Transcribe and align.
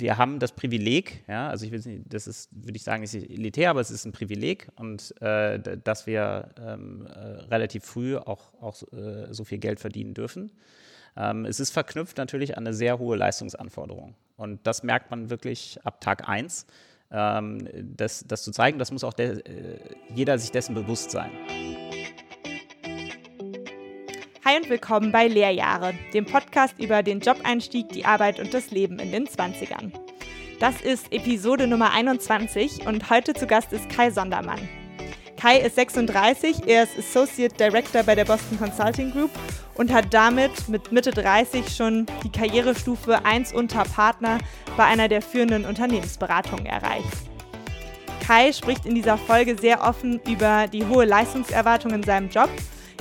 wir 0.00 0.18
haben 0.18 0.38
das 0.38 0.52
Privileg, 0.52 1.24
ja, 1.28 1.48
also 1.48 1.66
ich 1.66 1.72
will 1.72 1.80
nicht, 1.84 2.02
das 2.12 2.26
ist, 2.26 2.48
würde 2.52 2.76
ich 2.76 2.82
sagen, 2.82 3.02
nicht 3.02 3.14
elitär, 3.14 3.70
aber 3.70 3.80
es 3.80 3.90
ist 3.90 4.04
ein 4.04 4.12
Privileg 4.12 4.68
und 4.76 5.14
äh, 5.20 5.58
dass 5.82 6.06
wir 6.06 6.50
ähm, 6.60 7.06
äh, 7.06 7.18
relativ 7.46 7.84
früh 7.84 8.16
auch, 8.16 8.52
auch 8.60 8.82
äh, 8.92 9.32
so 9.32 9.44
viel 9.44 9.58
Geld 9.58 9.80
verdienen 9.80 10.14
dürfen. 10.14 10.52
Ähm, 11.16 11.44
es 11.44 11.60
ist 11.60 11.70
verknüpft 11.70 12.16
natürlich 12.16 12.56
an 12.56 12.66
eine 12.66 12.74
sehr 12.74 12.98
hohe 12.98 13.16
Leistungsanforderung. 13.16 14.14
Und 14.36 14.66
das 14.66 14.82
merkt 14.82 15.10
man 15.10 15.30
wirklich 15.30 15.78
ab 15.84 16.00
Tag 16.00 16.28
1. 16.28 16.66
Ähm, 17.10 17.68
das, 17.96 18.24
das 18.26 18.42
zu 18.42 18.52
zeigen, 18.52 18.78
das 18.78 18.92
muss 18.92 19.04
auch 19.04 19.14
der, 19.14 19.46
äh, 19.46 19.78
jeder 20.14 20.38
sich 20.38 20.52
dessen 20.52 20.74
bewusst 20.74 21.10
sein. 21.10 21.30
Hi 24.48 24.56
und 24.56 24.70
willkommen 24.70 25.12
bei 25.12 25.28
Lehrjahre, 25.28 25.92
dem 26.14 26.24
Podcast 26.24 26.78
über 26.78 27.02
den 27.02 27.20
Jobeinstieg, 27.20 27.90
die 27.90 28.06
Arbeit 28.06 28.40
und 28.40 28.54
das 28.54 28.70
Leben 28.70 28.98
in 28.98 29.12
den 29.12 29.26
20ern. 29.26 29.92
Das 30.58 30.80
ist 30.80 31.12
Episode 31.12 31.66
Nummer 31.66 31.92
21 31.92 32.86
und 32.86 33.10
heute 33.10 33.34
zu 33.34 33.46
Gast 33.46 33.74
ist 33.74 33.90
Kai 33.90 34.10
Sondermann. 34.10 34.66
Kai 35.38 35.58
ist 35.58 35.74
36, 35.74 36.66
er 36.66 36.84
ist 36.84 36.98
Associate 36.98 37.54
Director 37.54 38.02
bei 38.04 38.14
der 38.14 38.24
Boston 38.24 38.58
Consulting 38.58 39.10
Group 39.10 39.30
und 39.74 39.92
hat 39.92 40.14
damit 40.14 40.66
mit 40.70 40.92
Mitte 40.92 41.10
30 41.10 41.68
schon 41.68 42.06
die 42.24 42.32
Karrierestufe 42.32 43.26
1 43.26 43.52
unter 43.52 43.84
Partner 43.84 44.38
bei 44.78 44.84
einer 44.84 45.08
der 45.08 45.20
führenden 45.20 45.66
Unternehmensberatungen 45.66 46.64
erreicht. 46.64 47.04
Kai 48.26 48.54
spricht 48.54 48.86
in 48.86 48.94
dieser 48.94 49.18
Folge 49.18 49.58
sehr 49.58 49.82
offen 49.82 50.22
über 50.26 50.68
die 50.72 50.86
hohe 50.86 51.04
Leistungserwartung 51.04 51.92
in 51.92 52.02
seinem 52.02 52.30
Job 52.30 52.48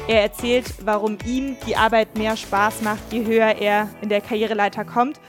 er 0.07 0.21
erzählt, 0.21 0.73
warum 0.85 1.17
ihm 1.25 1.57
die 1.67 1.75
Arbeit 1.75 2.17
mehr 2.17 2.37
Spaß 2.37 2.81
macht, 2.81 3.11
je 3.11 3.25
höher 3.25 3.55
er 3.59 3.89
in 4.01 4.09
der 4.09 4.21
Karriereleiter 4.21 4.85
kommt. 4.85 5.19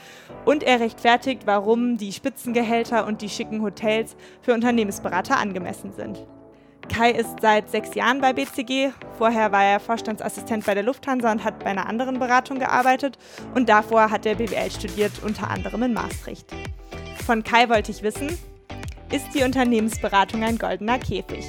Und 0.45 0.63
er 0.63 0.79
rechtfertigt, 0.79 1.41
warum 1.45 1.97
die 1.97 2.13
Spitzengehälter 2.13 3.05
und 3.05 3.21
die 3.21 3.29
schicken 3.29 3.61
Hotels 3.61 4.15
für 4.41 4.53
Unternehmensberater 4.53 5.37
angemessen 5.37 5.91
sind. 5.91 6.25
Kai 6.87 7.11
ist 7.11 7.41
seit 7.41 7.69
sechs 7.69 7.93
Jahren 7.93 8.21
bei 8.21 8.33
BCG. 8.33 8.91
Vorher 9.17 9.51
war 9.51 9.63
er 9.63 9.79
Vorstandsassistent 9.79 10.65
bei 10.65 10.73
der 10.73 10.83
Lufthansa 10.83 11.31
und 11.31 11.43
hat 11.43 11.59
bei 11.59 11.67
einer 11.67 11.87
anderen 11.87 12.17
Beratung 12.17 12.57
gearbeitet. 12.57 13.17
Und 13.53 13.69
davor 13.69 14.09
hat 14.09 14.25
er 14.25 14.35
BWL 14.35 14.71
studiert, 14.71 15.11
unter 15.23 15.51
anderem 15.51 15.83
in 15.83 15.93
Maastricht. 15.93 16.47
Von 17.25 17.43
Kai 17.43 17.69
wollte 17.69 17.91
ich 17.91 18.01
wissen, 18.01 18.29
ist 19.11 19.35
die 19.35 19.43
Unternehmensberatung 19.43 20.43
ein 20.43 20.57
goldener 20.57 20.97
Käfig? 20.97 21.45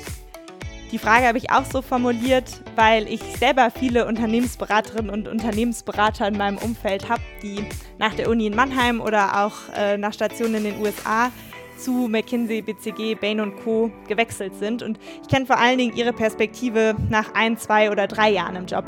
Die 0.93 0.99
Frage 0.99 1.29
habe 1.29 1.39
ich 1.39 1.53
auch 1.53 1.65
so 1.65 1.83
formuliert, 1.83 2.63
weil 2.75 3.07
ich 3.07 3.23
selber 3.37 3.71
viele 3.71 4.07
Unternehmensberaterinnen 4.07 5.09
und 5.09 5.29
Unternehmensberater 5.29 6.27
in 6.27 6.37
meinem 6.37 6.59
Umfeld 6.59 7.09
habe, 7.09 7.23
die 7.43 7.65
nach 7.99 8.15
der 8.15 8.29
Uni 8.29 8.47
in 8.47 8.57
Mannheim 8.57 9.01
oder 9.01 9.45
auch 9.45 9.55
äh, 9.77 9.97
nach 9.97 10.13
Stationen 10.13 10.57
in 10.57 10.65
den 10.65 10.81
USA 10.83 11.31
zu 11.79 12.09
McKinsey, 12.09 12.61
BCG, 12.63 13.15
Bain 13.15 13.55
Co. 13.63 13.93
gewechselt 14.09 14.55
sind. 14.59 14.83
Und 14.83 14.99
ich 15.23 15.29
kenne 15.29 15.47
vor 15.47 15.59
allen 15.59 15.79
Dingen 15.79 15.97
ihre 15.97 16.13
Perspektive 16.13 16.97
nach 17.09 17.35
ein, 17.35 17.57
zwei 17.57 17.91
oder 17.91 18.09
drei 18.09 18.31
Jahren 18.31 18.57
im 18.57 18.67
Job. 18.67 18.85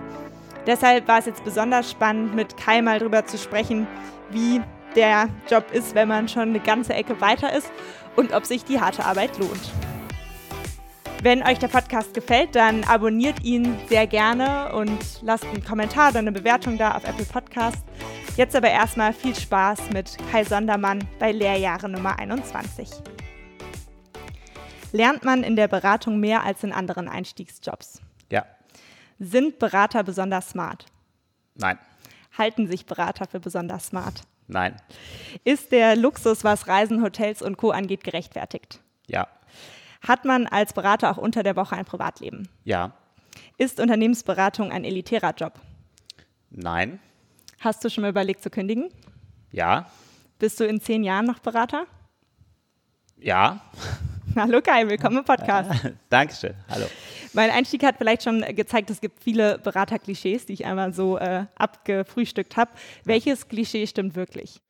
Deshalb 0.67 1.07
war 1.07 1.21
es 1.21 1.27
jetzt 1.27 1.45
besonders 1.45 1.91
spannend, 1.91 2.35
mit 2.35 2.57
Kai 2.57 2.83
mal 2.83 2.99
darüber 2.99 3.27
zu 3.27 3.39
sprechen, 3.39 3.87
wie 4.31 4.61
der 4.97 5.29
Job 5.49 5.67
ist, 5.73 5.95
wenn 5.95 6.09
man 6.09 6.29
schon 6.29 6.51
eine 6.51 6.61
ganze 6.61 6.95
Ecke 6.95 7.21
weiter 7.21 7.57
ist 7.57 7.71
und 8.17 8.33
ob 8.35 8.45
sich 8.45 8.65
die 8.65 8.81
harte 8.81 9.05
Arbeit 9.05 9.39
lohnt. 9.39 9.71
Wenn 11.23 11.45
euch 11.45 11.61
der 11.61 11.69
Podcast 11.69 12.15
gefällt, 12.15 12.57
dann 12.57 12.83
abonniert 12.83 13.45
ihn 13.45 13.79
sehr 13.89 14.09
gerne 14.09 14.73
und 14.75 15.23
lasst 15.23 15.45
einen 15.45 15.63
Kommentar 15.63 16.11
oder 16.11 16.19
eine 16.19 16.33
Bewertung 16.33 16.79
da 16.79 16.97
auf 16.97 17.05
Apple 17.05 17.25
Podcast. 17.27 17.79
Jetzt 18.37 18.57
aber 18.57 18.69
erstmal 18.69 19.13
viel 19.13 19.33
Spaß 19.33 19.91
mit 19.93 20.17
Kai 20.33 20.43
Sondermann 20.43 21.07
bei 21.21 21.31
Lehrjahre 21.31 21.89
Nummer 21.89 22.19
21. 22.19 22.91
Lernt 24.91 25.23
man 25.25 25.45
in 25.45 25.55
der 25.55 25.69
Beratung 25.69 26.19
mehr 26.19 26.43
als 26.43 26.65
in 26.65 26.73
anderen 26.73 27.09
Einstiegsjobs? 27.09 28.03
Ja. 28.29 28.45
Sind 29.21 29.61
Berater 29.61 30.03
besonders 30.03 30.49
smart? 30.49 30.87
Nein. 31.55 31.79
Halten 32.37 32.67
sich 32.67 32.85
Berater 32.85 33.29
für 33.29 33.39
besonders 33.39 33.87
smart? 33.87 34.23
Nein. 34.49 34.75
Ist 35.45 35.71
der 35.71 35.95
Luxus, 35.95 36.43
was 36.43 36.67
Reisen, 36.67 37.01
Hotels 37.01 37.43
und 37.43 37.59
Co. 37.59 37.71
angeht, 37.71 38.03
gerechtfertigt? 38.03 38.81
Ja. 39.07 39.29
Hat 40.03 40.25
man 40.25 40.49
als 40.49 40.73
Berater 40.73 41.13
auch 41.13 41.17
unter 41.17 41.45
der 41.45 41.55
Woche 41.55 41.77
ein 41.77 41.85
Privatleben? 41.85 42.49
Ja. 42.65 42.93
Ist 43.57 43.79
Unternehmensberatung 43.79 44.73
ein 44.73 44.83
elitärer 44.85 45.33
Job? 45.33 45.61
Nein. 46.51 46.99
Hast 47.61 47.85
du 47.85 47.89
schon 47.89 48.03
mal 48.03 48.11
überlegt 48.11 48.43
zu 48.43 48.51
kündigen? 48.51 48.89
Ja. 49.53 49.89
Bist 50.41 50.59
du 50.59 50.65
in 50.65 50.81
zehn 50.81 51.05
Jahren 51.05 51.27
noch 51.27 51.39
Berater? 51.39 51.87
Ja. 53.17 53.65
Hallo 54.35 54.61
Kai, 54.61 54.89
willkommen 54.89 55.19
im 55.19 55.25
Podcast. 55.25 55.71
Dankeschön, 56.09 56.55
hallo. 56.69 56.87
Mein 57.35 57.51
Einstieg 57.51 57.85
hat 57.85 57.99
vielleicht 57.99 58.23
schon 58.23 58.41
gezeigt, 58.57 58.89
es 58.89 59.03
gibt 59.03 59.23
viele 59.23 59.59
Beraterklischees, 59.59 60.47
die 60.47 60.55
ich 60.55 60.65
einmal 60.65 60.95
so 60.95 61.19
äh, 61.19 61.45
abgefrühstückt 61.55 62.57
habe. 62.57 62.71
Welches 63.05 63.47
Klischee 63.49 63.87
stimmt 63.87 64.17
wirklich? 64.17 64.63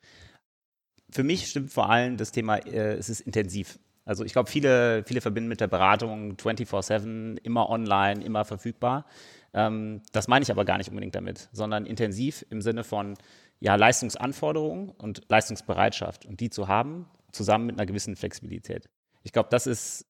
Für 1.11 1.23
mich 1.23 1.49
stimmt 1.49 1.71
vor 1.73 1.89
allem 1.89 2.17
das 2.17 2.33
Thema, 2.33 2.57
äh, 2.57 2.95
es 2.95 3.09
ist 3.09 3.21
intensiv. 3.21 3.79
Also 4.05 4.25
ich 4.25 4.33
glaube, 4.33 4.51
viele, 4.51 5.05
viele 5.05 5.21
verbinden 5.21 5.49
mit 5.49 5.61
der 5.61 5.69
Beratung 5.69 6.35
24-7, 6.35 7.39
immer 7.43 7.71
online, 7.71 8.23
immer 8.25 8.45
verfügbar. 8.45 9.07
Ähm, 9.55 10.03
das 10.13 10.29
meine 10.29 10.43
ich 10.43 10.51
aber 10.51 10.65
gar 10.65 10.79
nicht 10.79 10.89
unbedingt 10.89 11.15
damit, 11.15 11.49
sondern 11.53 11.87
intensiv 11.87 12.45
im 12.51 12.63
Sinne 12.63 12.85
von 12.85 13.15
ja, 13.61 13.77
Leistungsanforderungen 13.77 14.91
und 14.91 15.23
Leistungsbereitschaft 15.29 16.27
und 16.27 16.41
die 16.41 16.51
zu 16.51 16.67
haben, 16.69 17.07
zusammen 17.31 17.67
mit 17.67 17.79
einer 17.79 17.87
gewissen 17.87 18.17
Flexibilität. 18.17 18.89
Ich 19.23 19.33
glaube, 19.33 19.51
das 19.51 19.69
ist, 19.69 20.07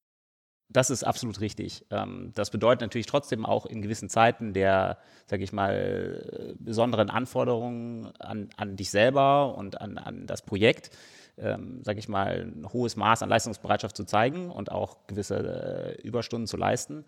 das 0.71 0.89
ist 0.89 1.05
absolut 1.05 1.41
richtig. 1.41 1.85
Ähm, 1.91 2.33
das 2.35 2.51
bedeutet 2.51 2.81
natürlich 2.81 3.07
trotzdem 3.07 3.45
auch 3.45 3.67
in 3.67 3.83
gewissen 3.83 4.09
Zeiten 4.09 4.55
der, 4.55 4.99
sage 5.27 5.45
ich 5.45 5.53
mal, 5.53 6.55
besonderen 6.59 7.11
Anforderungen 7.11 8.07
an, 8.19 8.49
an 8.57 8.77
dich 8.77 8.91
selber 8.91 9.55
und 9.59 9.81
an, 9.83 9.99
an 9.99 10.27
das 10.27 10.41
Projekt 10.41 10.91
ähm, 11.39 11.83
sage 11.83 11.99
ich 11.99 12.09
mal, 12.09 12.53
ein 12.55 12.67
hohes 12.73 12.97
Maß 12.97 13.23
an 13.23 13.29
Leistungsbereitschaft 13.29 13.97
zu 13.97 14.05
zeigen 14.05 14.51
und 14.51 14.71
auch 14.71 15.07
gewisse 15.07 15.97
äh, 15.99 16.03
Überstunden 16.03 16.47
zu 16.47 16.57
leisten. 16.57 17.05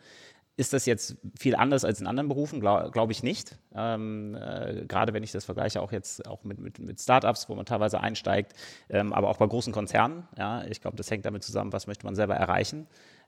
Ist 0.56 0.72
das 0.72 0.86
jetzt 0.86 1.16
viel 1.36 1.56
anders 1.56 1.84
als 1.84 2.00
in 2.00 2.06
anderen 2.06 2.28
Berufen? 2.28 2.60
Glaube 2.60 2.90
glaub 2.92 3.10
ich 3.10 3.24
nicht. 3.24 3.58
Ähm, 3.74 4.36
äh, 4.36 4.84
gerade 4.86 5.12
wenn 5.12 5.24
ich 5.24 5.32
das 5.32 5.44
vergleiche, 5.44 5.82
auch 5.82 5.90
jetzt 5.90 6.26
auch 6.28 6.44
mit, 6.44 6.60
mit, 6.60 6.78
mit 6.78 7.00
Startups, 7.00 7.48
wo 7.48 7.56
man 7.56 7.66
teilweise 7.66 8.00
einsteigt, 8.00 8.52
ähm, 8.88 9.12
aber 9.12 9.30
auch 9.30 9.36
bei 9.36 9.46
großen 9.46 9.72
Konzernen. 9.72 10.28
Ja, 10.38 10.64
ich 10.64 10.80
glaube, 10.80 10.96
das 10.96 11.10
hängt 11.10 11.26
damit 11.26 11.42
zusammen, 11.42 11.72
was 11.72 11.88
möchte 11.88 12.06
man 12.06 12.14
selber 12.14 12.36
erreichen. 12.36 12.86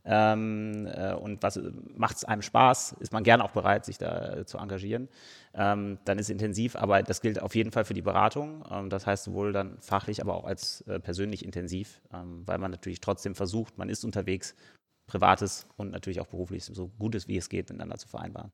Ähm, 0.09 0.87
äh, 0.87 1.15
und 1.15 1.43
was 1.43 1.61
macht 1.97 2.17
es 2.17 2.25
einem 2.25 2.43
Spaß, 2.43 2.97
ist 3.01 3.13
man 3.13 3.25
gerne 3.25 3.45
auch 3.45 3.51
bereit, 3.51 3.85
sich 3.85 3.99
da 3.99 4.37
äh, 4.37 4.47
zu 4.47 4.59
engagieren. 4.59 5.09
Ähm, 5.53 5.99
dann 6.05 6.19
ist 6.19 6.31
intensiv, 6.31 6.77
aber 6.77 7.03
das 7.03 7.21
gilt 7.21 7.43
auf 7.43 7.57
jeden 7.57 7.73
Fall 7.73 7.85
für 7.85 7.95
die 7.95 8.03
Beratung. 8.03 8.65
Ähm, 8.71 8.89
das 8.89 9.07
heißt 9.07 9.25
sowohl 9.25 9.53
dann 9.53 9.79
fachlich, 9.81 10.21
aber 10.21 10.35
auch 10.35 10.45
als 10.45 10.83
äh, 10.83 11.01
persönlich 11.01 11.45
intensiv, 11.45 12.01
ähm, 12.15 12.45
weil 12.47 12.59
man 12.59 12.71
natürlich 12.71 13.01
trotzdem 13.01 13.35
versucht, 13.35 13.79
man 13.79 13.89
ist 13.89 14.05
unterwegs, 14.05 14.55
privates 15.09 15.67
und 15.77 15.91
natürlich 15.91 16.21
auch 16.21 16.27
beruflich 16.27 16.65
so 16.65 16.89
gut 16.99 17.15
es 17.15 17.29
wie 17.29 17.37
es 17.37 17.49
geht 17.49 17.69
miteinander 17.69 17.97
zu 17.97 18.09
vereinbaren. 18.09 18.53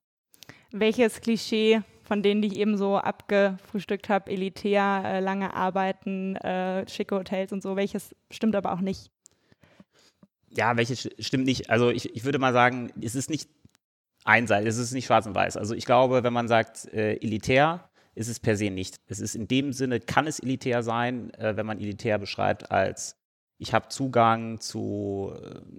Welches 0.70 1.20
Klischee 1.20 1.82
von 2.02 2.22
denen, 2.22 2.42
die 2.42 2.48
ich 2.48 2.56
eben 2.56 2.76
so 2.76 2.96
abgefrühstückt 2.96 4.08
habe, 4.08 4.30
elitär, 4.30 5.02
äh, 5.04 5.20
lange 5.20 5.54
arbeiten, 5.54 6.36
äh, 6.36 6.88
schicke 6.88 7.14
Hotels 7.14 7.52
und 7.52 7.62
so, 7.62 7.76
welches 7.76 8.14
stimmt 8.30 8.56
aber 8.56 8.72
auch 8.72 8.80
nicht? 8.80 9.10
Ja, 10.56 10.76
welche 10.76 10.96
stimmt 10.96 11.44
nicht. 11.44 11.70
Also 11.70 11.90
ich, 11.90 12.14
ich 12.14 12.24
würde 12.24 12.38
mal 12.38 12.52
sagen, 12.52 12.92
es 13.00 13.14
ist 13.14 13.30
nicht 13.30 13.48
einseitig, 14.24 14.68
es 14.68 14.78
ist 14.78 14.92
nicht 14.92 15.06
schwarz 15.06 15.26
und 15.26 15.34
weiß. 15.34 15.56
Also 15.56 15.74
ich 15.74 15.84
glaube, 15.84 16.22
wenn 16.22 16.32
man 16.32 16.48
sagt 16.48 16.86
äh, 16.92 17.14
elitär, 17.16 17.88
ist 18.14 18.28
es 18.28 18.40
per 18.40 18.56
se 18.56 18.70
nicht. 18.70 18.96
Es 19.06 19.20
ist 19.20 19.34
in 19.34 19.48
dem 19.48 19.72
Sinne, 19.72 20.00
kann 20.00 20.26
es 20.26 20.38
elitär 20.38 20.82
sein, 20.82 21.32
äh, 21.34 21.56
wenn 21.56 21.66
man 21.66 21.78
elitär 21.78 22.18
beschreibt 22.18 22.70
als 22.70 23.16
ich 23.62 23.72
habe 23.72 23.88
Zugang 23.88 24.58
zu, 24.58 25.32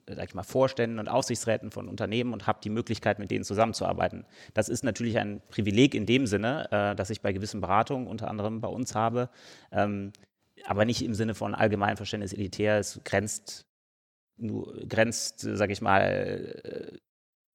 äh, 0.07 0.15
sag 0.15 0.29
ich 0.29 0.35
mal, 0.35 0.43
Vorständen 0.43 0.99
und 0.99 1.09
Aufsichtsräten 1.09 1.69
von 1.69 1.89
Unternehmen 1.89 2.31
und 2.31 2.47
habe 2.47 2.59
die 2.63 2.69
Möglichkeit, 2.69 3.19
mit 3.19 3.29
denen 3.29 3.43
zusammenzuarbeiten. 3.43 4.25
Das 4.53 4.69
ist 4.69 4.85
natürlich 4.85 5.19
ein 5.19 5.41
Privileg 5.49 5.93
in 5.93 6.05
dem 6.05 6.25
Sinne, 6.25 6.71
äh, 6.71 6.95
dass 6.95 7.09
ich 7.09 7.21
bei 7.21 7.33
gewissen 7.33 7.59
Beratungen, 7.59 8.07
unter 8.07 8.29
anderem 8.29 8.61
bei 8.61 8.69
uns 8.69 8.95
habe, 8.95 9.29
ähm, 9.73 10.13
aber 10.65 10.85
nicht 10.85 11.03
im 11.03 11.13
Sinne 11.13 11.35
von 11.35 11.53
allgemeinem 11.53 11.97
Verständnis 11.97 12.31
elitär. 12.31 12.79
Es 12.79 13.01
grenzt 13.03 13.65
grenzt, 14.37 15.39
sage 15.39 15.73
ich 15.73 15.81
mal, 15.81 16.99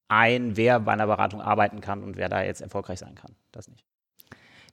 ein, 0.07 0.57
wer 0.57 0.79
bei 0.79 0.93
einer 0.93 1.07
Beratung 1.07 1.41
arbeiten 1.41 1.81
kann 1.81 2.03
und 2.03 2.17
wer 2.17 2.29
da 2.29 2.43
jetzt 2.43 2.61
erfolgreich 2.61 2.99
sein 2.99 3.15
kann. 3.15 3.35
Das 3.51 3.67
nicht. 3.67 3.85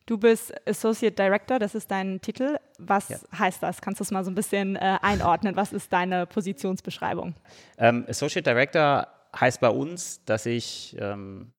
Du 0.07 0.19
bist 0.19 0.55
Associate 0.69 1.15
Director, 1.15 1.59
das 1.59 1.75
ist 1.75 1.91
dein 1.91 2.21
Titel. 2.21 2.59
Was 2.79 3.09
ja. 3.09 3.19
heißt 3.37 3.61
das? 3.63 3.81
Kannst 3.81 3.99
du 3.99 4.05
es 4.05 4.13
mal 4.13 4.25
so 4.25 4.31
ein 4.31 4.37
bisschen 4.37 4.77
äh, 4.77 4.99
einordnen? 5.03 5.57
Was 5.57 5.73
ist 5.73 5.93
deine 5.93 6.27
Positionsbeschreibung? 6.27 7.35
Ähm, 7.77 8.05
Associate 8.09 8.49
Director 8.49 9.09
heißt 9.39 9.61
bei 9.61 9.69
uns, 9.69 10.25
dass 10.25 10.47
ich, 10.47 10.97
ähm, 11.01 11.51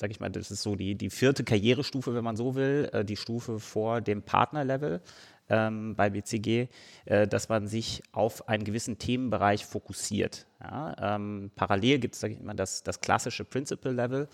sage 0.00 0.12
ich 0.12 0.20
mal, 0.20 0.30
das 0.30 0.52
ist 0.52 0.62
so 0.62 0.76
die, 0.76 0.94
die 0.94 1.10
vierte 1.10 1.42
Karrierestufe, 1.42 2.14
wenn 2.14 2.22
man 2.22 2.36
so 2.36 2.54
will, 2.54 2.88
äh, 2.92 3.04
die 3.04 3.16
Stufe 3.16 3.58
vor 3.58 4.00
dem 4.00 4.22
Partnerlevel. 4.22 5.02
Ähm, 5.48 5.94
bei 5.94 6.10
BCG, 6.10 6.68
äh, 7.04 7.26
dass 7.26 7.48
man 7.48 7.66
sich 7.66 8.02
auf 8.12 8.48
einen 8.48 8.64
gewissen 8.64 8.98
Themenbereich 8.98 9.64
fokussiert. 9.64 10.46
Ja? 10.60 11.16
Ähm, 11.16 11.50
parallel 11.54 11.98
gibt 11.98 12.14
es, 12.14 12.40
mal, 12.40 12.54
das, 12.54 12.82
das 12.82 13.00
klassische 13.00 13.44
Principal-Level, 13.44 14.28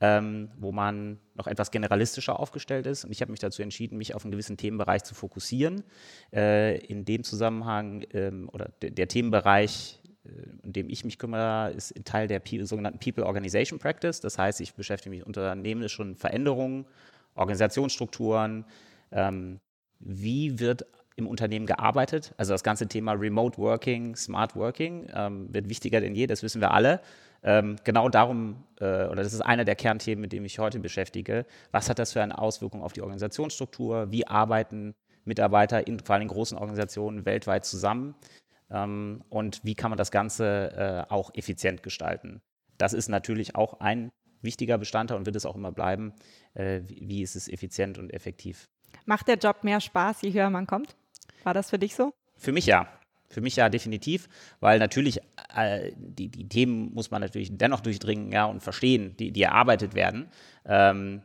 ähm, 0.00 0.50
wo 0.58 0.72
man 0.72 1.18
noch 1.34 1.46
etwas 1.46 1.70
generalistischer 1.70 2.38
aufgestellt 2.38 2.86
ist. 2.86 3.04
Und 3.04 3.12
ich 3.12 3.22
habe 3.22 3.30
mich 3.30 3.40
dazu 3.40 3.62
entschieden, 3.62 3.96
mich 3.96 4.14
auf 4.14 4.24
einen 4.24 4.32
gewissen 4.32 4.56
Themenbereich 4.56 5.04
zu 5.04 5.14
fokussieren. 5.14 5.84
Äh, 6.32 6.78
in 6.86 7.04
dem 7.04 7.24
Zusammenhang 7.24 8.04
ähm, 8.12 8.50
oder 8.52 8.70
de 8.82 8.90
der 8.90 9.08
Themenbereich, 9.08 10.00
äh, 10.24 10.28
in 10.64 10.72
dem 10.72 10.90
ich 10.90 11.04
mich 11.04 11.18
kümmere, 11.18 11.70
ist 11.70 11.94
Teil 12.04 12.26
der 12.26 12.42
sogenannten 12.62 12.98
People 12.98 13.24
Organization 13.24 13.78
Practice. 13.78 14.20
Das 14.20 14.36
heißt, 14.36 14.60
ich 14.60 14.74
beschäftige 14.74 15.10
mich 15.10 15.20
mit 15.20 15.26
unternehmerischen 15.26 16.16
Veränderungen, 16.16 16.84
Organisationsstrukturen. 17.34 18.66
Ähm, 19.12 19.60
wie 19.98 20.58
wird 20.58 20.86
im 21.16 21.26
Unternehmen 21.26 21.66
gearbeitet? 21.66 22.34
Also 22.36 22.52
das 22.52 22.62
ganze 22.62 22.86
Thema 22.86 23.12
Remote 23.12 23.58
Working, 23.58 24.16
Smart 24.16 24.54
Working 24.54 25.08
ähm, 25.14 25.52
wird 25.52 25.68
wichtiger 25.68 26.00
denn 26.00 26.14
je, 26.14 26.26
das 26.26 26.42
wissen 26.42 26.60
wir 26.60 26.72
alle. 26.72 27.00
Ähm, 27.42 27.76
genau 27.84 28.08
darum, 28.08 28.64
äh, 28.80 29.06
oder 29.06 29.22
das 29.22 29.32
ist 29.32 29.40
einer 29.40 29.64
der 29.64 29.76
Kernthemen, 29.76 30.20
mit 30.20 30.32
dem 30.32 30.44
ich 30.44 30.58
heute 30.58 30.78
beschäftige. 30.78 31.46
Was 31.70 31.88
hat 31.88 31.98
das 31.98 32.12
für 32.12 32.22
eine 32.22 32.38
Auswirkung 32.38 32.82
auf 32.82 32.92
die 32.92 33.02
Organisationsstruktur? 33.02 34.10
Wie 34.10 34.26
arbeiten 34.26 34.94
Mitarbeiter 35.24 35.86
in 35.86 36.00
vor 36.00 36.16
allem 36.16 36.28
großen 36.28 36.58
Organisationen 36.58 37.24
weltweit 37.24 37.64
zusammen? 37.64 38.14
Ähm, 38.70 39.22
und 39.28 39.64
wie 39.64 39.74
kann 39.74 39.90
man 39.90 39.98
das 39.98 40.10
Ganze 40.10 41.06
äh, 41.08 41.12
auch 41.12 41.34
effizient 41.34 41.82
gestalten? 41.82 42.42
Das 42.78 42.92
ist 42.92 43.08
natürlich 43.08 43.54
auch 43.54 43.80
ein 43.80 44.10
wichtiger 44.42 44.76
Bestandteil 44.76 45.16
und 45.16 45.26
wird 45.26 45.36
es 45.36 45.46
auch 45.46 45.56
immer 45.56 45.72
bleiben. 45.72 46.12
Äh, 46.54 46.82
wie, 46.86 47.08
wie 47.08 47.22
ist 47.22 47.36
es 47.36 47.48
effizient 47.48 47.98
und 47.98 48.12
effektiv? 48.12 48.68
Macht 49.04 49.28
der 49.28 49.36
Job 49.36 49.62
mehr 49.62 49.80
Spaß, 49.80 50.22
je 50.22 50.32
höher 50.32 50.50
man 50.50 50.66
kommt? 50.66 50.96
War 51.44 51.54
das 51.54 51.70
für 51.70 51.78
dich 51.78 51.94
so? 51.94 52.12
Für 52.36 52.52
mich 52.52 52.66
ja. 52.66 52.88
Für 53.28 53.40
mich 53.40 53.56
ja 53.56 53.68
definitiv, 53.68 54.28
weil 54.60 54.78
natürlich 54.78 55.18
äh, 55.54 55.90
die, 55.96 56.28
die 56.28 56.48
Themen 56.48 56.94
muss 56.94 57.10
man 57.10 57.20
natürlich 57.20 57.56
dennoch 57.56 57.80
durchdringen 57.80 58.30
ja, 58.30 58.44
und 58.44 58.62
verstehen, 58.62 59.16
die, 59.16 59.32
die 59.32 59.42
erarbeitet 59.42 59.94
werden. 59.94 60.30
Ähm, 60.64 61.22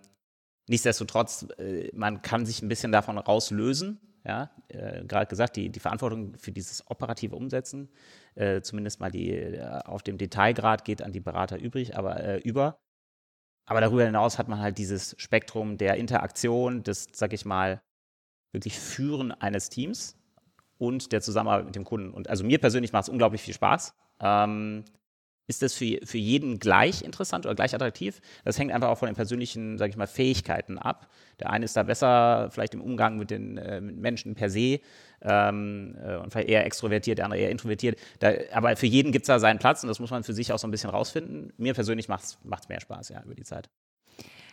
nichtsdestotrotz, 0.68 1.46
äh, 1.60 1.90
man 1.94 2.24
kann 2.24 2.46
sich 2.46 2.62
ein 2.64 2.70
bisschen 2.70 2.92
davon 2.92 3.18
rauslösen. 3.20 4.00
Ja, 4.24 4.52
äh, 4.68 5.04
gerade 5.06 5.28
gesagt, 5.28 5.56
die, 5.56 5.70
die 5.70 5.80
Verantwortung 5.80 6.36
für 6.38 6.52
dieses 6.52 6.86
operative 6.90 7.36
Umsetzen, 7.36 7.90
äh, 8.36 8.62
zumindest 8.62 9.00
mal 9.00 9.10
die 9.10 9.32
äh, 9.32 9.80
auf 9.86 10.04
dem 10.04 10.18
Detailgrad 10.18 10.86
geht 10.86 11.02
an 11.02 11.12
die 11.12 11.20
Berater 11.20 11.60
übrig, 11.60 11.98
aber 11.98 12.24
äh, 12.24 12.38
über. 12.38 12.80
Aber 13.66 13.82
darüber 13.82 14.06
hinaus 14.06 14.38
hat 14.38 14.48
man 14.48 14.60
halt 14.60 14.78
dieses 14.78 15.16
Spektrum 15.18 15.78
der 15.78 15.96
Interaktion, 15.96 16.84
des, 16.84 17.08
sag 17.14 17.34
ich 17.34 17.46
mal, 17.46 17.82
wirklich 18.52 18.80
Führen 18.80 19.32
eines 19.32 19.70
Teams 19.70 20.18
und 20.78 21.12
der 21.12 21.22
Zusammenarbeit 21.22 21.66
mit 21.66 21.76
dem 21.76 21.86
Kunden. 21.86 22.12
Und 22.12 22.30
also 22.30 22.44
mir 22.44 22.60
persönlich 22.60 22.92
macht 22.92 23.04
es 23.04 23.10
unglaublich 23.10 23.42
viel 23.42 23.54
Spaß. 23.54 23.94
Ähm, 24.20 24.84
ist 25.48 25.62
das 25.62 25.74
für, 25.74 26.00
für 26.06 26.18
jeden 26.18 26.60
gleich 26.60 27.02
interessant 27.02 27.46
oder 27.46 27.56
gleich 27.56 27.76
attraktiv? 27.76 28.22
Das 28.46 28.58
hängt 28.58 28.72
einfach 28.72 28.88
auch 28.88 28.98
von 28.98 29.08
den 29.08 29.16
persönlichen, 29.16 29.78
sage 29.78 29.90
ich 29.90 29.98
mal, 29.98 30.08
Fähigkeiten 30.08 30.78
ab. 30.78 31.10
Der 31.40 31.50
eine 31.50 31.66
ist 31.66 31.76
da 31.76 31.84
besser 31.84 32.50
vielleicht 32.52 32.74
im 32.74 32.82
Umgang 32.82 33.18
mit 33.18 33.32
den 33.32 33.58
äh, 33.58 33.82
mit 33.82 33.98
Menschen 33.98 34.34
per 34.34 34.50
se 34.50 34.80
ähm, 35.24 35.96
äh, 36.04 36.18
und 36.18 36.32
vielleicht 36.32 36.50
eher 36.50 36.66
extrovertiert, 36.66 37.18
der 37.18 37.26
andere 37.26 37.42
eher 37.42 37.52
introvertiert. 37.52 38.00
Da, 38.20 38.32
aber 38.54 38.76
für 38.76 38.88
jeden 38.88 39.12
gibt 39.12 39.24
es 39.24 39.28
da 39.28 39.40
seinen 39.40 39.60
Platz 39.60 39.84
und 39.84 39.90
das 39.90 40.00
muss 40.00 40.12
man 40.12 40.24
für 40.24 40.34
sich 40.34 40.52
auch 40.52 40.60
so 40.60 40.68
ein 40.68 40.72
bisschen 40.72 40.90
rausfinden. 40.90 41.54
Mir 41.58 41.74
persönlich 41.74 42.08
macht 42.08 42.24
es 42.24 42.70
mehr 42.70 42.82
Spaß, 42.82 43.10
ja, 43.10 43.22
über 43.24 43.36
die 43.36 43.44
Zeit. 43.44 43.70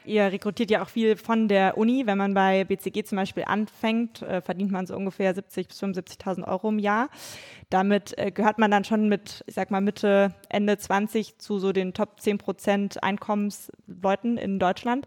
Ihr 0.09 0.33
rekrutiert 0.33 0.71
ja 0.71 0.83
auch 0.83 0.89
viel 0.89 1.17
von 1.17 1.49
der 1.49 1.77
Uni. 1.77 2.07
Wenn 2.07 2.17
man 2.17 2.33
bei 2.33 2.65
BCG 2.65 3.05
zum 3.05 3.17
Beispiel 3.17 3.45
anfängt, 3.47 4.23
äh, 4.23 4.41
verdient 4.41 4.71
man 4.71 4.87
so 4.87 4.97
ungefähr 4.97 5.35
70.000 5.35 5.67
bis 5.67 5.83
75.000 5.83 6.49
Euro 6.49 6.71
im 6.71 6.79
Jahr. 6.79 7.11
Damit 7.69 8.17
äh, 8.17 8.31
gehört 8.31 8.59
man 8.59 8.71
dann 8.71 8.85
schon 8.85 9.11
mit, 9.11 9.45
ich 9.47 9.55
sag 9.55 9.71
mal, 9.71 9.83
Mitte, 9.83 10.35
Ende 10.49 10.79
20 10.79 11.39
zu 11.39 11.59
so 11.59 11.73
den 11.73 11.93
Top 11.93 12.21
10 12.21 12.39
Prozent 12.39 13.03
Einkommensleuten 13.03 14.39
in 14.39 14.59
Deutschland. 14.59 15.07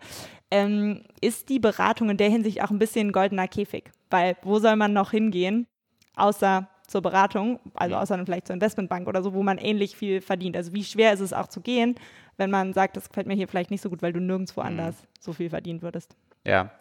Ähm, 0.52 1.04
ist 1.20 1.50
die 1.50 1.60
Beratung 1.60 2.12
in 2.12 2.18
der 2.18 2.30
Hinsicht 2.30 2.62
auch 2.62 2.70
ein 2.70 2.80
bisschen 2.80 3.08
ein 3.08 3.12
goldener 3.12 3.48
Käfig? 3.48 3.92
Weil 4.12 4.38
wo 4.44 4.60
soll 4.60 4.76
man 4.76 4.94
noch 4.94 5.12
hingehen, 5.12 5.68
außer 6.16 6.68
zur 6.88 7.02
Beratung, 7.02 7.60
also 7.74 7.96
außer 7.96 8.18
dann 8.18 8.26
vielleicht 8.26 8.48
zur 8.48 8.54
Investmentbank 8.54 9.08
oder 9.08 9.24
so, 9.24 9.34
wo 9.34 9.42
man 9.42 9.58
ähnlich 9.58 9.96
viel 9.96 10.22
verdient. 10.22 10.58
Also 10.58 10.74
wie 10.74 10.84
schwer 10.84 11.14
ist 11.14 11.22
es 11.22 11.32
auch 11.34 11.48
zu 11.48 11.62
gehen, 11.62 11.96
wenn 12.38 12.52
man 12.52 12.74
sagt, 12.74 12.98
das 12.98 13.08
gefällt 13.08 13.28
mir 13.28 13.36
hier 13.36 13.48
vielleicht 13.48 13.72
nicht 13.72 13.82
so 13.82 13.90
gut, 13.90 14.02
weil 14.02 14.14
du 14.14 14.20
nirgendwo 14.20 14.62
mhm. 14.62 14.68
anders 14.68 14.96
so 15.20 15.32
viel 15.34 15.50
verdient 15.50 15.82
würdest. 15.82 16.16
Ja. 16.46 16.72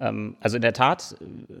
Ähm, 0.00 0.36
also 0.40 0.56
in 0.56 0.62
der 0.62 0.72
Tat, 0.72 1.16
äh, 1.20 1.54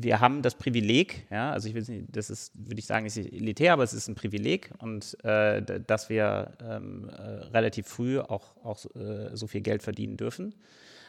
wir 0.00 0.20
haben 0.20 0.42
das 0.42 0.54
Privileg, 0.54 1.26
ja, 1.30 1.52
also 1.52 1.68
ich 1.68 1.74
will 1.74 1.84
nicht, 1.86 2.16
das 2.16 2.30
ist, 2.30 2.52
würde 2.56 2.80
ich 2.80 2.86
sagen, 2.86 3.06
ist 3.06 3.16
elitär, 3.16 3.74
aber 3.74 3.84
es 3.84 3.92
ist 3.92 4.08
ein 4.08 4.14
Privileg 4.14 4.70
und 4.78 5.16
äh, 5.22 5.62
dass 5.86 6.08
wir 6.08 6.52
ähm, 6.60 7.10
äh, 7.10 7.22
relativ 7.52 7.86
früh 7.86 8.18
auch, 8.18 8.56
auch 8.64 8.84
äh, 8.96 9.36
so 9.36 9.46
viel 9.46 9.60
Geld 9.60 9.82
verdienen 9.82 10.16
dürfen. 10.16 10.54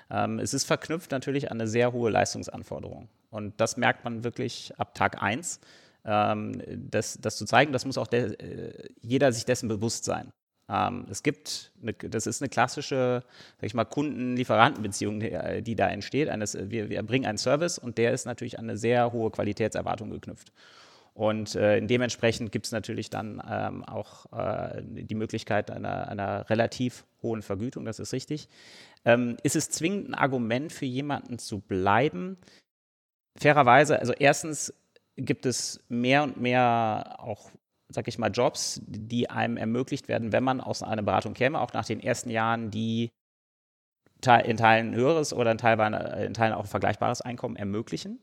Ähm, 0.09 0.39
es 0.39 0.53
ist 0.53 0.65
verknüpft 0.65 1.11
natürlich 1.11 1.51
an 1.51 1.59
eine 1.59 1.67
sehr 1.67 1.93
hohe 1.93 2.09
Leistungsanforderung. 2.09 3.09
Und 3.29 3.59
das 3.59 3.77
merkt 3.77 4.03
man 4.03 4.23
wirklich 4.23 4.73
ab 4.77 4.93
Tag 4.93 5.21
1 5.21 5.59
ähm, 6.05 6.61
das, 6.91 7.17
das 7.19 7.37
zu 7.37 7.45
zeigen, 7.45 7.73
das 7.73 7.85
muss 7.85 7.97
auch 7.97 8.07
der, 8.07 8.39
äh, 8.39 8.89
jeder 9.01 9.31
sich 9.31 9.45
dessen 9.45 9.67
bewusst 9.67 10.05
sein. 10.05 10.31
Ähm, 10.69 11.05
es 11.09 11.23
gibt, 11.23 11.71
eine, 11.81 11.93
das 11.93 12.27
ist 12.27 12.41
eine 12.41 12.49
klassische, 12.49 13.23
sag 13.57 13.65
ich 13.65 13.73
mal, 13.73 13.85
Kunden-Lieferanten-Beziehung, 13.85 15.19
die, 15.19 15.31
äh, 15.31 15.61
die, 15.61 15.75
da 15.75 15.87
entsteht. 15.87 16.29
Eines, 16.29 16.57
wir, 16.69 16.89
wir 16.89 17.01
bringen 17.03 17.25
einen 17.25 17.37
Service 17.37 17.77
und 17.77 17.97
der 17.97 18.13
ist 18.13 18.25
natürlich 18.25 18.59
an 18.59 18.65
eine 18.65 18.77
sehr 18.77 19.11
hohe 19.11 19.31
Qualitätserwartung 19.31 20.11
geknüpft. 20.11 20.51
Und 21.13 21.55
äh, 21.55 21.81
dementsprechend 21.81 22.51
gibt 22.51 22.65
es 22.65 22.71
natürlich 22.71 23.09
dann 23.09 23.41
ähm, 23.49 23.85
auch 23.85 24.25
äh, 24.33 24.81
die 24.83 25.15
Möglichkeit 25.15 25.71
einer, 25.71 26.09
einer, 26.09 26.49
relativ 26.49 27.05
hohen 27.21 27.41
Vergütung, 27.41 27.85
das 27.85 27.99
ist 27.99 28.11
richtig. 28.11 28.49
Ähm, 29.05 29.37
ist 29.43 29.55
es 29.55 29.69
zwingend 29.69 30.09
ein 30.09 30.15
Argument 30.15 30.73
für 30.73 30.85
jemanden 30.85 31.37
zu 31.37 31.59
bleiben? 31.59 32.37
Fairerweise, 33.37 33.99
also 33.99 34.13
erstens 34.13 34.73
gibt 35.15 35.45
es 35.45 35.83
mehr 35.87 36.23
und 36.23 36.39
mehr 36.39 37.15
auch, 37.19 37.49
sag 37.89 38.07
ich 38.07 38.17
mal, 38.17 38.31
Jobs, 38.31 38.81
die 38.85 39.29
einem 39.29 39.57
ermöglicht 39.57 40.07
werden, 40.07 40.31
wenn 40.31 40.43
man 40.43 40.59
aus 40.59 40.83
einer 40.83 41.03
Beratung 41.03 41.33
käme, 41.33 41.59
auch 41.61 41.73
nach 41.73 41.85
den 41.85 41.99
ersten 41.99 42.29
Jahren, 42.29 42.71
die 42.71 43.11
in 44.45 44.57
Teilen 44.57 44.95
höheres 44.95 45.33
oder 45.33 45.51
in 45.51 45.59
Teilen, 45.59 45.93
in 45.93 46.33
Teilen 46.33 46.53
auch 46.53 46.63
ein 46.63 46.67
vergleichbares 46.67 47.21
Einkommen 47.21 47.55
ermöglichen. 47.57 48.19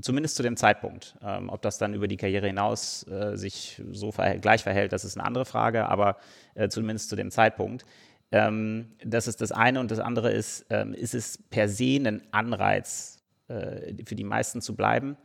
Zumindest 0.00 0.36
zu 0.36 0.42
dem 0.42 0.56
Zeitpunkt. 0.56 1.16
Ähm, 1.22 1.48
ob 1.48 1.62
das 1.62 1.78
dann 1.78 1.94
über 1.94 2.06
die 2.06 2.16
Karriere 2.16 2.46
hinaus 2.46 3.04
äh, 3.08 3.36
sich 3.36 3.82
so 3.90 4.12
verhält, 4.12 4.42
gleich 4.42 4.62
verhält, 4.62 4.92
das 4.92 5.04
ist 5.04 5.16
eine 5.16 5.26
andere 5.26 5.44
Frage, 5.44 5.88
aber 5.88 6.18
äh, 6.54 6.68
zumindest 6.68 7.08
zu 7.08 7.16
dem 7.16 7.30
Zeitpunkt. 7.30 7.84
Ähm, 8.30 8.92
das 9.04 9.26
ist 9.26 9.40
das 9.40 9.52
eine 9.52 9.80
und 9.80 9.90
das 9.90 10.00
andere 10.00 10.30
ist, 10.32 10.66
ähm, 10.70 10.94
ist 10.94 11.14
es 11.14 11.38
per 11.50 11.68
se 11.68 11.96
ein 11.96 12.22
Anreiz 12.30 13.22
äh, 13.48 13.94
für 14.04 14.14
die 14.14 14.24
meisten 14.24 14.60
zu 14.60 14.76
bleiben? 14.76 15.16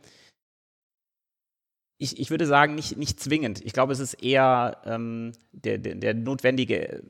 ich, 1.98 2.18
ich 2.18 2.30
würde 2.30 2.46
sagen, 2.46 2.74
nicht, 2.74 2.96
nicht 2.96 3.20
zwingend. 3.20 3.64
Ich 3.64 3.72
glaube, 3.72 3.92
es 3.92 4.00
ist 4.00 4.14
eher 4.14 4.78
ähm, 4.84 5.32
der, 5.52 5.78
der, 5.78 5.94
der, 5.94 6.14
notwendige 6.14 7.02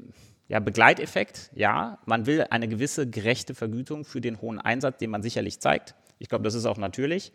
ja, 0.48 0.60
Begleiteffekt. 0.60 1.50
Ja, 1.54 1.98
man 2.06 2.26
will 2.26 2.46
eine 2.50 2.68
gewisse 2.68 3.08
gerechte 3.08 3.54
Vergütung 3.54 4.04
für 4.04 4.20
den 4.20 4.40
hohen 4.40 4.58
Einsatz, 4.58 4.98
den 4.98 5.10
man 5.10 5.22
sicherlich 5.22 5.60
zeigt. 5.60 5.94
Ich 6.18 6.28
glaube, 6.28 6.44
das 6.44 6.54
ist 6.54 6.66
auch 6.66 6.78
natürlich. 6.78 7.32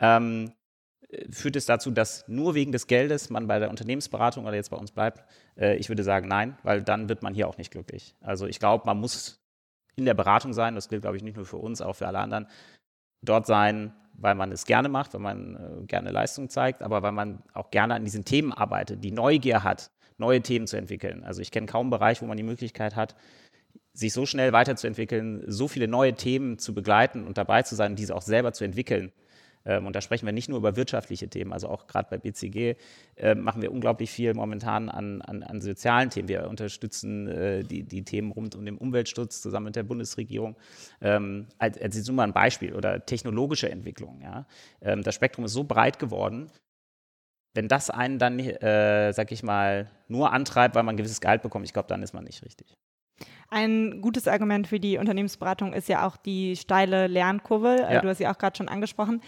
Ähm, 0.00 0.52
führt 1.30 1.56
es 1.56 1.66
dazu, 1.66 1.90
dass 1.90 2.26
nur 2.28 2.54
wegen 2.54 2.72
des 2.72 2.86
Geldes 2.86 3.30
man 3.30 3.46
bei 3.46 3.58
der 3.58 3.70
Unternehmensberatung 3.70 4.44
oder 4.44 4.54
jetzt 4.54 4.70
bei 4.70 4.76
uns 4.76 4.92
bleibt? 4.92 5.24
Äh, 5.56 5.76
ich 5.76 5.88
würde 5.88 6.02
sagen, 6.02 6.28
nein, 6.28 6.58
weil 6.62 6.82
dann 6.82 7.08
wird 7.08 7.22
man 7.22 7.34
hier 7.34 7.48
auch 7.48 7.58
nicht 7.58 7.70
glücklich. 7.70 8.14
Also 8.20 8.46
ich 8.46 8.58
glaube, 8.58 8.84
man 8.86 8.98
muss 8.98 9.40
in 9.96 10.04
der 10.04 10.14
Beratung 10.14 10.52
sein, 10.52 10.74
das 10.74 10.88
gilt, 10.88 11.02
glaube 11.02 11.16
ich, 11.16 11.22
nicht 11.22 11.36
nur 11.36 11.46
für 11.46 11.56
uns, 11.56 11.80
auch 11.80 11.94
für 11.94 12.06
alle 12.06 12.18
anderen, 12.18 12.46
dort 13.22 13.46
sein, 13.46 13.92
weil 14.12 14.34
man 14.34 14.52
es 14.52 14.64
gerne 14.66 14.88
macht, 14.88 15.14
weil 15.14 15.20
man 15.20 15.56
äh, 15.56 15.86
gerne 15.86 16.10
Leistung 16.10 16.48
zeigt, 16.50 16.82
aber 16.82 17.02
weil 17.02 17.12
man 17.12 17.42
auch 17.54 17.70
gerne 17.70 17.94
an 17.94 18.04
diesen 18.04 18.24
Themen 18.24 18.52
arbeitet, 18.52 19.02
die 19.02 19.10
Neugier 19.10 19.64
hat, 19.64 19.90
neue 20.18 20.42
Themen 20.42 20.66
zu 20.66 20.76
entwickeln. 20.76 21.24
Also 21.24 21.40
ich 21.40 21.50
kenne 21.50 21.66
kaum 21.66 21.86
einen 21.86 21.90
Bereich, 21.90 22.20
wo 22.20 22.26
man 22.26 22.36
die 22.36 22.42
Möglichkeit 22.42 22.96
hat, 22.96 23.14
sich 23.92 24.12
so 24.12 24.26
schnell 24.26 24.52
weiterzuentwickeln, 24.52 25.42
so 25.46 25.68
viele 25.68 25.88
neue 25.88 26.14
Themen 26.14 26.58
zu 26.58 26.74
begleiten 26.74 27.24
und 27.24 27.38
dabei 27.38 27.62
zu 27.62 27.74
sein, 27.74 27.96
diese 27.96 28.14
auch 28.14 28.22
selber 28.22 28.52
zu 28.52 28.64
entwickeln. 28.64 29.12
Ähm, 29.68 29.86
und 29.86 29.94
da 29.94 30.00
sprechen 30.00 30.24
wir 30.24 30.32
nicht 30.32 30.48
nur 30.48 30.58
über 30.58 30.76
wirtschaftliche 30.76 31.28
Themen, 31.28 31.52
also 31.52 31.68
auch 31.68 31.86
gerade 31.86 32.08
bei 32.10 32.16
BCG 32.16 32.74
äh, 33.16 33.34
machen 33.34 33.60
wir 33.60 33.70
unglaublich 33.70 34.10
viel 34.10 34.32
momentan 34.32 34.88
an, 34.88 35.20
an, 35.22 35.42
an 35.42 35.60
sozialen 35.60 36.08
Themen. 36.08 36.28
Wir 36.28 36.48
unterstützen 36.48 37.28
äh, 37.28 37.62
die, 37.62 37.82
die, 37.84 38.02
Themen 38.02 38.32
rund 38.32 38.54
um 38.56 38.64
den 38.64 38.78
Umweltschutz 38.78 39.42
zusammen 39.42 39.66
mit 39.66 39.76
der 39.76 39.82
Bundesregierung. 39.82 40.56
Ähm, 41.02 41.46
als, 41.58 41.78
als 41.80 41.96
jetzt 41.96 42.06
nur 42.06 42.16
mal 42.16 42.24
ein 42.24 42.32
Beispiel 42.32 42.74
oder 42.74 43.04
technologische 43.04 43.70
Entwicklung. 43.70 44.22
Ja? 44.22 44.46
Ähm, 44.80 45.02
das 45.02 45.14
Spektrum 45.14 45.44
ist 45.44 45.52
so 45.52 45.64
breit 45.64 45.98
geworden, 45.98 46.50
wenn 47.54 47.68
das 47.68 47.90
einen 47.90 48.18
dann, 48.18 48.38
äh, 48.38 49.12
sag 49.12 49.32
ich 49.32 49.42
mal, 49.42 49.90
nur 50.08 50.32
antreibt, 50.32 50.74
weil 50.74 50.82
man 50.82 50.94
ein 50.94 50.96
gewisses 50.96 51.20
Gehalt 51.20 51.42
bekommt, 51.42 51.66
ich 51.66 51.72
glaube, 51.74 51.88
dann 51.88 52.02
ist 52.02 52.14
man 52.14 52.24
nicht 52.24 52.42
richtig. 52.44 52.78
Ein 53.50 54.02
gutes 54.02 54.28
Argument 54.28 54.66
für 54.66 54.78
die 54.78 54.98
Unternehmensberatung 54.98 55.72
ist 55.72 55.88
ja 55.88 56.06
auch 56.06 56.16
die 56.16 56.56
steile 56.56 57.06
Lernkurve. 57.06 57.86
Äh, 57.88 57.94
ja. 57.94 58.00
Du 58.00 58.08
hast 58.08 58.18
sie 58.18 58.28
auch 58.28 58.38
gerade 58.38 58.56
schon 58.56 58.68
angesprochen. 58.68 59.22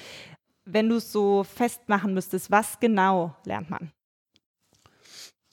wenn 0.66 0.88
du 0.88 0.96
es 0.96 1.10
so 1.10 1.42
festmachen 1.42 2.14
müsstest, 2.14 2.50
was 2.50 2.78
genau 2.78 3.34
lernt 3.44 3.70
man? 3.70 3.90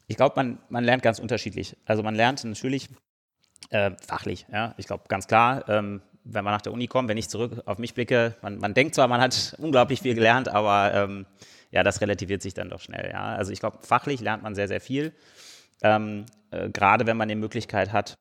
Ich 0.05 0.15
glaube, 0.15 0.33
man, 0.35 0.59
man 0.69 0.83
lernt 0.83 1.01
ganz 1.01 1.17
unterschiedlich. 1.17 1.75
Also 1.85 2.03
man 2.03 2.13
lernt 2.13 2.43
natürlich 2.43 2.89
äh, 3.69 3.91
fachlich, 4.05 4.45
ja, 4.51 4.73
ich 4.77 4.85
glaube 4.85 5.05
ganz 5.07 5.27
klar, 5.27 5.67
ähm, 5.67 6.01
wenn 6.23 6.43
man 6.43 6.53
nach 6.53 6.61
der 6.61 6.73
Uni 6.73 6.87
kommt, 6.87 7.09
wenn 7.09 7.17
ich 7.17 7.29
zurück 7.29 7.63
auf 7.65 7.77
mich 7.77 7.93
blicke, 7.93 8.35
man, 8.41 8.57
man 8.57 8.73
denkt 8.73 8.95
zwar, 8.95 9.07
man 9.07 9.21
hat 9.21 9.55
unglaublich 9.59 10.01
viel 10.01 10.13
gelernt, 10.13 10.49
aber 10.49 10.93
ähm, 10.93 11.25
ja, 11.71 11.83
das 11.83 12.01
relativiert 12.01 12.41
sich 12.41 12.53
dann 12.53 12.69
doch 12.69 12.81
schnell. 12.81 13.09
Ja. 13.11 13.35
Also 13.35 13.51
ich 13.51 13.59
glaube, 13.59 13.79
fachlich 13.81 14.21
lernt 14.21 14.43
man 14.43 14.55
sehr, 14.55 14.67
sehr 14.67 14.81
viel. 14.81 15.13
Ähm, 15.81 16.25
äh, 16.51 16.69
gerade 16.69 17.05
wenn 17.07 17.17
man 17.17 17.27
die 17.27 17.35
Möglichkeit 17.35 17.91
hat, 17.91 18.17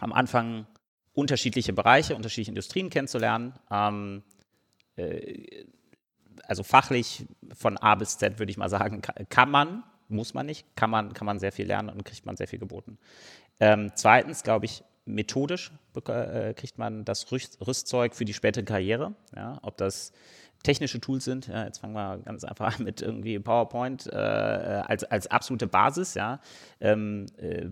am 0.00 0.12
Anfang 0.12 0.66
unterschiedliche 1.12 1.72
Bereiche, 1.72 2.16
unterschiedliche 2.16 2.50
Industrien 2.50 2.90
kennenzulernen. 2.90 3.54
Ähm, 3.70 4.22
äh, 4.96 5.64
also 6.46 6.62
fachlich 6.62 7.26
von 7.54 7.78
A 7.78 7.94
bis 7.94 8.18
Z 8.18 8.38
würde 8.38 8.50
ich 8.50 8.56
mal 8.56 8.68
sagen, 8.68 9.00
kann 9.28 9.50
man, 9.50 9.84
muss 10.08 10.34
man 10.34 10.46
nicht, 10.46 10.66
kann 10.76 10.90
man, 10.90 11.12
kann 11.14 11.26
man 11.26 11.38
sehr 11.38 11.52
viel 11.52 11.66
lernen 11.66 11.88
und 11.88 12.04
kriegt 12.04 12.26
man 12.26 12.36
sehr 12.36 12.48
viel 12.48 12.58
geboten. 12.58 12.98
Ähm, 13.60 13.92
zweitens, 13.94 14.42
glaube 14.42 14.66
ich, 14.66 14.82
methodisch 15.06 15.70
äh, 16.06 16.54
kriegt 16.54 16.78
man 16.78 17.04
das 17.04 17.30
Rüstzeug 17.30 18.14
für 18.14 18.24
die 18.24 18.34
spätere 18.34 18.64
Karriere. 18.64 19.14
Ja, 19.34 19.58
ob 19.62 19.76
das 19.76 20.12
technische 20.64 21.00
Tools 21.00 21.24
sind. 21.24 21.46
Ja, 21.46 21.64
jetzt 21.64 21.78
fangen 21.78 21.94
wir 21.94 22.18
ganz 22.24 22.42
einfach 22.42 22.76
an 22.76 22.84
mit 22.84 23.00
irgendwie 23.00 23.38
PowerPoint 23.38 24.06
äh, 24.08 24.16
als, 24.16 25.04
als 25.04 25.28
absolute 25.28 25.68
Basis. 25.68 26.14
Ja. 26.14 26.40
Ähm, 26.80 27.26
äh, 27.36 27.66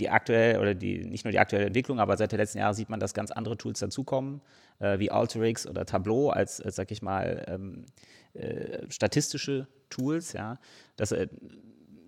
die 0.00 0.10
aktuell 0.10 0.58
oder 0.58 0.74
die 0.74 1.04
nicht 1.04 1.24
nur 1.24 1.30
die 1.30 1.38
aktuelle 1.38 1.66
Entwicklung, 1.66 2.00
aber 2.00 2.16
seit 2.16 2.32
den 2.32 2.40
letzten 2.40 2.58
Jahren 2.58 2.74
sieht 2.74 2.88
man, 2.88 2.98
dass 2.98 3.14
ganz 3.14 3.30
andere 3.30 3.56
Tools 3.56 3.78
dazukommen, 3.78 4.40
äh, 4.80 4.98
wie 4.98 5.10
Alteryx 5.10 5.66
oder 5.66 5.84
Tableau 5.84 6.30
als, 6.30 6.60
als 6.60 6.74
sag 6.74 6.90
ich 6.90 7.02
mal, 7.02 7.44
ähm, 7.46 7.84
äh, 8.32 8.90
statistische 8.90 9.68
Tools. 9.90 10.32
Ja. 10.32 10.58
Das, 10.96 11.12
äh, 11.12 11.28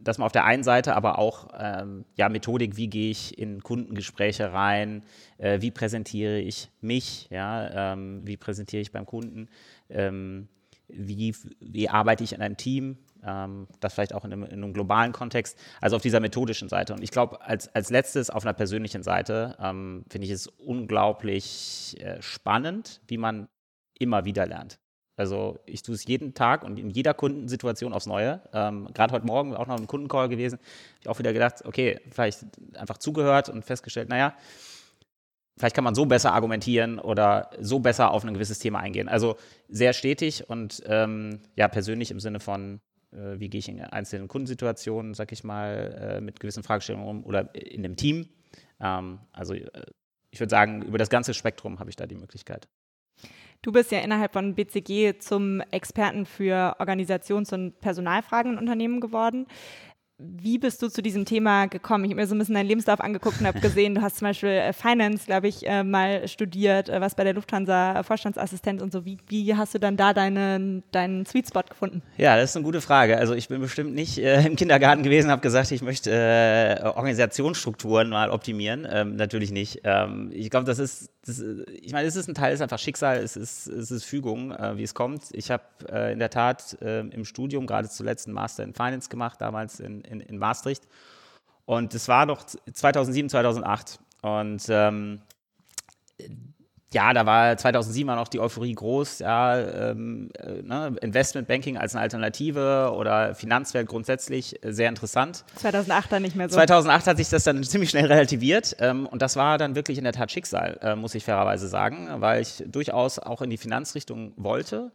dass 0.06 0.18
man 0.18 0.26
auf 0.26 0.32
der 0.32 0.44
einen 0.44 0.62
Seite 0.62 0.94
aber 0.94 1.18
auch 1.18 1.48
ähm, 1.58 2.04
ja, 2.16 2.28
Methodik, 2.28 2.76
wie 2.76 2.88
gehe 2.88 3.10
ich 3.10 3.36
in 3.38 3.62
Kundengespräche 3.62 4.52
rein, 4.52 5.02
äh, 5.38 5.60
wie 5.60 5.70
präsentiere 5.70 6.38
ich 6.38 6.70
mich, 6.80 7.28
ja, 7.30 7.92
ähm, 7.92 8.20
wie 8.24 8.36
präsentiere 8.36 8.82
ich 8.82 8.92
beim 8.92 9.04
Kunden, 9.04 9.48
ähm, 9.88 10.48
wie, 10.88 11.34
wie 11.58 11.88
arbeite 11.88 12.22
ich 12.22 12.32
in 12.32 12.40
einem 12.40 12.56
Team, 12.56 12.98
ähm, 13.24 13.66
das 13.80 13.94
vielleicht 13.94 14.14
auch 14.14 14.24
in 14.24 14.32
einem, 14.32 14.44
in 14.44 14.52
einem, 14.62 14.72
globalen 14.72 15.12
Kontext, 15.12 15.58
also 15.80 15.96
auf 15.96 16.02
dieser 16.02 16.20
methodischen 16.20 16.68
Seite. 16.68 16.94
Und 16.94 17.02
ich 17.02 17.10
glaube, 17.10 17.40
als, 17.40 17.74
als 17.74 17.90
letztes 17.90 18.30
auf 18.30 18.44
einer 18.44 18.54
persönlichen 18.54 19.02
Seite 19.02 19.56
ähm, 19.60 20.04
finde 20.08 20.26
ich 20.26 20.32
es 20.32 20.46
unglaublich 20.46 21.96
äh, 21.98 22.22
spannend, 22.22 23.00
wie 23.08 23.18
man 23.18 23.48
immer 23.98 24.24
wieder 24.24 24.46
lernt. 24.46 24.78
Also 25.16 25.58
ich 25.64 25.82
tue 25.82 25.94
es 25.94 26.04
jeden 26.04 26.34
Tag 26.34 26.62
und 26.62 26.78
in 26.78 26.90
jeder 26.90 27.14
Kundensituation 27.14 27.92
aufs 27.92 28.06
Neue. 28.06 28.42
Ähm, 28.52 28.88
Gerade 28.92 29.14
heute 29.14 29.26
Morgen 29.26 29.54
auch 29.56 29.66
noch 29.66 29.78
ein 29.78 29.86
Kundencall 29.86 30.28
gewesen. 30.28 30.58
Habe 30.58 31.00
ich 31.00 31.08
auch 31.08 31.18
wieder 31.18 31.32
gedacht, 31.32 31.64
okay, 31.64 32.00
vielleicht 32.10 32.44
einfach 32.74 32.98
zugehört 32.98 33.48
und 33.48 33.64
festgestellt, 33.64 34.10
naja, 34.10 34.34
vielleicht 35.56 35.74
kann 35.74 35.84
man 35.84 35.94
so 35.94 36.04
besser 36.04 36.32
argumentieren 36.32 36.98
oder 36.98 37.50
so 37.60 37.78
besser 37.78 38.10
auf 38.10 38.24
ein 38.24 38.34
gewisses 38.34 38.58
Thema 38.58 38.80
eingehen. 38.80 39.08
Also 39.08 39.36
sehr 39.68 39.94
stetig 39.94 40.48
und 40.48 40.82
ähm, 40.86 41.40
ja, 41.56 41.68
persönlich 41.68 42.10
im 42.10 42.20
Sinne 42.20 42.40
von, 42.40 42.80
äh, 43.12 43.38
wie 43.40 43.48
gehe 43.48 43.60
ich 43.60 43.68
in 43.68 43.80
einzelnen 43.80 44.28
Kundensituationen, 44.28 45.14
sag 45.14 45.32
ich 45.32 45.44
mal, 45.44 46.18
äh, 46.18 46.20
mit 46.20 46.40
gewissen 46.40 46.62
Fragestellungen 46.62 47.08
um 47.08 47.24
oder 47.24 47.54
in 47.54 47.82
dem 47.82 47.96
Team. 47.96 48.28
Ähm, 48.80 49.20
also 49.32 49.54
äh, 49.54 49.70
ich 50.30 50.40
würde 50.40 50.50
sagen, 50.50 50.82
über 50.82 50.98
das 50.98 51.08
ganze 51.08 51.32
Spektrum 51.32 51.78
habe 51.78 51.88
ich 51.88 51.96
da 51.96 52.06
die 52.06 52.16
Möglichkeit. 52.16 52.68
Du 53.66 53.72
bist 53.72 53.90
ja 53.90 53.98
innerhalb 53.98 54.32
von 54.32 54.54
BCG 54.54 55.18
zum 55.18 55.60
Experten 55.72 56.24
für 56.24 56.76
Organisations- 56.78 57.52
und 57.52 57.80
Personalfragen 57.80 58.52
in 58.52 58.58
Unternehmen 58.58 59.00
geworden. 59.00 59.48
Wie 60.18 60.56
bist 60.56 60.80
du 60.80 60.88
zu 60.88 61.02
diesem 61.02 61.26
Thema 61.26 61.66
gekommen? 61.66 62.04
Ich 62.06 62.10
habe 62.10 62.22
mir 62.22 62.26
so 62.26 62.34
ein 62.34 62.38
bisschen 62.38 62.54
deinen 62.54 62.68
Lebenslauf 62.68 63.02
angeguckt 63.02 63.38
und 63.38 63.46
habe 63.46 63.60
gesehen, 63.60 63.94
du 63.94 64.00
hast 64.00 64.16
zum 64.16 64.28
Beispiel 64.28 64.48
äh, 64.48 64.72
Finance, 64.72 65.26
glaube 65.26 65.46
ich, 65.48 65.68
äh, 65.68 65.84
mal 65.84 66.26
studiert, 66.26 66.88
äh, 66.88 67.02
was 67.02 67.14
bei 67.14 67.24
der 67.24 67.34
Lufthansa 67.34 68.02
Vorstandsassistent 68.02 68.80
und 68.80 68.92
so. 68.92 69.04
Wie, 69.04 69.18
wie 69.28 69.54
hast 69.54 69.74
du 69.74 69.78
dann 69.78 69.98
da 69.98 70.14
deine, 70.14 70.82
deinen 70.90 71.26
Sweet 71.26 71.48
Spot 71.48 71.64
gefunden? 71.68 72.00
Ja, 72.16 72.34
das 72.36 72.50
ist 72.50 72.56
eine 72.56 72.64
gute 72.64 72.80
Frage. 72.80 73.18
Also 73.18 73.34
ich 73.34 73.48
bin 73.48 73.60
bestimmt 73.60 73.94
nicht 73.94 74.16
äh, 74.16 74.42
im 74.46 74.56
Kindergarten 74.56 75.02
gewesen, 75.02 75.30
habe 75.30 75.42
gesagt, 75.42 75.70
ich 75.70 75.82
möchte 75.82 76.10
äh, 76.10 76.82
Organisationsstrukturen 76.82 78.08
mal 78.08 78.30
optimieren. 78.30 78.88
Ähm, 78.90 79.16
natürlich 79.16 79.50
nicht. 79.50 79.82
Ähm, 79.84 80.30
ich 80.32 80.48
glaube, 80.48 80.64
das 80.64 80.78
ist, 80.78 81.10
das, 81.26 81.44
ich 81.82 81.92
meine, 81.92 82.08
es 82.08 82.16
ist 82.16 82.26
ein 82.26 82.34
Teil, 82.34 82.54
es 82.54 82.60
ist 82.60 82.62
einfach 82.62 82.78
Schicksal, 82.78 83.18
es 83.18 83.36
ist, 83.36 83.66
es 83.66 83.90
ist 83.90 84.04
Fügung, 84.04 84.52
äh, 84.52 84.78
wie 84.78 84.82
es 84.82 84.94
kommt. 84.94 85.24
Ich 85.32 85.50
habe 85.50 85.64
in 86.10 86.18
der 86.18 86.30
Tat 86.30 86.76
im 86.80 87.24
Studium 87.24 87.66
gerade 87.66 87.88
zuletzt 87.88 88.26
einen 88.26 88.34
Master 88.34 88.64
in 88.64 88.72
Finance 88.72 89.08
gemacht, 89.08 89.40
damals 89.40 89.78
in 89.78 90.05
in, 90.06 90.20
in 90.20 90.38
Maastricht. 90.38 90.84
Und 91.64 91.94
es 91.94 92.08
war 92.08 92.26
noch 92.26 92.44
2007, 92.44 93.28
2008. 93.28 93.98
Und 94.22 94.62
ähm, 94.68 95.20
ja, 96.92 97.12
da 97.12 97.26
war 97.26 97.56
2007 97.56 98.06
noch 98.14 98.28
die 98.28 98.40
Euphorie 98.40 98.72
groß, 98.72 99.18
ja, 99.18 99.58
ähm, 99.90 100.30
äh, 100.38 100.62
ne, 100.62 100.96
Investmentbanking 101.02 101.76
als 101.76 101.94
eine 101.94 102.02
Alternative 102.02 102.92
oder 102.96 103.34
Finanzwelt 103.34 103.88
grundsätzlich 103.88 104.64
äh, 104.64 104.72
sehr 104.72 104.88
interessant. 104.88 105.44
2008 105.56 106.12
dann 106.12 106.22
nicht 106.22 106.36
mehr 106.36 106.48
so. 106.48 106.54
2008 106.54 107.08
hat 107.08 107.16
sich 107.16 107.28
das 107.28 107.44
dann 107.44 107.62
ziemlich 107.64 107.90
schnell 107.90 108.06
relativiert 108.06 108.76
ähm, 108.78 109.06
und 109.06 109.20
das 109.20 109.36
war 109.36 109.58
dann 109.58 109.74
wirklich 109.74 109.98
in 109.98 110.04
der 110.04 110.12
Tat 110.12 110.30
Schicksal, 110.30 110.78
äh, 110.80 110.94
muss 110.94 111.14
ich 111.14 111.24
fairerweise 111.24 111.66
sagen, 111.66 112.08
weil 112.20 112.40
ich 112.40 112.62
durchaus 112.66 113.18
auch 113.18 113.42
in 113.42 113.50
die 113.50 113.58
Finanzrichtung 113.58 114.32
wollte 114.36 114.92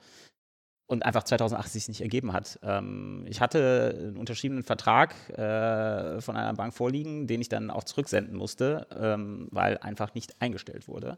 und 0.92 1.06
einfach 1.06 1.24
2008 1.24 1.72
sich 1.72 1.88
nicht 1.88 2.02
ergeben 2.02 2.34
hat. 2.34 2.60
Ähm, 2.64 3.26
ich 3.28 3.40
hatte 3.40 3.96
einen 3.98 4.18
unterschriebenen 4.18 4.64
Vertrag 4.64 5.16
äh, 5.30 6.20
von 6.20 6.36
einer 6.36 6.54
Bank 6.54 6.74
vorliegen, 6.74 7.28
den 7.28 7.40
ich 7.40 7.48
dann 7.48 7.72
auch 7.72 7.86
zurücksenden 7.86 8.36
musste, 8.36 8.88
ähm, 9.00 9.48
weil 9.52 9.78
einfach 9.78 10.14
nicht 10.16 10.42
eingestellt 10.42 10.90
wurde. 10.90 11.18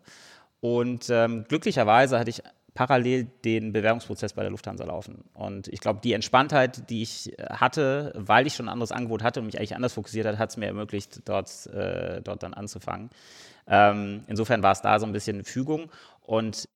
Und 0.60 1.10
ähm, 1.10 1.46
glücklicherweise 1.50 2.20
hatte 2.20 2.30
ich 2.30 2.44
parallel 2.76 3.26
den 3.44 3.74
Bewerbungsprozess 3.74 4.34
bei 4.34 4.44
der 4.44 4.52
Lufthansa 4.52 4.84
laufen. 4.84 5.24
Und 5.34 5.68
ich 5.70 5.80
glaube, 5.80 6.02
die 6.04 6.14
Entspanntheit, 6.14 6.92
die 6.92 7.02
ich 7.02 7.38
äh, 7.40 7.46
hatte, 7.50 8.14
weil 8.16 8.46
ich 8.46 8.54
schon 8.54 8.68
ein 8.68 8.74
anderes 8.74 8.92
Angebot 8.92 9.24
hatte 9.24 9.40
und 9.40 9.48
mich 9.48 9.58
eigentlich 9.58 9.76
anders 9.76 9.94
fokussiert 9.94 10.28
hat, 10.28 10.38
hat 10.38 10.52
es 10.52 10.58
mir 10.58 10.68
ermöglicht, 10.68 11.22
dort, 11.26 11.66
äh, 11.68 12.22
dort 12.22 12.44
dann 12.44 12.54
anzufangen. 12.54 13.10
Insofern 13.66 14.62
war 14.62 14.74
es 14.74 14.82
da 14.82 15.00
so 15.00 15.06
ein 15.06 15.14
bisschen 15.14 15.46
Fügung. 15.46 15.90
Und 16.20 16.68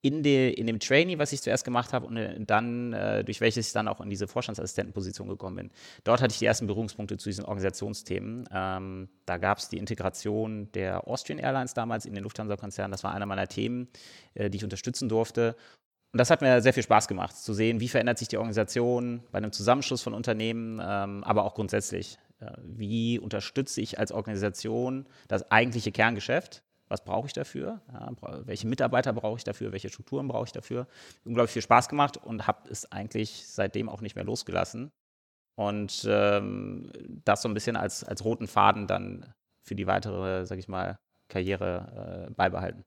in, 0.00 0.22
de, 0.22 0.50
in 0.52 0.66
dem 0.66 0.78
Trainee, 0.78 1.18
was 1.18 1.32
ich 1.32 1.42
zuerst 1.42 1.64
gemacht 1.64 1.92
habe 1.92 2.06
und 2.06 2.16
äh, 2.16 2.36
dann, 2.38 2.92
äh, 2.92 3.24
durch 3.24 3.40
welches 3.40 3.66
ich 3.66 3.72
dann 3.72 3.88
auch 3.88 4.00
in 4.00 4.10
diese 4.10 4.28
Vorstandsassistentenposition 4.28 5.28
gekommen 5.28 5.56
bin. 5.56 5.70
Dort 6.04 6.20
hatte 6.22 6.32
ich 6.32 6.38
die 6.38 6.46
ersten 6.46 6.66
Berührungspunkte 6.66 7.16
zu 7.16 7.28
diesen 7.28 7.44
Organisationsthemen. 7.44 8.48
Ähm, 8.52 9.08
da 9.26 9.38
gab 9.38 9.58
es 9.58 9.68
die 9.68 9.78
Integration 9.78 10.70
der 10.72 11.08
Austrian 11.08 11.38
Airlines 11.40 11.74
damals 11.74 12.06
in 12.06 12.14
den 12.14 12.22
Lufthansa-Konzern. 12.22 12.90
Das 12.90 13.02
war 13.02 13.12
einer 13.12 13.26
meiner 13.26 13.48
Themen, 13.48 13.88
äh, 14.34 14.50
die 14.50 14.58
ich 14.58 14.64
unterstützen 14.64 15.08
durfte. 15.08 15.56
Und 16.12 16.18
das 16.18 16.30
hat 16.30 16.40
mir 16.40 16.62
sehr 16.62 16.72
viel 16.72 16.82
Spaß 16.82 17.08
gemacht, 17.08 17.36
zu 17.36 17.52
sehen, 17.52 17.80
wie 17.80 17.88
verändert 17.88 18.18
sich 18.18 18.28
die 18.28 18.38
Organisation 18.38 19.22
bei 19.30 19.38
einem 19.38 19.52
Zusammenschluss 19.52 20.00
von 20.00 20.14
Unternehmen, 20.14 20.80
ähm, 20.82 21.24
aber 21.24 21.44
auch 21.44 21.54
grundsätzlich. 21.54 22.18
Äh, 22.40 22.52
wie 22.62 23.18
unterstütze 23.18 23.80
ich 23.80 23.98
als 23.98 24.12
Organisation 24.12 25.06
das 25.26 25.50
eigentliche 25.50 25.92
Kerngeschäft? 25.92 26.62
Was 26.88 27.04
brauche 27.04 27.26
ich 27.26 27.32
dafür, 27.32 27.80
ja, 27.92 28.10
welche 28.44 28.66
Mitarbeiter 28.66 29.12
brauche 29.12 29.36
ich 29.36 29.44
dafür, 29.44 29.72
welche 29.72 29.88
Strukturen 29.88 30.28
brauche 30.28 30.46
ich 30.46 30.52
dafür. 30.52 30.86
Unglaublich 31.24 31.52
viel 31.52 31.62
Spaß 31.62 31.88
gemacht 31.88 32.16
und 32.16 32.46
habe 32.46 32.68
es 32.70 32.90
eigentlich 32.90 33.46
seitdem 33.46 33.88
auch 33.88 34.00
nicht 34.00 34.16
mehr 34.16 34.24
losgelassen. 34.24 34.90
Und 35.56 36.06
ähm, 36.08 36.92
das 37.24 37.42
so 37.42 37.48
ein 37.48 37.54
bisschen 37.54 37.76
als, 37.76 38.04
als 38.04 38.24
roten 38.24 38.46
Faden 38.46 38.86
dann 38.86 39.32
für 39.62 39.74
die 39.74 39.86
weitere, 39.86 40.46
sag 40.46 40.58
ich 40.58 40.68
mal, 40.68 40.98
Karriere 41.28 42.28
äh, 42.28 42.32
beibehalten. 42.32 42.84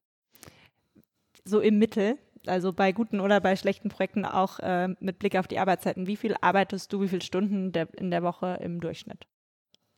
So 1.43 1.59
im 1.59 1.79
Mittel, 1.79 2.17
also 2.45 2.71
bei 2.73 2.91
guten 2.91 3.19
oder 3.19 3.39
bei 3.39 3.55
schlechten 3.55 3.89
Projekten 3.89 4.25
auch 4.25 4.59
äh, 4.59 4.89
mit 4.99 5.19
Blick 5.19 5.35
auf 5.35 5.47
die 5.47 5.59
Arbeitszeiten, 5.59 6.07
wie 6.07 6.15
viel 6.15 6.35
arbeitest 6.39 6.91
du, 6.93 7.01
wie 7.01 7.07
viele 7.07 7.21
Stunden 7.21 7.71
der, 7.71 7.87
in 7.95 8.09
der 8.09 8.23
Woche 8.23 8.57
im 8.61 8.79
Durchschnitt? 8.79 9.27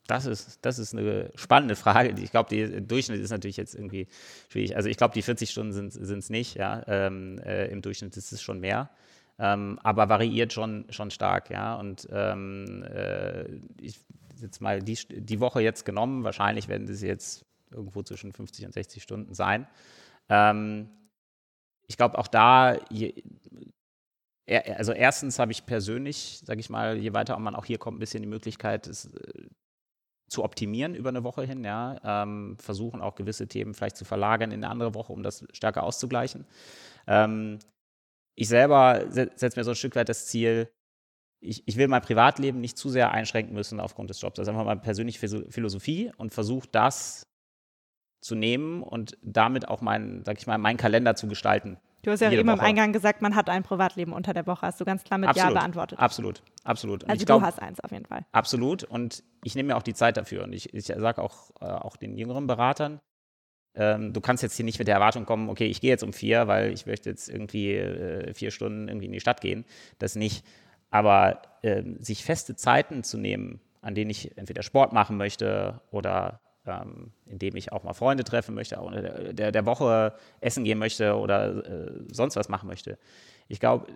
Das 0.08 0.26
ist, 0.26 0.60
das 0.64 0.80
ist 0.80 0.94
eine 0.94 1.32
spannende 1.36 1.76
Frage. 1.76 2.14
Ich 2.22 2.32
glaube, 2.32 2.50
der 2.50 2.82
Durchschnitt 2.82 3.22
ist 3.22 3.30
natürlich 3.30 3.58
jetzt 3.58 3.74
irgendwie 3.74 4.08
schwierig. 4.50 4.76
Also 4.76 4.90
ich 4.90 4.98
glaube, 4.98 5.14
die 5.14 5.22
40 5.22 5.50
Stunden 5.50 5.72
sind 5.72 6.20
es 6.20 6.30
nicht. 6.30 6.56
Ja? 6.56 6.84
Ähm, 6.88 7.40
äh, 7.40 7.68
Im 7.68 7.82
Durchschnitt 7.82 8.18
ist 8.18 8.34
es 8.34 8.42
schon 8.42 8.60
mehr. 8.60 8.90
Ähm, 9.40 9.80
aber 9.82 10.10
variiert 10.10 10.52
schon, 10.52 10.86
schon 10.90 11.10
stark. 11.10 11.50
Ja? 11.50 11.76
Und 11.76 12.08
ähm, 12.12 12.84
äh, 12.84 13.46
ich 13.82 14.00
jetzt 14.42 14.62
mal 14.62 14.82
die, 14.82 14.98
die 15.10 15.40
Woche 15.40 15.62
jetzt 15.62 15.86
genommen. 15.86 16.24
Wahrscheinlich 16.24 16.68
werden 16.68 16.88
es 16.88 17.02
jetzt 17.02 17.46
irgendwo 17.72 18.04
zwischen 18.04 18.34
50 18.34 18.66
und 18.66 18.74
60 18.74 19.02
Stunden 19.02 19.34
sein. 19.34 19.68
Ähm, 20.30 20.90
ich 21.88 21.98
glaube, 21.98 22.18
auch 22.18 22.28
da, 22.28 22.78
je, 22.90 23.24
also 24.48 24.92
erstens 24.92 25.40
habe 25.40 25.52
ich 25.52 25.66
persönlich, 25.66 26.42
sage 26.46 26.60
ich 26.60 26.70
mal, 26.70 26.98
je 26.98 27.14
weiter 27.14 27.38
man 27.40 27.56
auch 27.56 27.66
hier 27.66 27.78
kommt, 27.78 27.98
ein 27.98 28.00
bisschen 28.00 28.22
die 28.22 28.30
Möglichkeit, 28.30 28.88
es 28.88 29.06
äh, 29.06 29.48
zu 30.34 30.44
optimieren 30.44 30.96
über 30.96 31.10
eine 31.10 31.24
Woche 31.24 31.44
hin, 31.44 31.64
ja, 31.64 32.00
ähm, 32.04 32.58
versuchen 32.60 33.02
auch 33.02 33.16
gewisse 33.16 33.48
Themen 33.48 33.74
vielleicht 33.74 33.96
zu 33.96 34.04
verlagern 34.04 34.52
in 34.52 34.64
eine 34.64 34.72
andere 34.72 34.94
Woche, 34.96 35.14
um 35.14 35.24
das 35.24 35.46
stärker 35.54 35.84
auszugleichen. 35.84 36.46
Ähm, 37.08 37.60
ich 38.36 38.48
selber 38.48 39.06
setze 39.10 39.58
mir 39.58 39.64
so 39.64 39.72
ein 39.72 39.76
Stück 39.76 39.96
weit 39.96 40.10
das 40.10 40.26
Ziel, 40.26 40.70
ich, 41.40 41.68
ich 41.68 41.78
will 41.78 41.88
mein 41.88 42.02
Privatleben 42.02 42.60
nicht 42.62 42.78
zu 42.78 42.90
sehr 42.90 43.12
einschränken 43.12 43.54
müssen 43.54 43.80
aufgrund 43.80 44.10
des 44.10 44.22
Jobs. 44.22 44.38
Das 44.38 44.48
ist 44.48 44.50
einfach 44.50 44.66
mal 44.66 44.80
persönliche 44.80 45.20
Philosophie 45.50 46.12
und 46.18 46.34
versuche 46.34 46.68
das 46.72 47.28
zu 48.22 48.36
nehmen 48.36 48.82
und 48.82 49.18
damit 49.22 49.68
auch 49.68 49.82
meinen, 49.82 50.24
sag 50.24 50.38
ich 50.40 50.48
mal, 50.48 50.58
meinen 50.58 50.78
Kalender 50.78 51.16
zu 51.16 51.28
gestalten. 51.28 51.78
Du 52.04 52.12
hast 52.12 52.20
ja 52.20 52.30
eben 52.32 52.48
Woche. 52.48 52.58
im 52.58 52.60
Eingang 52.60 52.92
gesagt, 52.92 53.22
man 53.22 53.34
hat 53.34 53.50
ein 53.50 53.64
Privatleben 53.64 54.12
unter 54.12 54.34
der 54.34 54.46
Woche. 54.46 54.68
Hast 54.68 54.80
du 54.80 54.86
ganz 54.86 55.04
klar 55.06 55.18
mit 55.18 55.30
absolut, 55.30 55.54
Ja 55.54 55.60
beantwortet. 55.60 56.00
Absolut, 56.00 56.44
absolut. 56.66 57.04
Und 57.04 57.10
also 57.10 57.20
du 57.22 57.26
glaub, 57.26 57.42
hast 57.42 57.62
eins 57.62 57.80
auf 57.80 57.92
jeden 57.92 58.06
Fall. 58.06 58.26
Absolut. 58.34 58.84
Und 58.84 59.24
ich 59.44 59.56
nehme 59.56 59.68
mir 59.68 59.78
auch 59.78 59.84
die 59.84 59.94
Zeit 59.94 60.18
dafür. 60.18 60.44
Und 60.44 60.54
ich, 60.54 60.74
ich 60.74 60.86
sage 60.86 61.22
auch, 61.22 61.52
äh, 61.62 61.66
auch 61.66 61.96
den 61.96 62.18
jüngeren 62.18 62.46
Beratern, 62.46 63.00
ähm, 63.76 64.12
du 64.12 64.20
kannst 64.20 64.44
jetzt 64.44 64.56
hier 64.56 64.66
nicht 64.66 64.80
mit 64.80 64.88
der 64.90 64.96
Erwartung 64.96 65.26
kommen, 65.26 65.50
okay, 65.50 65.66
ich 65.66 65.80
gehe 65.80 65.90
jetzt 65.90 66.04
um 66.04 66.12
vier, 66.12 66.48
weil 66.48 66.74
ich 66.74 66.86
möchte 66.86 67.10
jetzt 67.10 67.30
irgendwie 67.30 67.74
äh, 67.74 68.34
vier 68.34 68.52
Stunden 68.52 68.90
irgendwie 68.90 69.08
in 69.08 69.14
die 69.14 69.22
Stadt 69.22 69.40
gehen. 69.40 69.64
Das 69.98 70.16
nicht. 70.16 70.46
Aber 70.90 71.42
äh, 71.62 71.84
sich 72.00 72.24
feste 72.24 72.56
Zeiten 72.56 73.04
zu 73.04 73.18
nehmen, 73.18 73.62
an 73.82 73.96
denen 73.96 74.12
ich 74.12 74.38
entweder 74.38 74.62
Sport 74.62 74.92
machen 74.92 75.16
möchte 75.16 75.82
oder 75.90 76.42
ähm, 76.66 77.12
indem 77.26 77.56
ich 77.56 77.72
auch 77.72 77.84
mal 77.84 77.94
Freunde 77.94 78.24
treffen 78.24 78.56
möchte, 78.56 78.80
auch 78.80 78.92
der, 78.92 79.52
der, 79.52 79.66
Woche 79.66 80.14
essen 80.40 80.64
gehen 80.64 80.80
möchte 80.80 81.16
oder 81.16 81.66
äh, 81.66 81.92
sonst 82.12 82.36
was 82.36 82.50
machen 82.50 82.68
möchte. 82.68 82.98
Ich 83.50 83.60
glaube, 83.60 83.88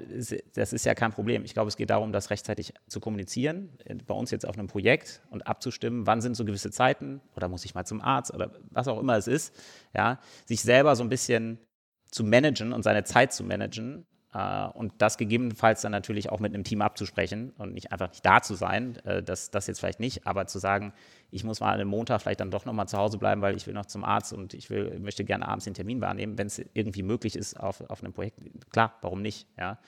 das 0.54 0.74
ist 0.74 0.86
ja 0.86 0.94
kein 0.94 1.12
Problem. 1.14 1.46
Ich 1.46 1.54
glaube, 1.54 1.70
es 1.70 1.78
geht 1.78 1.90
darum, 1.90 2.12
das 2.12 2.30
rechtzeitig 2.30 2.74
zu 2.88 3.00
kommunizieren, 3.00 3.70
äh, 3.86 3.96
bei 3.96 4.14
uns 4.14 4.32
jetzt 4.32 4.46
auf 4.46 4.58
einem 4.58 4.68
Projekt 4.68 5.22
und 5.30 5.48
abzustimmen, 5.48 6.06
wann 6.06 6.22
sind 6.22 6.36
so 6.36 6.44
gewisse 6.44 6.72
Zeiten 6.72 7.22
oder 7.36 7.48
muss 7.48 7.64
ich 7.66 7.74
mal 7.74 7.86
zum 7.86 8.02
Arzt 8.02 8.34
oder 8.34 8.52
was 8.72 8.88
auch 8.88 9.00
immer 9.00 9.16
es 9.18 9.28
ist. 9.28 9.56
Ja, 9.96 10.20
sich 10.46 10.62
selber 10.62 10.96
so 10.96 11.04
ein 11.04 11.10
bisschen 11.10 11.60
zu 12.12 12.24
managen 12.24 12.74
und 12.74 12.84
seine 12.84 13.04
Zeit 13.04 13.34
zu 13.34 13.44
managen 13.44 14.06
und 14.74 14.94
das 15.00 15.18
gegebenenfalls 15.18 15.82
dann 15.82 15.92
natürlich 15.92 16.30
auch 16.30 16.40
mit 16.40 16.54
einem 16.54 16.64
Team 16.64 16.82
abzusprechen 16.82 17.54
und 17.58 17.74
nicht 17.74 17.92
einfach 17.92 18.10
nicht 18.10 18.26
da 18.26 18.42
zu 18.42 18.56
sein, 18.56 18.98
äh, 19.06 19.24
das, 19.24 19.50
das 19.50 19.68
jetzt 19.68 19.80
vielleicht 19.80 20.00
nicht, 20.00 20.28
aber 20.28 20.46
zu 20.48 20.60
sagen, 20.60 20.94
ich 21.32 21.44
muss 21.44 21.60
mal 21.60 21.80
am 21.80 21.88
Montag 21.88 22.22
vielleicht 22.22 22.40
dann 22.40 22.52
doch 22.52 22.66
nochmal 22.66 22.88
zu 22.88 22.98
Hause 22.98 23.18
bleiben, 23.18 23.42
weil 23.42 23.56
ich 23.56 23.66
will 23.68 23.74
noch 23.74 23.88
zum 23.88 24.04
Arzt 24.04 24.34
und 24.34 24.54
ich 24.54 24.70
will, 24.70 25.00
möchte 25.00 25.24
gerne 25.24 25.48
abends 25.48 25.66
den 25.66 25.74
Termin 25.74 26.02
wahrnehmen, 26.02 26.38
wenn 26.38 26.48
es 26.48 26.62
irgendwie 26.74 27.04
möglich 27.04 27.36
ist 27.36 27.60
auf, 27.60 27.82
auf 27.90 28.04
einem 28.04 28.14
Projekt. 28.14 28.40
Klar, 28.72 28.94
warum 29.02 29.22
nicht? 29.22 29.48
Ja. 29.58 29.80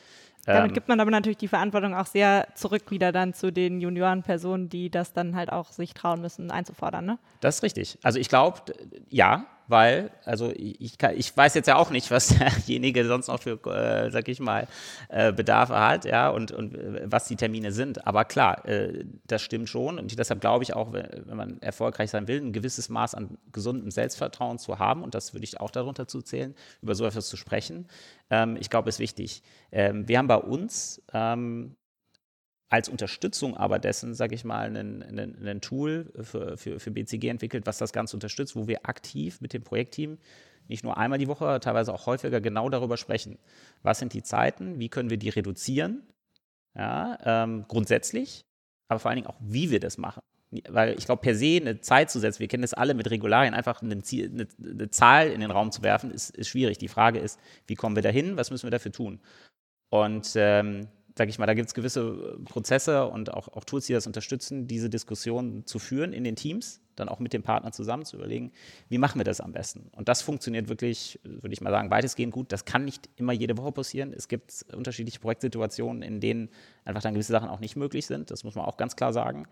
Damit 0.45 0.71
ähm, 0.71 0.73
gibt 0.73 0.87
man 0.87 0.99
aber 0.99 1.11
natürlich 1.11 1.37
die 1.37 1.47
Verantwortung 1.47 1.93
auch 1.93 2.07
sehr 2.07 2.47
zurück 2.55 2.89
wieder 2.89 3.11
dann 3.11 3.33
zu 3.33 3.51
den 3.51 3.81
Juniorenpersonen, 3.81 4.69
die 4.69 4.89
das 4.89 5.13
dann 5.13 5.35
halt 5.35 5.51
auch 5.51 5.71
sich 5.71 5.93
trauen 5.93 6.21
müssen 6.21 6.49
einzufordern, 6.49 7.05
ne? 7.05 7.19
Das 7.41 7.57
ist 7.57 7.63
richtig. 7.63 7.99
Also 8.03 8.19
ich 8.19 8.29
glaube, 8.29 8.61
ja, 9.09 9.45
weil, 9.69 10.09
also 10.25 10.51
ich, 10.55 10.97
kann, 10.97 11.15
ich 11.15 11.35
weiß 11.35 11.53
jetzt 11.53 11.67
ja 11.67 11.75
auch 11.75 11.91
nicht, 11.91 12.09
was 12.09 12.27
derjenige 12.39 13.05
sonst 13.05 13.27
noch 13.27 13.41
für, 13.41 13.59
äh, 13.67 14.09
sag 14.09 14.27
ich 14.27 14.39
mal, 14.39 14.67
äh, 15.09 15.31
Bedarfe 15.31 15.79
hat, 15.79 16.05
ja, 16.05 16.29
und, 16.29 16.51
und 16.51 16.75
äh, 16.75 17.03
was 17.05 17.25
die 17.25 17.35
Termine 17.35 17.71
sind. 17.71 18.05
Aber 18.07 18.25
klar, 18.25 18.65
äh, 18.65 19.05
das 19.27 19.43
stimmt 19.43 19.69
schon. 19.69 19.99
Und 19.99 20.17
deshalb 20.17 20.41
glaube 20.41 20.63
ich 20.63 20.73
auch, 20.75 20.91
wenn, 20.91 21.23
man 21.37 21.61
erfolgreich 21.61 22.09
sein 22.09 22.27
will, 22.27 22.41
ein 22.41 22.51
gewisses 22.51 22.89
Maß 22.89 23.13
an 23.13 23.37
gesundem 23.51 23.91
Selbstvertrauen 23.91 24.57
zu 24.57 24.79
haben, 24.79 25.03
und 25.03 25.13
das 25.13 25.33
würde 25.33 25.43
ich 25.43 25.59
auch 25.59 25.71
darunter 25.71 26.07
zu 26.07 26.21
zählen, 26.21 26.55
über 26.81 26.95
so 26.95 27.05
etwas 27.05 27.29
zu 27.29 27.37
sprechen, 27.37 27.87
ähm, 28.31 28.57
ich 28.59 28.69
glaube, 28.69 28.89
ist 28.89 28.99
wichtig. 28.99 29.43
Ähm, 29.71 30.07
wir 30.07 30.17
haben 30.17 30.27
bei 30.27 30.37
uns 30.37 31.01
ähm, 31.13 31.75
als 32.69 32.87
Unterstützung 32.87 33.57
aber 33.57 33.79
dessen, 33.79 34.13
sage 34.13 34.35
ich 34.35 34.45
mal, 34.45 34.75
ein 34.75 35.61
Tool 35.61 36.11
für, 36.21 36.57
für, 36.57 36.79
für 36.79 36.91
BCG 36.91 37.27
entwickelt, 37.27 37.65
was 37.65 37.79
das 37.79 37.91
Ganze 37.91 38.15
unterstützt, 38.15 38.55
wo 38.55 38.67
wir 38.67 38.87
aktiv 38.87 39.41
mit 39.41 39.53
dem 39.53 39.63
Projektteam 39.63 40.19
nicht 40.67 40.83
nur 40.83 40.97
einmal 40.97 41.17
die 41.17 41.27
Woche, 41.27 41.59
teilweise 41.59 41.93
auch 41.93 42.05
häufiger 42.05 42.39
genau 42.41 42.69
darüber 42.69 42.95
sprechen. 42.95 43.39
Was 43.81 43.99
sind 43.99 44.13
die 44.13 44.21
Zeiten? 44.21 44.79
Wie 44.79 44.87
können 44.87 45.09
wir 45.09 45.17
die 45.17 45.29
reduzieren? 45.29 46.03
Ja, 46.75 47.17
ähm, 47.25 47.65
grundsätzlich, 47.67 48.45
aber 48.87 48.99
vor 48.99 49.09
allen 49.09 49.17
Dingen 49.17 49.27
auch, 49.27 49.39
wie 49.41 49.71
wir 49.71 49.79
das 49.79 49.97
machen. 49.97 50.21
Weil 50.67 50.97
ich 50.97 51.05
glaube, 51.05 51.21
per 51.21 51.35
se 51.35 51.57
eine 51.57 51.81
Zeit 51.81 52.09
zu 52.09 52.19
setzen, 52.19 52.39
wir 52.39 52.47
kennen 52.47 52.61
das 52.61 52.73
alle 52.73 52.93
mit 52.93 53.09
Regularien, 53.09 53.53
einfach 53.53 53.81
eine, 53.81 54.01
Ziel, 54.01 54.31
eine, 54.31 54.47
eine 54.63 54.89
Zahl 54.89 55.29
in 55.29 55.41
den 55.41 55.51
Raum 55.51 55.71
zu 55.71 55.81
werfen, 55.81 56.11
ist, 56.11 56.29
ist, 56.31 56.49
schwierig. 56.49 56.77
Die 56.77 56.87
Frage 56.87 57.19
ist, 57.19 57.39
wie 57.67 57.75
kommen 57.75 57.95
wir 57.95 58.03
dahin? 58.03 58.37
Was 58.37 58.51
müssen 58.51 58.65
wir 58.65 58.71
dafür 58.71 58.91
tun? 58.91 59.19
Und 59.89 60.33
ähm, 60.35 60.87
sage 61.19 61.31
ich 61.31 61.37
mal, 61.37 61.47
da 61.47 61.53
gibt 61.53 61.67
es 61.67 61.73
gewisse 61.73 62.37
äh, 62.39 62.43
Prozesse 62.45 63.05
und 63.05 63.33
auch, 63.33 63.49
auch 63.49 63.65
Tools, 63.65 63.85
die 63.87 63.93
das 63.93 64.07
unterstützen, 64.07 64.67
diese 64.67 64.89
Diskussion 64.89 65.65
zu 65.65 65.77
führen 65.77 66.13
in 66.13 66.23
den 66.23 66.37
Teams, 66.37 66.79
dann 66.95 67.09
auch 67.09 67.19
mit 67.19 67.33
dem 67.33 67.43
Partner 67.43 67.73
zusammen 67.73 68.05
zu 68.05 68.15
überlegen, 68.15 68.53
wie 68.87 68.97
machen 68.97 69.19
wir 69.19 69.25
das 69.25 69.41
am 69.41 69.51
besten. 69.51 69.89
Und 69.97 70.07
das 70.07 70.21
funktioniert 70.21 70.69
wirklich, 70.69 71.19
würde 71.23 71.51
ich 71.51 71.59
mal 71.59 71.71
sagen, 71.71 71.91
weitestgehend 71.91 72.33
gut. 72.33 72.53
Das 72.53 72.63
kann 72.63 72.85
nicht 72.85 73.09
immer 73.17 73.33
jede 73.33 73.57
Woche 73.57 73.73
passieren. 73.73 74.13
Es 74.13 74.29
gibt 74.29 74.65
unterschiedliche 74.73 75.19
Projektsituationen, 75.19 76.03
in 76.03 76.21
denen 76.21 76.49
einfach 76.85 77.01
dann 77.01 77.15
gewisse 77.15 77.33
Sachen 77.33 77.49
auch 77.49 77.59
nicht 77.59 77.75
möglich 77.75 78.05
sind. 78.05 78.31
Das 78.31 78.45
muss 78.45 78.55
man 78.55 78.63
auch 78.63 78.77
ganz 78.77 78.95
klar 78.95 79.11
sagen. 79.11 79.45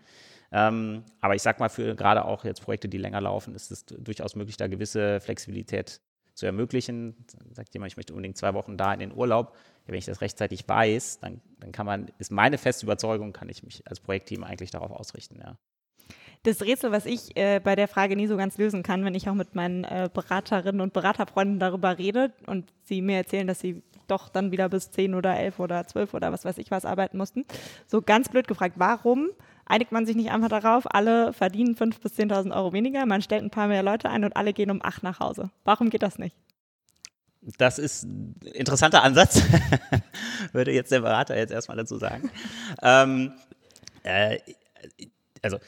Ähm, 0.50 1.02
aber 1.20 1.34
ich 1.34 1.42
sage 1.42 1.60
mal, 1.60 1.68
für 1.68 1.94
gerade 1.94 2.24
auch 2.24 2.46
jetzt 2.46 2.62
Projekte, 2.62 2.88
die 2.88 2.96
länger 2.96 3.20
laufen, 3.20 3.54
ist 3.54 3.70
es 3.70 3.84
durchaus 3.84 4.36
möglich, 4.36 4.56
da 4.56 4.68
gewisse 4.68 5.20
Flexibilität 5.20 6.00
zu 6.38 6.46
ermöglichen. 6.46 7.14
Sagt 7.52 7.74
jemand, 7.74 7.92
ich 7.92 7.96
möchte 7.96 8.12
unbedingt 8.12 8.36
zwei 8.36 8.54
Wochen 8.54 8.76
da 8.76 8.92
in 8.92 9.00
den 9.00 9.12
Urlaub 9.12 9.54
ja, 9.88 9.92
wenn 9.92 9.98
ich 9.98 10.04
das 10.04 10.20
rechtzeitig 10.20 10.68
weiß, 10.68 11.20
dann, 11.20 11.40
dann 11.60 11.72
kann 11.72 11.86
man, 11.86 12.08
ist 12.18 12.30
meine 12.30 12.58
feste 12.58 12.84
Überzeugung, 12.84 13.32
kann 13.32 13.48
ich 13.48 13.62
mich 13.62 13.82
als 13.86 14.00
Projektteam 14.00 14.44
eigentlich 14.44 14.70
darauf 14.70 14.90
ausrichten, 14.90 15.40
ja. 15.40 15.56
Das 16.44 16.62
Rätsel, 16.62 16.92
was 16.92 17.04
ich 17.04 17.36
äh, 17.36 17.58
bei 17.58 17.74
der 17.74 17.88
Frage 17.88 18.14
nie 18.14 18.28
so 18.28 18.36
ganz 18.36 18.58
lösen 18.58 18.84
kann, 18.84 19.04
wenn 19.04 19.14
ich 19.14 19.28
auch 19.28 19.34
mit 19.34 19.56
meinen 19.56 19.82
äh, 19.82 20.08
Beraterinnen 20.12 20.80
und 20.80 20.92
Beraterfreunden 20.92 21.58
darüber 21.58 21.98
rede 21.98 22.32
und 22.46 22.72
sie 22.84 23.02
mir 23.02 23.16
erzählen, 23.16 23.46
dass 23.46 23.58
sie 23.58 23.82
doch 24.10 24.28
dann 24.28 24.50
wieder 24.52 24.68
bis 24.68 24.90
10 24.90 25.14
oder 25.14 25.36
11 25.36 25.58
oder 25.58 25.86
12 25.86 26.14
oder 26.14 26.32
was 26.32 26.44
weiß 26.44 26.58
ich 26.58 26.70
was 26.70 26.84
arbeiten 26.84 27.16
mussten. 27.16 27.44
So 27.86 28.02
ganz 28.02 28.28
blöd 28.28 28.48
gefragt, 28.48 28.74
warum 28.78 29.28
einigt 29.66 29.92
man 29.92 30.06
sich 30.06 30.16
nicht 30.16 30.30
einfach 30.30 30.48
darauf, 30.48 30.84
alle 30.92 31.32
verdienen 31.32 31.76
5.000 31.76 32.00
bis 32.00 32.18
10.000 32.18 32.54
Euro 32.54 32.72
weniger, 32.72 33.06
man 33.06 33.22
stellt 33.22 33.42
ein 33.42 33.50
paar 33.50 33.68
mehr 33.68 33.82
Leute 33.82 34.08
ein 34.10 34.24
und 34.24 34.36
alle 34.36 34.52
gehen 34.52 34.70
um 34.70 34.80
8 34.82 35.02
nach 35.02 35.20
Hause? 35.20 35.50
Warum 35.64 35.90
geht 35.90 36.02
das 36.02 36.18
nicht? 36.18 36.36
Das 37.56 37.78
ist 37.78 38.04
ein 38.04 38.34
interessanter 38.54 39.02
Ansatz, 39.02 39.42
würde 40.52 40.72
jetzt 40.72 40.90
der 40.90 41.00
Berater 41.00 41.36
jetzt 41.36 41.52
erstmal 41.52 41.76
dazu 41.76 41.96
sagen. 41.96 42.30
ähm, 42.82 43.32
äh, 44.02 44.38
also, 45.42 45.58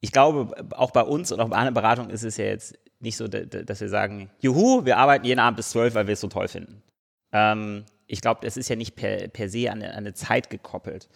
ich 0.00 0.12
glaube, 0.12 0.54
auch 0.72 0.90
bei 0.90 1.02
uns 1.02 1.32
und 1.32 1.40
auch 1.40 1.48
bei 1.48 1.56
einer 1.56 1.72
Beratung 1.72 2.10
ist 2.10 2.24
es 2.24 2.36
ja 2.36 2.44
jetzt 2.44 2.78
nicht 3.00 3.16
so, 3.16 3.26
dass 3.26 3.80
wir 3.80 3.88
sagen, 3.88 4.30
juhu, 4.40 4.84
wir 4.84 4.98
arbeiten 4.98 5.24
jeden 5.24 5.40
Abend 5.40 5.56
bis 5.56 5.70
zwölf, 5.70 5.94
weil 5.94 6.06
wir 6.06 6.14
es 6.14 6.20
so 6.20 6.28
toll 6.28 6.48
finden. 6.48 6.82
Ähm, 7.32 7.84
ich 8.06 8.20
glaube, 8.20 8.46
es 8.46 8.56
ist 8.56 8.68
ja 8.68 8.76
nicht 8.76 8.94
per, 8.94 9.28
per 9.28 9.48
se 9.48 9.70
an 9.70 9.82
eine, 9.82 9.92
an 9.92 9.98
eine 9.98 10.14
Zeit 10.14 10.50
gekoppelt. 10.50 11.08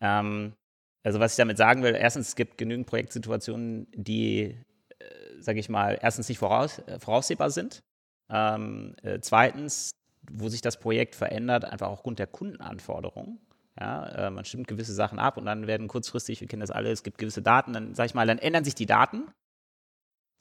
Ähm, 0.00 0.54
also 1.02 1.20
was 1.20 1.32
ich 1.32 1.36
damit 1.36 1.58
sagen 1.58 1.82
will, 1.82 1.94
erstens, 1.94 2.28
es 2.28 2.36
gibt 2.36 2.56
genügend 2.58 2.86
Projektsituationen, 2.86 3.86
die, 3.94 4.56
äh, 4.98 5.04
sage 5.40 5.60
ich 5.60 5.68
mal, 5.68 5.98
erstens 6.00 6.28
nicht 6.28 6.38
voraus, 6.38 6.78
äh, 6.80 6.98
voraussehbar 6.98 7.50
sind. 7.50 7.82
Ähm, 8.30 8.96
äh, 9.02 9.20
zweitens, 9.20 9.90
wo 10.30 10.48
sich 10.48 10.62
das 10.62 10.80
Projekt 10.80 11.14
verändert, 11.14 11.66
einfach 11.66 11.88
aufgrund 11.88 12.18
der 12.18 12.26
Kundenanforderungen. 12.26 13.38
Ja, 13.78 14.06
äh, 14.06 14.30
man 14.30 14.44
stimmt 14.44 14.68
gewisse 14.68 14.94
Sachen 14.94 15.18
ab 15.18 15.36
und 15.36 15.46
dann 15.46 15.66
werden 15.66 15.88
kurzfristig, 15.88 16.40
wir 16.40 16.48
kennen 16.48 16.60
das 16.60 16.70
alle, 16.70 16.90
es 16.90 17.02
gibt 17.02 17.18
gewisse 17.18 17.42
Daten, 17.42 17.72
dann 17.72 17.94
sage 17.94 18.06
ich 18.06 18.14
mal, 18.14 18.26
dann 18.26 18.38
ändern 18.38 18.64
sich 18.64 18.74
die 18.74 18.86
Daten. 18.86 19.28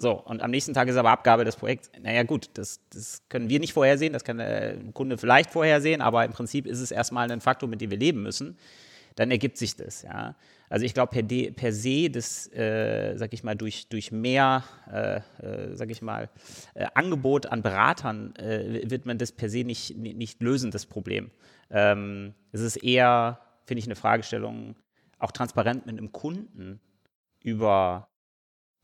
So, 0.03 0.11
und 0.11 0.41
am 0.41 0.51
nächsten 0.51 0.73
Tag 0.73 0.89
ist 0.89 0.97
aber 0.97 1.11
Abgabe 1.11 1.45
des 1.45 1.55
Projekts. 1.55 1.89
Naja, 2.01 2.23
gut, 2.23 2.49
das, 2.55 2.81
das 2.89 3.23
können 3.29 3.47
wir 3.47 3.61
nicht 3.61 3.71
vorhersehen, 3.71 4.11
das 4.11 4.25
kann 4.25 4.37
der 4.37 4.75
Kunde 4.91 5.17
vielleicht 5.17 5.49
vorhersehen, 5.49 6.01
aber 6.01 6.25
im 6.25 6.33
Prinzip 6.33 6.67
ist 6.67 6.81
es 6.81 6.91
erstmal 6.91 7.31
ein 7.31 7.39
Faktor, 7.39 7.69
mit 7.69 7.79
dem 7.79 7.89
wir 7.89 7.97
leben 7.97 8.21
müssen. 8.21 8.57
Dann 9.15 9.31
ergibt 9.31 9.57
sich 9.57 9.77
das, 9.77 10.01
ja. 10.01 10.35
Also 10.67 10.85
ich 10.85 10.93
glaube 10.93 11.11
per, 11.11 11.23
per 11.53 11.71
se, 11.71 12.09
das, 12.09 12.51
äh, 12.51 13.15
sag 13.15 13.31
ich 13.31 13.45
mal, 13.45 13.55
durch, 13.55 13.87
durch 13.87 14.11
mehr, 14.11 14.65
äh, 14.91 15.21
äh, 15.41 15.73
sag 15.77 15.89
ich 15.89 16.01
mal, 16.01 16.29
äh, 16.73 16.85
Angebot 16.95 17.45
an 17.45 17.61
Beratern 17.61 18.35
äh, 18.35 18.81
wird 18.89 19.05
man 19.05 19.17
das 19.17 19.31
per 19.31 19.49
se 19.49 19.63
nicht, 19.63 19.95
nicht 19.95 20.41
lösen, 20.41 20.69
das 20.69 20.85
Problem. 20.85 21.31
Ähm, 21.69 22.33
es 22.51 22.59
ist 22.59 22.75
eher, 22.75 23.39
finde 23.63 23.79
ich, 23.79 23.85
eine 23.85 23.95
Fragestellung, 23.95 24.75
auch 25.17 25.31
transparent 25.31 25.85
mit 25.85 25.97
einem 25.97 26.11
Kunden 26.11 26.81
über 27.41 28.09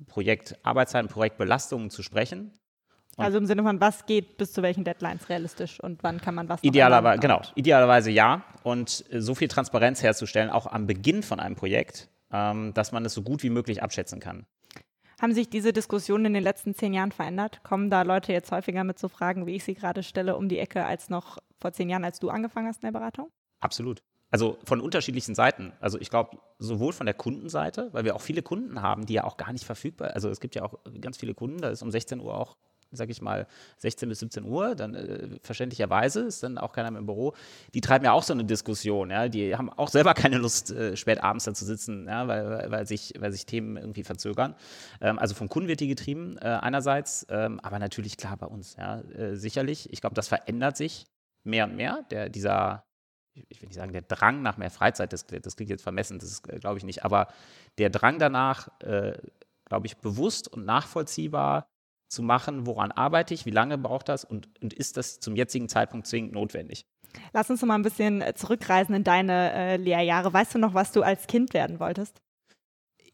Projektarbeitszeiten, 0.07 1.09
Projektbelastungen 1.09 1.89
zu 1.89 2.03
sprechen 2.03 2.53
also 3.19 3.38
im 3.38 3.45
Sinne 3.45 3.63
von, 3.63 3.81
was 3.81 4.05
geht 4.05 4.38
bis 4.38 4.53
zu 4.53 4.62
welchen 4.62 4.83
Deadlines 4.83 5.29
realistisch 5.29 5.79
und 5.79 6.03
wann 6.03 6.21
kann 6.21 6.35
man 6.35 6.47
was 6.49 6.63
Idealerweise, 6.63 7.19
genau, 7.19 7.41
idealerweise 7.55 8.12
ja. 8.12 8.43
Und 8.63 9.05
äh, 9.12 9.21
so 9.21 9.35
viel 9.35 9.47
Transparenz 9.47 10.01
herzustellen, 10.01 10.49
auch 10.49 10.67
am 10.67 10.88
Beginn 10.88 11.23
von 11.23 11.39
einem 11.39 11.55
Projekt, 11.55 12.09
ähm, 12.31 12.73
dass 12.73 12.91
man 12.91 13.05
es 13.05 13.13
so 13.13 13.21
gut 13.21 13.43
wie 13.43 13.49
möglich 13.49 13.83
abschätzen 13.83 14.19
kann. 14.19 14.45
Haben 15.21 15.33
sich 15.33 15.49
diese 15.49 15.73
Diskussionen 15.73 16.25
in 16.25 16.33
den 16.33 16.43
letzten 16.43 16.73
zehn 16.73 16.93
Jahren 16.93 17.12
verändert? 17.12 17.62
Kommen 17.63 17.89
da 17.89 18.03
Leute 18.03 18.31
jetzt 18.31 18.51
häufiger 18.51 18.85
mit 18.85 18.97
so 18.97 19.09
Fragen, 19.09 19.45
wie 19.45 19.55
ich 19.55 19.65
sie 19.65 19.73
gerade 19.73 20.01
stelle, 20.01 20.38
um 20.38 20.47
die 20.47 20.59
Ecke 20.59 20.85
als 20.85 21.09
noch 21.09 21.39
vor 21.59 21.73
zehn 21.73 21.89
Jahren, 21.89 22.05
als 22.05 22.19
du 22.19 22.29
angefangen 22.29 22.67
hast 22.67 22.83
in 22.83 22.88
der 22.88 22.97
Beratung? 22.97 23.29
Absolut. 23.59 24.01
Also 24.31 24.57
von 24.63 24.81
unterschiedlichsten 24.81 25.35
Seiten. 25.35 25.73
Also 25.79 25.99
ich 25.99 26.09
glaube, 26.09 26.37
sowohl 26.59 26.93
von 26.93 27.05
der 27.05 27.15
Kundenseite, 27.15 27.89
weil 27.93 28.05
wir 28.05 28.15
auch 28.15 28.21
viele 28.21 28.41
Kunden 28.41 28.81
haben, 28.81 29.05
die 29.05 29.13
ja 29.13 29.23
auch 29.23 29.37
gar 29.37 29.51
nicht 29.51 29.65
verfügbar, 29.65 30.11
also 30.13 30.29
es 30.29 30.39
gibt 30.39 30.55
ja 30.55 30.63
auch 30.63 30.75
ganz 31.01 31.17
viele 31.17 31.33
Kunden, 31.33 31.59
da 31.59 31.69
ist 31.69 31.81
um 31.81 31.91
16 31.91 32.19
Uhr 32.19 32.37
auch 32.37 32.55
sag 32.91 33.09
ich 33.09 33.21
mal, 33.21 33.47
16 33.77 34.09
bis 34.09 34.19
17 34.19 34.43
Uhr, 34.45 34.75
dann 34.75 34.95
äh, 34.95 35.27
verständlicherweise 35.41 36.21
ist 36.21 36.43
dann 36.43 36.57
auch 36.57 36.71
keiner 36.71 36.91
mehr 36.91 36.99
im 36.99 37.05
Büro. 37.05 37.33
Die 37.73 37.81
treiben 37.81 38.05
ja 38.05 38.13
auch 38.13 38.23
so 38.23 38.33
eine 38.33 38.45
Diskussion, 38.45 39.11
ja. 39.11 39.27
Die 39.29 39.55
haben 39.55 39.69
auch 39.69 39.89
selber 39.89 40.13
keine 40.13 40.37
Lust, 40.37 40.71
äh, 40.71 40.95
spät 40.95 41.23
abends 41.23 41.45
da 41.45 41.53
zu 41.53 41.65
sitzen, 41.65 42.07
ja, 42.07 42.27
weil, 42.27 42.71
weil, 42.71 42.87
sich, 42.87 43.13
weil 43.19 43.31
sich 43.31 43.45
Themen 43.45 43.77
irgendwie 43.77 44.03
verzögern. 44.03 44.55
Ähm, 45.01 45.19
also 45.19 45.35
vom 45.35 45.49
Kunden 45.49 45.67
wird 45.67 45.79
die 45.79 45.87
getrieben, 45.87 46.37
äh, 46.37 46.45
einerseits, 46.45 47.25
ähm, 47.29 47.59
aber 47.61 47.79
natürlich 47.79 48.17
klar 48.17 48.37
bei 48.37 48.47
uns, 48.47 48.75
ja, 48.77 49.01
äh, 49.01 49.35
sicherlich. 49.35 49.91
Ich 49.93 50.01
glaube, 50.01 50.15
das 50.15 50.27
verändert 50.27 50.77
sich 50.77 51.05
mehr 51.43 51.65
und 51.65 51.75
mehr. 51.75 52.05
Der, 52.09 52.29
dieser, 52.29 52.85
ich 53.49 53.62
will 53.62 53.67
nicht 53.67 53.75
sagen, 53.75 53.93
der 53.93 54.02
Drang 54.02 54.41
nach 54.41 54.58
mehr 54.58 54.71
Freizeit, 54.71 55.13
das, 55.13 55.25
das 55.25 55.56
klingt 55.56 55.69
jetzt 55.69 55.84
vermessen, 55.84 56.19
das 56.19 56.41
äh, 56.47 56.60
glaube 56.60 56.78
ich 56.78 56.84
nicht, 56.84 57.06
aber 57.06 57.28
der 57.78 57.89
Drang 57.89 58.19
danach, 58.19 58.69
äh, 58.82 59.13
glaube 59.65 59.88
ich, 59.88 59.97
bewusst 59.97 60.47
und 60.47 60.65
nachvollziehbar 60.65 61.67
zu 62.10 62.23
machen, 62.23 62.65
woran 62.65 62.91
arbeite 62.91 63.34
ich, 63.34 63.45
wie 63.45 63.52
lange 63.52 63.78
braucht 63.78 64.10
das 64.10 64.25
und, 64.25 64.49
und 64.62 64.73
ist 64.73 64.97
das 64.97 65.19
zum 65.19 65.36
jetzigen 65.36 65.69
Zeitpunkt 65.69 66.08
zwingend 66.08 66.34
notwendig. 66.34 66.86
Lass 67.34 67.49
uns 67.49 67.62
noch 67.62 67.67
mal 67.67 67.75
ein 67.75 67.84
bisschen 67.84 68.21
äh, 68.21 68.34
zurückreisen 68.34 68.95
in 68.95 69.04
deine 69.04 69.54
äh, 69.54 69.78
Lehrjahre. 69.78 70.34
Weißt 70.34 70.56
du 70.56 70.60
noch, 70.60 70.73
was 70.73 70.91
du 70.91 71.02
als 71.02 71.28
Kind 71.28 71.54
werden 71.54 71.80
wolltest? 71.80 72.21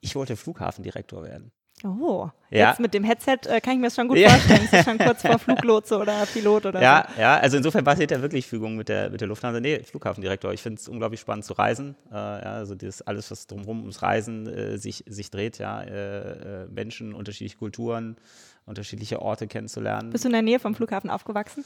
Ich 0.01 0.15
wollte 0.15 0.35
Flughafendirektor 0.35 1.23
werden. 1.23 1.51
Oh, 1.85 2.31
ja. 2.49 2.69
jetzt 2.69 2.79
mit 2.79 2.93
dem 2.95 3.03
Headset 3.03 3.37
äh, 3.45 3.61
kann 3.61 3.73
ich 3.73 3.79
mir 3.79 3.87
das 3.87 3.95
schon 3.95 4.07
gut 4.07 4.17
ja. 4.17 4.29
vorstellen. 4.29 4.63
Ist 4.63 4.73
das 4.73 4.85
schon 4.85 4.97
kurz 4.97 5.21
vor 5.21 5.37
Fluglotse 5.39 5.97
oder 5.97 6.25
Pilot 6.25 6.65
oder 6.65 6.81
ja, 6.81 7.07
so? 7.13 7.21
Ja, 7.21 7.37
also 7.37 7.57
insofern 7.57 7.83
basiert 7.83 8.09
ja 8.09 8.21
wirklich 8.21 8.47
Fügung 8.47 8.75
mit 8.75 8.89
der, 8.89 9.11
mit 9.11 9.21
der 9.21 9.27
Lufthansa. 9.27 9.59
Nee, 9.59 9.83
Flughafendirektor. 9.83 10.51
Ich 10.51 10.63
finde 10.63 10.79
es 10.79 10.87
unglaublich 10.87 11.19
spannend 11.19 11.45
zu 11.45 11.53
reisen. 11.53 11.95
Äh, 12.11 12.15
also 12.15 12.73
das 12.73 13.03
alles, 13.03 13.29
was 13.29 13.45
drumherum 13.45 13.81
ums 13.81 14.01
Reisen 14.01 14.47
äh, 14.47 14.77
sich, 14.77 15.03
sich 15.07 15.29
dreht, 15.29 15.59
ja. 15.59 15.81
Äh, 15.81 16.63
äh, 16.63 16.67
Menschen, 16.69 17.13
unterschiedliche 17.13 17.57
Kulturen, 17.57 18.17
unterschiedliche 18.65 19.21
Orte 19.21 19.45
kennenzulernen. 19.45 20.09
Bist 20.09 20.23
du 20.23 20.29
in 20.29 20.33
der 20.33 20.41
Nähe 20.41 20.59
vom 20.59 20.73
Flughafen 20.73 21.11
aufgewachsen? 21.11 21.63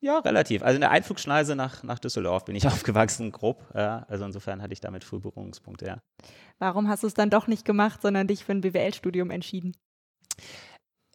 Ja, 0.00 0.18
relativ. 0.20 0.62
Also 0.62 0.76
in 0.76 0.80
der 0.80 0.90
Einflugschneise 0.90 1.56
nach, 1.56 1.82
nach 1.82 1.98
Düsseldorf 1.98 2.44
bin 2.44 2.54
ich 2.54 2.66
aufgewachsen, 2.66 3.32
grob. 3.32 3.64
Ja, 3.74 4.04
also 4.08 4.24
insofern 4.24 4.62
hatte 4.62 4.72
ich 4.72 4.80
damit 4.80 5.04
früh 5.04 5.18
Berührungspunkte, 5.18 5.86
ja. 5.86 6.02
Warum 6.58 6.88
hast 6.88 7.02
du 7.02 7.06
es 7.06 7.14
dann 7.14 7.30
doch 7.30 7.46
nicht 7.46 7.64
gemacht, 7.64 8.02
sondern 8.02 8.26
dich 8.26 8.44
für 8.44 8.52
ein 8.52 8.60
BWL-Studium 8.60 9.30
entschieden? 9.30 9.76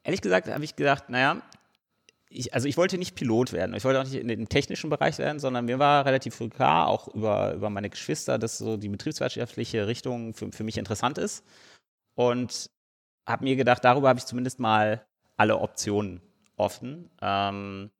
Ehrlich 0.04 0.22
gesagt 0.22 0.50
habe 0.50 0.63
ich 0.63 0.76
gedacht, 0.76 1.10
naja, 1.10 1.41
ich, 2.30 2.54
also 2.54 2.67
ich 2.67 2.78
wollte 2.78 2.98
nicht 2.98 3.15
Pilot 3.15 3.54
werden. 3.54 3.76
Ich 3.76 3.86
wollte 3.86 4.00
auch 4.00 4.04
nicht 4.04 4.15
in 4.15 4.28
den 4.28 4.50
technischen 4.50 4.89
Bereich 4.89 5.17
werden, 5.17 5.39
sondern 5.39 5.65
mir 5.65 5.80
war 5.80 6.06
relativ 6.06 6.36
früh 6.36 6.50
klar, 6.50 6.88
auch 6.88 7.08
über, 7.10 7.54
über 7.54 7.69
meine 7.69 7.89
Geschwister, 7.89 8.39
dass 8.39 8.58
so 8.58 8.76
die 8.76 8.89
betriebswirtschaftliche 8.89 9.88
Richtung 9.88 10.34
für, 10.34 10.52
für 10.52 10.63
mich 10.63 10.78
interessant 10.78 11.17
ist. 11.17 11.46
Und 12.15 12.69
habe 13.26 13.43
mir 13.43 13.56
gedacht, 13.56 13.86
darüber 13.86 14.10
habe 14.10 14.19
ich 14.19 14.26
zumindest 14.26 14.60
mal 14.60 15.06
alle 15.38 15.60
Optionen 15.60 16.22
offen. 16.58 17.10
Ähm, 17.22 17.91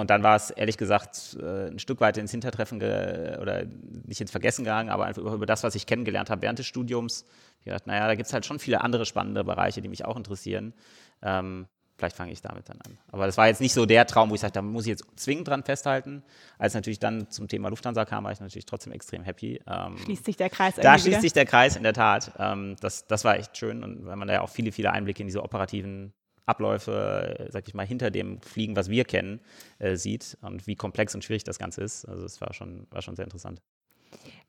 und 0.00 0.10
dann 0.10 0.22
war 0.22 0.36
es 0.36 0.50
ehrlich 0.50 0.76
gesagt 0.76 1.36
äh, 1.40 1.68
ein 1.68 1.78
Stück 1.78 2.00
weit 2.00 2.16
ins 2.16 2.30
Hintertreffen 2.30 2.78
oder 2.78 3.64
nicht 4.06 4.20
ins 4.20 4.30
Vergessen 4.30 4.64
gegangen, 4.64 4.88
aber 4.88 5.04
einfach 5.04 5.22
über, 5.22 5.46
das, 5.46 5.62
was 5.62 5.74
ich 5.74 5.86
kennengelernt 5.86 6.30
habe 6.30 6.42
während 6.42 6.58
des 6.58 6.66
Studiums. 6.66 7.24
Ich 7.64 7.70
dachte, 7.70 7.88
naja, 7.88 8.06
da 8.06 8.14
gibt 8.14 8.26
es 8.26 8.32
halt 8.32 8.46
schon 8.46 8.58
viele 8.58 8.80
andere 8.80 9.06
spannende 9.06 9.44
Bereiche, 9.44 9.82
die 9.82 9.88
mich 9.88 10.04
auch 10.04 10.16
interessieren. 10.16 10.74
Ähm, 11.22 11.66
vielleicht 11.96 12.16
fange 12.16 12.32
ich 12.32 12.40
damit 12.40 12.68
dann 12.68 12.78
an. 12.80 12.98
Aber 13.12 13.26
das 13.26 13.36
war 13.36 13.46
jetzt 13.48 13.60
nicht 13.60 13.74
so 13.74 13.84
der 13.84 14.06
Traum, 14.06 14.30
wo 14.30 14.34
ich 14.34 14.40
sagte, 14.40 14.54
da 14.54 14.62
muss 14.62 14.84
ich 14.84 14.90
jetzt 14.90 15.04
zwingend 15.16 15.48
dran 15.48 15.62
festhalten. 15.62 16.22
Als 16.58 16.74
natürlich 16.74 16.98
dann 16.98 17.30
zum 17.30 17.46
Thema 17.46 17.68
Lufthansa 17.68 18.06
kam, 18.06 18.24
war 18.24 18.32
ich 18.32 18.40
natürlich 18.40 18.64
trotzdem 18.64 18.92
extrem 18.92 19.22
happy. 19.22 19.60
Ähm, 19.66 19.98
schließt 19.98 20.24
sich 20.24 20.36
der 20.36 20.48
Kreis 20.48 20.76
Da 20.76 20.94
schließt 20.94 21.06
wieder? 21.06 21.20
sich 21.20 21.32
der 21.34 21.44
Kreis, 21.44 21.76
in 21.76 21.82
der 21.82 21.92
Tat. 21.92 22.32
Ähm, 22.38 22.76
das, 22.80 23.06
das 23.06 23.24
war 23.24 23.36
echt 23.36 23.56
schön 23.56 23.84
und 23.84 24.06
weil 24.06 24.16
man 24.16 24.26
da 24.28 24.34
ja 24.34 24.40
auch 24.40 24.48
viele, 24.48 24.72
viele 24.72 24.92
Einblicke 24.92 25.22
in 25.22 25.26
diese 25.26 25.42
operativen 25.42 26.14
Abläufe, 26.50 27.48
sag 27.50 27.66
ich 27.66 27.74
mal, 27.74 27.86
hinter 27.86 28.10
dem 28.10 28.40
Fliegen, 28.42 28.76
was 28.76 28.90
wir 28.90 29.04
kennen, 29.04 29.40
äh, 29.78 29.96
sieht 29.96 30.36
und 30.42 30.66
wie 30.66 30.76
komplex 30.76 31.14
und 31.14 31.24
schwierig 31.24 31.44
das 31.44 31.58
Ganze 31.58 31.82
ist. 31.82 32.04
Also 32.04 32.24
es 32.24 32.40
war 32.40 32.52
schon, 32.52 32.86
war 32.90 33.00
schon 33.02 33.16
sehr 33.16 33.24
interessant. 33.24 33.62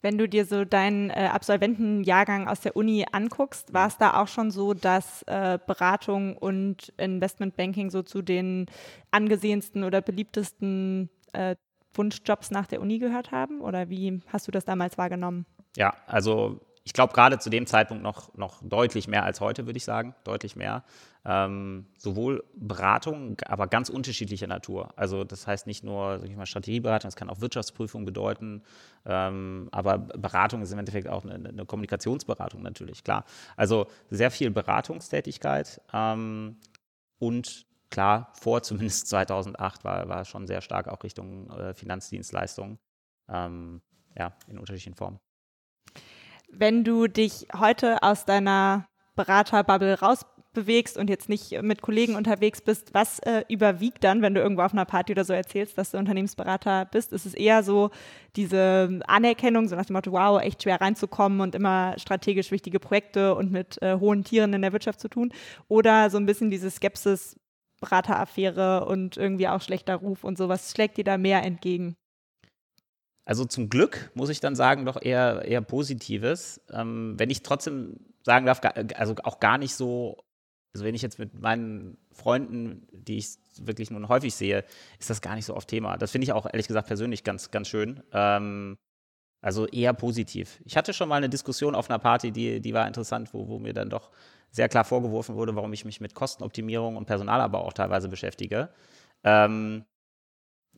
Wenn 0.01 0.17
du 0.17 0.27
dir 0.27 0.45
so 0.45 0.65
deinen 0.65 1.11
äh, 1.11 1.29
Absolventenjahrgang 1.31 2.47
aus 2.47 2.61
der 2.61 2.75
Uni 2.75 3.05
anguckst, 3.11 3.73
war 3.73 3.87
es 3.87 3.97
da 3.97 4.19
auch 4.19 4.27
schon 4.27 4.49
so, 4.49 4.73
dass 4.73 5.21
äh, 5.23 5.59
Beratung 5.65 6.35
und 6.35 6.91
Investmentbanking 6.97 7.91
so 7.91 8.01
zu 8.01 8.23
den 8.23 8.65
angesehensten 9.11 9.83
oder 9.83 10.01
beliebtesten 10.01 11.09
äh, 11.33 11.55
Wunschjobs 11.93 12.49
nach 12.51 12.65
der 12.67 12.81
Uni 12.81 12.97
gehört 12.97 13.31
haben? 13.31 13.61
Oder 13.61 13.89
wie 13.89 14.21
hast 14.27 14.47
du 14.47 14.51
das 14.51 14.65
damals 14.65 14.97
wahrgenommen? 14.97 15.45
Ja, 15.77 15.93
also 16.07 16.59
ich 16.83 16.93
glaube 16.93 17.13
gerade 17.13 17.37
zu 17.37 17.49
dem 17.49 17.67
Zeitpunkt 17.67 18.01
noch, 18.01 18.33
noch 18.35 18.61
deutlich 18.63 19.07
mehr 19.07 19.23
als 19.23 19.39
heute, 19.39 19.65
würde 19.67 19.77
ich 19.77 19.85
sagen, 19.85 20.15
deutlich 20.23 20.55
mehr. 20.55 20.83
Ähm, 21.23 21.85
sowohl 21.99 22.43
Beratung, 22.55 23.37
aber 23.45 23.67
ganz 23.67 23.89
unterschiedlicher 23.89 24.47
Natur. 24.47 24.91
Also 24.95 25.23
das 25.23 25.45
heißt 25.45 25.67
nicht 25.67 25.83
nur 25.83 26.23
ich 26.23 26.35
mal, 26.35 26.47
Strategieberatung, 26.47 27.07
das 27.07 27.15
kann 27.15 27.29
auch 27.29 27.41
Wirtschaftsprüfung 27.41 28.05
bedeuten, 28.05 28.63
ähm, 29.05 29.69
aber 29.71 29.99
Beratung 29.99 30.63
ist 30.63 30.71
im 30.71 30.79
Endeffekt 30.79 31.07
auch 31.07 31.23
eine, 31.23 31.49
eine, 31.49 31.65
Kommunikationsberatung 31.65 32.63
natürlich, 32.63 33.03
klar. 33.03 33.25
Also 33.55 33.85
sehr 34.09 34.31
viel 34.31 34.49
Beratungstätigkeit 34.49 35.79
ähm, 35.93 36.57
und 37.19 37.67
klar, 37.91 38.31
vor 38.33 38.63
zumindest 38.63 39.07
2008 39.09 39.83
war, 39.83 40.09
war 40.09 40.25
schon 40.25 40.47
sehr 40.47 40.61
stark 40.61 40.87
auch 40.87 41.03
Richtung 41.03 41.51
äh, 41.51 41.75
Finanzdienstleistungen, 41.75 42.79
ähm, 43.29 43.81
ja, 44.17 44.33
in 44.47 44.57
unterschiedlichen 44.57 44.95
Formen. 44.95 45.19
Wenn 46.53 46.83
du 46.83 47.07
dich 47.07 47.47
heute 47.57 48.03
aus 48.03 48.25
deiner 48.25 48.87
Beraterbubble 49.15 49.99
raus 49.99 50.25
bewegst 50.53 50.97
und 50.97 51.09
jetzt 51.09 51.29
nicht 51.29 51.61
mit 51.61 51.81
Kollegen 51.81 52.15
unterwegs 52.15 52.61
bist, 52.61 52.93
was 52.93 53.19
äh, 53.19 53.45
überwiegt 53.47 54.03
dann, 54.03 54.21
wenn 54.21 54.33
du 54.33 54.41
irgendwo 54.41 54.63
auf 54.63 54.73
einer 54.73 54.83
Party 54.83 55.13
oder 55.13 55.23
so 55.23 55.31
erzählst, 55.31 55.77
dass 55.77 55.91
du 55.91 55.97
Unternehmensberater 55.97 56.85
bist? 56.85 57.13
Ist 57.13 57.25
es 57.25 57.33
eher 57.33 57.63
so 57.63 57.89
diese 58.35 58.99
Anerkennung, 59.07 59.69
so 59.69 59.77
nach 59.77 59.85
dem 59.85 59.93
Motto, 59.93 60.11
wow, 60.11 60.41
echt 60.41 60.63
schwer 60.63 60.81
reinzukommen 60.81 61.39
und 61.39 61.55
immer 61.55 61.95
strategisch 61.97 62.51
wichtige 62.51 62.81
Projekte 62.81 63.33
und 63.35 63.51
mit 63.51 63.81
äh, 63.81 63.97
hohen 63.97 64.25
Tieren 64.25 64.53
in 64.53 64.61
der 64.61 64.73
Wirtschaft 64.73 64.99
zu 64.99 65.07
tun? 65.07 65.33
Oder 65.69 66.09
so 66.09 66.17
ein 66.17 66.25
bisschen 66.25 66.51
diese 66.51 66.69
Skepsis, 66.69 67.39
Berateraffäre 67.79 68.85
und 68.85 69.17
irgendwie 69.17 69.47
auch 69.47 69.61
schlechter 69.61 69.95
Ruf 69.95 70.23
und 70.23 70.37
sowas, 70.37 70.71
schlägt 70.71 70.97
dir 70.97 71.05
da 71.05 71.17
mehr 71.17 71.43
entgegen? 71.43 71.95
Also 73.25 73.45
zum 73.45 73.69
Glück 73.69 74.11
muss 74.13 74.29
ich 74.29 74.39
dann 74.39 74.55
sagen, 74.55 74.85
doch 74.85 75.01
eher, 75.01 75.43
eher 75.45 75.61
Positives. 75.61 76.61
Ähm, 76.71 77.15
wenn 77.17 77.29
ich 77.29 77.43
trotzdem 77.43 77.99
sagen 78.23 78.45
darf, 78.45 78.61
also 78.95 79.15
auch 79.23 79.39
gar 79.39 79.57
nicht 79.57 79.75
so 79.75 80.17
also 80.73 80.85
wenn 80.85 80.95
ich 80.95 81.01
jetzt 81.01 81.19
mit 81.19 81.39
meinen 81.39 81.97
Freunden, 82.11 82.87
die 82.91 83.17
ich 83.17 83.37
wirklich 83.59 83.91
nun 83.91 84.07
häufig 84.07 84.33
sehe, 84.33 84.63
ist 84.99 85.09
das 85.09 85.21
gar 85.21 85.35
nicht 85.35 85.45
so 85.45 85.55
oft 85.55 85.67
Thema. 85.67 85.97
Das 85.97 86.11
finde 86.11 86.23
ich 86.23 86.33
auch 86.33 86.45
ehrlich 86.45 86.67
gesagt 86.67 86.87
persönlich 86.87 87.23
ganz, 87.23 87.51
ganz 87.51 87.67
schön. 87.67 88.01
Ähm, 88.13 88.77
also 89.41 89.67
eher 89.67 89.93
positiv. 89.93 90.61
Ich 90.65 90.77
hatte 90.77 90.93
schon 90.93 91.09
mal 91.09 91.15
eine 91.15 91.29
Diskussion 91.29 91.75
auf 91.75 91.89
einer 91.89 91.99
Party, 91.99 92.31
die, 92.31 92.61
die 92.61 92.73
war 92.73 92.87
interessant, 92.87 93.33
wo, 93.33 93.47
wo 93.47 93.59
mir 93.59 93.73
dann 93.73 93.89
doch 93.89 94.11
sehr 94.51 94.69
klar 94.69 94.85
vorgeworfen 94.85 95.35
wurde, 95.35 95.55
warum 95.55 95.73
ich 95.73 95.83
mich 95.83 95.99
mit 95.99 96.13
Kostenoptimierung 96.13 96.95
und 96.95 97.05
Personalabbau 97.05 97.65
auch 97.65 97.73
teilweise 97.73 98.07
beschäftige. 98.07 98.69
Ähm, 99.23 99.85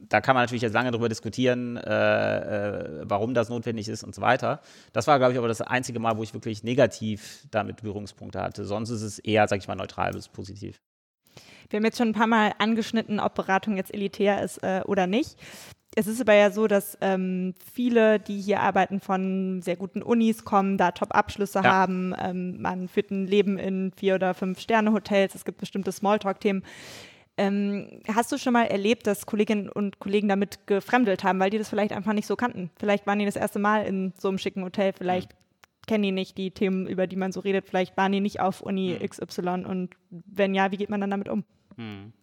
da 0.09 0.21
kann 0.21 0.35
man 0.35 0.43
natürlich 0.43 0.61
jetzt 0.61 0.73
lange 0.73 0.91
darüber 0.91 1.09
diskutieren, 1.09 1.77
äh, 1.77 2.69
äh, 2.69 3.01
warum 3.03 3.33
das 3.33 3.49
notwendig 3.49 3.87
ist 3.89 4.03
und 4.03 4.13
so 4.13 4.21
weiter. 4.21 4.61
Das 4.91 5.07
war, 5.07 5.17
glaube 5.17 5.33
ich, 5.33 5.37
aber 5.37 5.47
das 5.47 5.61
einzige 5.61 5.99
Mal, 5.99 6.17
wo 6.17 6.23
ich 6.23 6.33
wirklich 6.33 6.63
negativ 6.63 7.45
damit 7.51 7.77
Berührungspunkte 7.77 8.41
hatte. 8.41 8.65
Sonst 8.65 8.89
ist 8.89 9.01
es 9.01 9.19
eher, 9.19 9.47
sage 9.47 9.59
ich 9.59 9.67
mal, 9.67 9.75
neutral 9.75 10.13
bis 10.13 10.27
positiv. 10.27 10.81
Wir 11.69 11.77
haben 11.77 11.85
jetzt 11.85 11.97
schon 11.97 12.09
ein 12.09 12.13
paar 12.13 12.27
Mal 12.27 12.53
angeschnitten, 12.59 13.19
ob 13.19 13.35
Beratung 13.35 13.77
jetzt 13.77 13.93
elitär 13.93 14.43
ist 14.43 14.61
äh, 14.63 14.81
oder 14.85 15.07
nicht. 15.07 15.37
Es 15.95 16.07
ist 16.07 16.21
aber 16.21 16.33
ja 16.33 16.49
so, 16.49 16.67
dass 16.67 16.97
ähm, 17.01 17.53
viele, 17.71 18.19
die 18.19 18.41
hier 18.41 18.61
arbeiten, 18.61 18.99
von 18.99 19.61
sehr 19.61 19.75
guten 19.75 20.01
Unis 20.01 20.43
kommen, 20.43 20.77
da 20.77 20.91
Top-Abschlüsse 20.91 21.59
ja. 21.59 21.71
haben. 21.71 22.15
Ähm, 22.19 22.61
man 22.61 22.87
führt 22.87 23.11
ein 23.11 23.27
Leben 23.27 23.59
in 23.59 23.91
vier- 23.91 24.15
oder 24.15 24.33
fünf-Sterne-Hotels. 24.33 25.35
Es 25.35 25.45
gibt 25.45 25.59
bestimmte 25.59 25.91
Smalltalk-Themen. 25.91 26.63
Ähm, 27.37 28.01
hast 28.07 28.31
du 28.31 28.37
schon 28.37 28.53
mal 28.53 28.65
erlebt, 28.65 29.07
dass 29.07 29.25
Kolleginnen 29.25 29.67
und 29.67 29.99
Kollegen 29.99 30.27
damit 30.27 30.67
gefremdelt 30.67 31.23
haben, 31.23 31.39
weil 31.39 31.49
die 31.49 31.57
das 31.57 31.69
vielleicht 31.69 31.91
einfach 31.91 32.13
nicht 32.13 32.27
so 32.27 32.35
kannten? 32.35 32.69
Vielleicht 32.77 33.07
waren 33.07 33.19
die 33.19 33.25
das 33.25 33.35
erste 33.35 33.59
Mal 33.59 33.85
in 33.85 34.13
so 34.19 34.27
einem 34.27 34.37
schicken 34.37 34.63
Hotel, 34.63 34.93
vielleicht 34.93 35.31
mhm. 35.31 35.85
kennen 35.87 36.03
die 36.03 36.11
nicht 36.11 36.37
die 36.37 36.51
Themen, 36.51 36.85
über 36.87 37.07
die 37.07 37.15
man 37.15 37.31
so 37.31 37.39
redet, 37.39 37.67
vielleicht 37.67 37.97
waren 37.97 38.11
die 38.11 38.19
nicht 38.19 38.39
auf 38.39 38.61
Uni 38.61 38.97
mhm. 38.99 39.09
XY 39.09 39.65
und 39.65 39.95
wenn 40.09 40.53
ja, 40.53 40.71
wie 40.71 40.77
geht 40.77 40.89
man 40.89 41.01
dann 41.01 41.09
damit 41.09 41.27
um? 41.27 41.43
Mhm. 41.75 42.13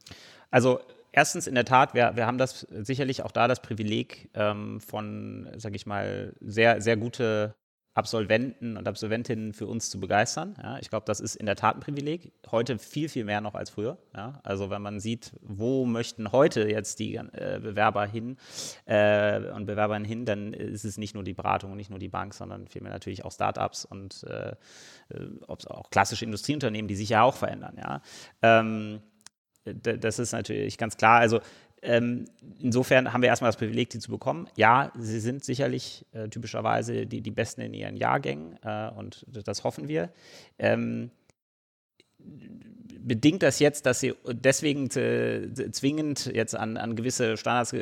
Also 0.53 0.79
erstens 1.11 1.49
in 1.49 1.57
der 1.57 1.65
Tat, 1.65 1.95
wir, 1.95 2.13
wir 2.15 2.27
haben 2.27 2.39
das 2.39 2.61
sicherlich 2.61 3.25
auch 3.25 3.33
da 3.33 3.49
das 3.49 3.63
Privileg 3.63 4.31
ähm, 4.35 4.81
von, 4.81 5.49
sag 5.57 5.75
ich 5.75 5.87
mal, 5.87 6.35
sehr, 6.41 6.81
sehr 6.81 6.97
gute 6.97 7.55
Absolventen 7.95 8.77
und 8.77 8.87
Absolventinnen 8.87 9.53
für 9.53 9.67
uns 9.67 9.91
zu 9.91 9.99
begeistern. 9.99 10.55
Ja, 10.63 10.79
ich 10.79 10.91
glaube, 10.91 11.05
das 11.07 11.19
ist 11.19 11.35
in 11.35 11.47
der 11.47 11.57
Tat 11.57 11.75
ein 11.75 11.81
Privileg. 11.81 12.33
Heute 12.51 12.79
viel, 12.79 13.09
viel 13.09 13.25
mehr 13.25 13.41
noch 13.41 13.55
als 13.55 13.71
früher. 13.71 13.99
Ja, 14.15 14.41
also 14.45 14.71
wenn 14.71 14.81
man 14.81 15.01
sieht, 15.01 15.33
wo 15.43 15.85
möchten 15.87 16.31
heute 16.31 16.69
jetzt 16.69 17.01
die 17.01 17.17
äh, 17.17 17.59
Bewerber 17.61 18.07
hin 18.07 18.37
äh, 18.85 19.51
und 19.51 19.67
Bewerberinnen 19.67 20.07
hin, 20.07 20.25
dann 20.25 20.53
ist 20.53 20.85
es 20.85 20.99
nicht 20.99 21.15
nur 21.15 21.25
die 21.25 21.35
Beratung 21.35 21.73
und 21.73 21.79
nicht 21.79 21.91
nur 21.91 21.99
die 21.99 22.09
Bank, 22.09 22.33
sondern 22.33 22.69
vielmehr 22.69 22.93
natürlich 22.93 23.25
auch 23.25 23.33
Startups 23.33 23.85
und 23.85 24.23
äh, 24.25 24.51
äh 25.09 25.29
auch 25.49 25.91
klassische 25.91 26.25
Industrieunternehmen, 26.25 26.87
die 26.87 26.97
sich 26.97 27.09
ja 27.09 27.23
auch 27.23 27.37
verändern. 27.37 27.77
Ja. 27.77 28.03
Ähm, 28.43 29.01
das 29.65 30.19
ist 30.19 30.33
natürlich 30.33 30.79
ganz 30.79 30.97
klar. 30.97 31.21
Also 31.21 31.41
ähm, 31.83 32.27
insofern 32.59 33.13
haben 33.13 33.23
wir 33.23 33.29
erstmal 33.29 33.49
das 33.49 33.57
Privileg, 33.57 33.91
die 33.91 33.99
zu 33.99 34.11
bekommen. 34.11 34.49
Ja, 34.57 34.93
sie 34.99 35.21
sind 35.21 35.45
sicherlich 35.45 36.07
äh, 36.13 36.29
typischerweise 36.29 37.07
die, 37.07 37.21
die 37.21 37.31
Besten 37.31 37.63
in 37.63 37.75
ihren 37.75 37.97
Jahrgängen 37.97 38.59
äh, 38.63 38.91
und 38.91 39.25
das 39.29 39.65
hoffen 39.65 39.89
wir. 39.89 40.11
Ähm, 40.59 41.11
bedingt 42.19 43.43
das 43.43 43.61
jetzt, 43.61 43.87
dass 43.87 44.01
sie 44.01 44.15
deswegen 44.27 44.91
zwingend 44.91 46.27
jetzt 46.27 46.55
an, 46.55 46.77
an 46.77 46.97
gewisse 46.97 47.39
Standards 47.39 47.75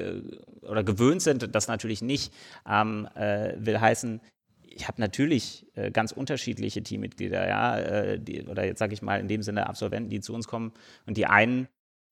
oder 0.62 0.84
gewöhnt 0.84 1.22
sind, 1.22 1.54
das 1.54 1.66
natürlich 1.66 2.02
nicht, 2.02 2.32
ähm, 2.68 3.08
äh, 3.16 3.54
will 3.58 3.80
heißen, 3.80 4.20
ich 4.62 4.86
habe 4.86 5.00
natürlich 5.00 5.66
äh, 5.74 5.90
ganz 5.90 6.12
unterschiedliche 6.12 6.82
Teammitglieder, 6.82 7.48
ja, 7.48 7.78
äh, 7.78 8.20
die, 8.20 8.44
oder 8.44 8.64
jetzt 8.64 8.78
sage 8.78 8.94
ich 8.94 9.02
mal 9.02 9.18
in 9.18 9.26
dem 9.26 9.42
Sinne 9.42 9.66
Absolventen, 9.66 10.08
die 10.08 10.20
zu 10.20 10.32
uns 10.32 10.46
kommen 10.46 10.72
und 11.04 11.16
die 11.16 11.26
einen 11.26 11.66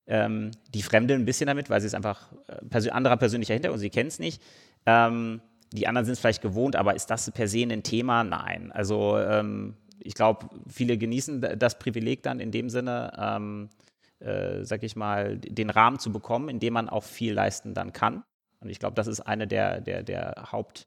ähm, 0.07 0.51
die 0.75 0.83
fremdeln 0.83 1.23
ein 1.23 1.25
bisschen 1.25 1.47
damit, 1.47 1.71
weil 1.71 1.81
sie 1.81 1.87
es 1.87 1.95
einfach 1.95 2.33
äh, 2.49 2.65
persö 2.67 2.91
anderer 2.91 3.17
persönlicher 3.17 3.55
Hintergrund, 3.55 3.81
sie 3.81 3.91
kennen 3.91 4.09
es 4.09 4.19
nicht. 4.19 4.43
Ähm, 4.87 5.41
die 5.73 5.89
anderen 5.89 6.05
sind 6.05 6.13
es 6.13 6.21
vielleicht 6.21 6.43
gewohnt, 6.43 6.77
aber 6.77 6.95
ist 6.95 7.11
das 7.11 7.31
per 7.31 7.49
se 7.49 7.63
ein 7.63 7.83
Thema? 7.83 8.25
Nein. 8.25 8.71
Also 8.73 9.19
ähm, 9.19 9.77
ich 9.99 10.15
glaube, 10.15 10.49
viele 10.69 10.97
genießen 10.97 11.41
das 11.59 11.79
Privileg 11.79 12.23
dann 12.23 12.39
in 12.39 12.53
dem 12.53 12.71
Sinne, 12.71 13.13
ähm, 13.19 13.69
äh, 14.21 14.65
sag 14.65 14.83
ich 14.85 14.95
mal, 14.95 15.39
den 15.39 15.71
Rahmen 15.71 15.99
zu 15.99 16.13
bekommen, 16.13 16.49
in 16.49 16.61
dem 16.61 16.75
man 16.75 16.89
auch 16.89 17.03
viel 17.03 17.33
leisten 17.33 17.75
dann 17.75 17.93
kann. 17.93 18.23
Und 18.61 18.71
ich 18.71 18.79
glaube, 18.79 18.95
das 18.95 19.09
ist 19.09 19.21
eine 19.21 19.47
der, 19.47 19.81
der, 19.81 20.03
der 20.03 20.35
Haupt- 20.53 20.87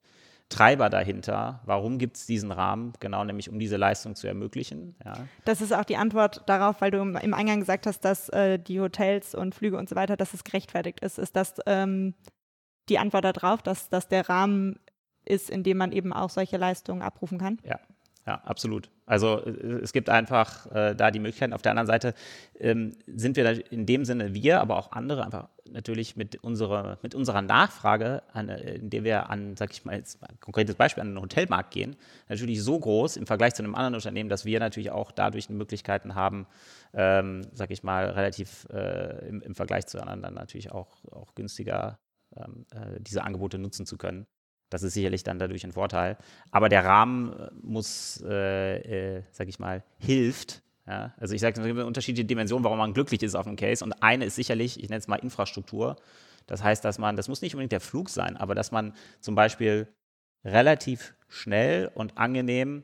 Treiber 0.50 0.90
dahinter. 0.90 1.62
Warum 1.66 2.00
gibt 2.00 2.18
es 2.18 2.26
diesen 2.26 2.52
Rahmen? 2.52 2.94
Genau, 3.00 3.24
nämlich 3.24 3.50
um 3.50 3.60
diese 3.60 3.78
Leistung 3.78 4.16
zu 4.16 4.28
ermöglichen. 4.28 4.96
Ja. 5.06 5.14
Das 5.46 5.62
ist 5.62 5.72
auch 5.72 5.86
die 5.86 5.96
Antwort 5.96 6.42
darauf, 6.48 6.82
weil 6.82 6.90
du 6.90 6.98
im 6.98 7.34
Eingang 7.34 7.60
gesagt 7.60 7.86
hast, 7.86 8.02
dass 8.02 8.30
äh, 8.30 8.58
die 8.58 8.80
Hotels 8.80 9.36
und 9.36 9.54
Flüge 9.54 9.78
und 9.78 9.88
so 9.88 9.96
weiter, 9.96 10.18
dass 10.18 10.34
es 10.34 10.44
gerechtfertigt 10.44 11.02
ist. 11.02 11.20
Ist 11.20 11.36
das 11.36 11.56
ähm, 11.68 12.16
die 12.90 12.98
Antwort 12.98 13.26
darauf, 13.26 13.62
dass 13.62 13.90
das 13.90 14.08
der 14.08 14.28
Rahmen 14.28 14.80
ist, 15.24 15.52
in 15.52 15.64
dem 15.64 15.78
man 15.78 15.92
eben 15.92 16.12
auch 16.12 16.32
solche 16.32 16.58
Leistungen 16.58 17.04
abrufen 17.04 17.38
kann? 17.38 17.60
Ja, 17.64 17.80
ja, 18.28 18.36
absolut. 18.44 18.90
Also 19.06 19.44
äh, 19.44 19.80
es 19.82 19.92
gibt 19.92 20.10
einfach 20.10 20.72
äh, 20.72 20.96
da 20.96 21.10
die 21.10 21.20
Möglichkeiten. 21.20 21.54
Auf 21.54 21.62
der 21.62 21.72
anderen 21.72 21.88
Seite 21.88 22.14
ähm, 22.60 22.96
sind 23.08 23.38
wir 23.38 23.72
in 23.72 23.86
dem 23.86 24.06
Sinne 24.06 24.34
wir, 24.34 24.62
aber 24.62 24.78
auch 24.78 24.92
andere 24.92 25.26
einfach 25.26 25.50
natürlich 25.72 26.16
mit 26.16 26.36
unserer, 26.44 27.00
mit 27.02 27.16
unserer 27.16 27.42
Nachfrage, 27.42 28.22
an, 28.34 28.50
äh, 28.50 28.76
indem 28.76 29.04
wir 29.04 29.30
an, 29.30 29.56
sag 29.56 29.72
ich 29.72 29.86
mal 29.86 29.96
jetzt 29.96 30.22
ein 30.24 30.40
konkretes 30.40 30.76
Beispiel, 30.76 31.02
an 31.02 31.16
den 31.16 31.22
Hotelmarkt 31.22 31.72
gehen, 31.72 31.96
natürlich 32.28 32.62
so 32.62 32.80
groß 32.80 33.18
im 33.18 33.26
Vergleich 33.26 33.56
zu 33.56 33.64
einem 33.64 33.76
anderen 33.76 33.96
Unternehmen, 33.96 34.30
dass 34.30 34.46
wir 34.46 34.60
natürlich 34.60 34.92
auch 34.92 35.12
dadurch 35.12 35.50
Möglichkeiten 35.50 36.16
haben, 36.16 36.46
ähm, 36.94 37.42
sag 37.54 37.72
ich 37.72 37.84
mal, 37.84 38.10
relativ 38.12 38.68
äh, 38.72 39.28
im, 39.28 39.42
im, 39.42 39.56
Vergleich 39.56 39.88
zu 39.88 40.00
anderen 40.00 40.22
dann 40.22 40.34
natürlich 40.36 40.72
auch, 40.72 41.04
auch 41.12 41.34
günstiger 41.36 42.00
ähm, 42.36 42.66
äh, 42.72 43.00
diese 43.00 43.24
Angebote 43.24 43.58
nutzen 43.58 43.86
zu 43.86 43.98
können. 43.98 44.28
Das 44.70 44.84
ist 44.84 44.94
sicherlich 44.94 45.24
dann 45.24 45.40
dadurch 45.40 45.64
ein 45.64 45.72
Vorteil. 45.72 46.18
Aber 46.52 46.70
der 46.70 46.86
Rahmen 46.86 47.34
äh, 47.34 47.50
muss, 47.62 48.24
äh, 48.26 49.18
äh, 49.18 49.24
sag 49.32 49.48
ich 49.48 49.60
mal, 49.60 49.84
hilft. 49.98 50.62
Ja? 50.88 51.14
Also 51.18 51.34
ich 51.34 51.42
sage, 51.42 51.60
es 51.60 51.66
gibt 51.66 51.80
unterschiedliche 51.80 52.26
Dimensionen, 52.26 52.64
warum 52.64 52.78
man 52.78 52.94
glücklich 52.94 53.24
ist 53.24 53.36
auf 53.36 53.48
einem 53.48 53.56
Case. 53.56 53.84
Und 53.84 53.94
eine 54.04 54.26
ist 54.26 54.36
sicherlich, 54.36 54.82
ich 54.82 54.90
nenne 54.90 55.00
es 55.00 55.08
mal 55.08 55.18
Infrastruktur. 55.18 55.96
Das 56.46 56.64
heißt, 56.64 56.84
dass 56.84 56.98
man, 56.98 57.16
das 57.16 57.28
muss 57.28 57.42
nicht 57.42 57.54
unbedingt 57.54 57.72
der 57.72 57.82
Flug 57.82 58.10
sein, 58.10 58.38
aber 58.38 58.56
dass 58.56 58.72
man 58.72 58.94
zum 59.20 59.36
Beispiel 59.36 59.88
relativ 60.44 61.16
schnell 61.28 61.92
und 61.94 62.18
angenehm 62.18 62.84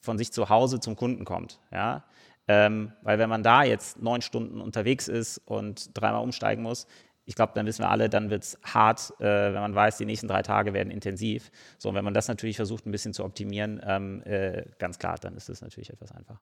von 0.00 0.18
sich 0.18 0.32
zu 0.32 0.48
Hause 0.48 0.80
zum 0.80 0.96
Kunden 0.96 1.24
kommt. 1.24 1.60
Ja? 1.72 2.04
Ähm, 2.48 2.92
weil 3.02 3.18
wenn 3.18 3.28
man 3.28 3.42
da 3.42 3.64
jetzt 3.64 4.00
neun 4.00 4.22
Stunden 4.22 4.60
unterwegs 4.60 5.08
ist 5.08 5.38
und 5.38 5.90
dreimal 5.94 6.22
umsteigen 6.22 6.62
muss, 6.62 6.86
ich 7.26 7.34
glaube, 7.34 7.52
dann 7.54 7.66
wissen 7.66 7.82
wir 7.82 7.90
alle, 7.90 8.08
dann 8.08 8.30
wird 8.30 8.44
es 8.44 8.58
hart, 8.62 9.12
äh, 9.18 9.24
wenn 9.24 9.60
man 9.60 9.74
weiß, 9.74 9.98
die 9.98 10.04
nächsten 10.04 10.28
drei 10.28 10.42
Tage 10.42 10.72
werden 10.72 10.90
intensiv. 10.90 11.50
So, 11.76 11.88
und 11.88 11.96
wenn 11.96 12.04
man 12.04 12.14
das 12.14 12.28
natürlich 12.28 12.56
versucht, 12.56 12.86
ein 12.86 12.92
bisschen 12.92 13.12
zu 13.12 13.24
optimieren, 13.24 13.80
ähm, 13.84 14.22
äh, 14.24 14.64
ganz 14.78 14.98
klar, 14.98 15.16
dann 15.20 15.36
ist 15.36 15.48
es 15.48 15.60
natürlich 15.60 15.90
etwas 15.90 16.12
einfacher. 16.12 16.40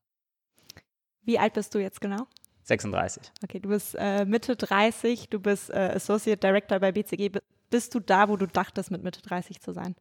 Wie 1.22 1.38
alt 1.38 1.54
bist 1.54 1.74
du 1.74 1.78
jetzt 1.78 2.02
genau? 2.02 2.26
36. 2.64 3.32
Okay, 3.42 3.60
du 3.60 3.70
bist 3.70 3.96
äh, 3.98 4.26
Mitte 4.26 4.56
30, 4.56 5.30
du 5.30 5.40
bist 5.40 5.70
äh, 5.70 5.92
Associate 5.94 6.38
Director 6.38 6.78
bei 6.78 6.92
BCG. 6.92 7.30
Bist 7.70 7.94
du 7.94 8.00
da, 8.00 8.28
wo 8.28 8.36
du 8.36 8.46
dachtest, 8.46 8.90
mit 8.90 9.02
Mitte 9.02 9.22
30 9.22 9.60
zu 9.60 9.72
sein? 9.72 9.94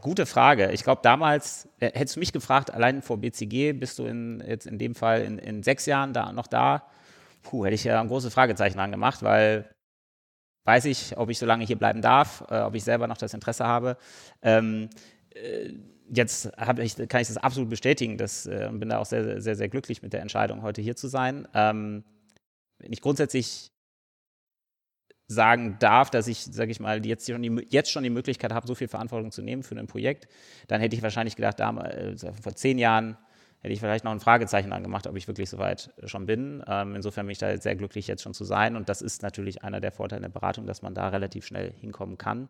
Gute 0.00 0.26
Frage. 0.26 0.70
Ich 0.70 0.84
glaube, 0.84 1.00
damals, 1.02 1.68
äh, 1.80 1.90
hättest 1.92 2.16
du 2.16 2.20
mich 2.20 2.32
gefragt, 2.32 2.72
allein 2.72 3.02
vor 3.02 3.18
BCG, 3.18 3.72
bist 3.72 3.98
du 3.98 4.06
in, 4.06 4.44
jetzt 4.46 4.66
in 4.66 4.78
dem 4.78 4.94
Fall 4.94 5.22
in, 5.22 5.38
in 5.38 5.64
sechs 5.64 5.86
Jahren 5.86 6.12
da, 6.12 6.32
noch 6.32 6.46
da? 6.46 6.88
Puh, 7.42 7.64
hätte 7.64 7.74
ich 7.74 7.84
ja 7.84 8.00
ein 8.00 8.08
großes 8.08 8.32
Fragezeichen 8.32 8.76
dran 8.76 8.92
gemacht, 8.92 9.22
weil 9.22 9.68
weiß 10.64 10.84
ich, 10.84 11.16
ob 11.16 11.30
ich 11.30 11.38
so 11.38 11.46
lange 11.46 11.64
hier 11.64 11.78
bleiben 11.78 12.02
darf, 12.02 12.44
äh, 12.50 12.60
ob 12.60 12.74
ich 12.74 12.84
selber 12.84 13.06
noch 13.06 13.16
das 13.16 13.32
Interesse 13.32 13.66
habe. 13.66 13.96
Ähm, 14.42 14.90
äh, 15.34 15.72
jetzt 16.10 16.46
ich, 16.78 16.96
kann 17.08 17.20
ich 17.20 17.28
das 17.28 17.36
absolut 17.38 17.70
bestätigen 17.70 18.18
dass, 18.18 18.46
äh, 18.46 18.68
bin 18.72 18.90
da 18.90 18.98
auch 18.98 19.06
sehr, 19.06 19.40
sehr, 19.40 19.56
sehr 19.56 19.68
glücklich 19.68 20.02
mit 20.02 20.12
der 20.12 20.20
Entscheidung, 20.20 20.62
heute 20.62 20.82
hier 20.82 20.96
zu 20.96 21.08
sein. 21.08 21.48
Ähm, 21.54 22.04
wenn 22.78 22.92
ich 22.92 23.00
grundsätzlich 23.00 23.72
sagen 25.26 25.76
darf, 25.78 26.10
dass 26.10 26.26
ich, 26.26 26.44
sage 26.44 26.70
ich 26.70 26.80
mal, 26.80 27.04
jetzt 27.04 27.30
schon, 27.30 27.42
die, 27.42 27.66
jetzt 27.68 27.90
schon 27.90 28.02
die 28.02 28.10
Möglichkeit 28.10 28.52
habe, 28.52 28.66
so 28.66 28.74
viel 28.74 28.88
Verantwortung 28.88 29.30
zu 29.30 29.42
nehmen 29.42 29.62
für 29.62 29.74
ein 29.74 29.86
Projekt, 29.86 30.26
dann 30.68 30.80
hätte 30.80 30.96
ich 30.96 31.02
wahrscheinlich 31.02 31.36
gedacht, 31.36 31.60
damals, 31.60 32.22
äh, 32.22 32.32
vor 32.32 32.54
zehn 32.54 32.78
Jahren, 32.78 33.18
hätte 33.60 33.72
ich 33.72 33.80
vielleicht 33.80 34.04
noch 34.04 34.12
ein 34.12 34.20
Fragezeichen 34.20 34.72
angemacht, 34.72 35.06
ob 35.06 35.16
ich 35.16 35.26
wirklich 35.26 35.50
soweit 35.50 35.92
schon 36.04 36.26
bin. 36.26 36.62
Ähm, 36.66 36.94
insofern 36.94 37.26
bin 37.26 37.32
ich 37.32 37.38
da 37.38 37.56
sehr 37.56 37.76
glücklich, 37.76 38.06
jetzt 38.06 38.22
schon 38.22 38.34
zu 38.34 38.44
sein. 38.44 38.76
Und 38.76 38.88
das 38.88 39.02
ist 39.02 39.22
natürlich 39.22 39.64
einer 39.64 39.80
der 39.80 39.92
Vorteile 39.92 40.22
der 40.22 40.28
Beratung, 40.28 40.66
dass 40.66 40.82
man 40.82 40.94
da 40.94 41.08
relativ 41.08 41.44
schnell 41.44 41.72
hinkommen 41.72 42.18
kann. 42.18 42.48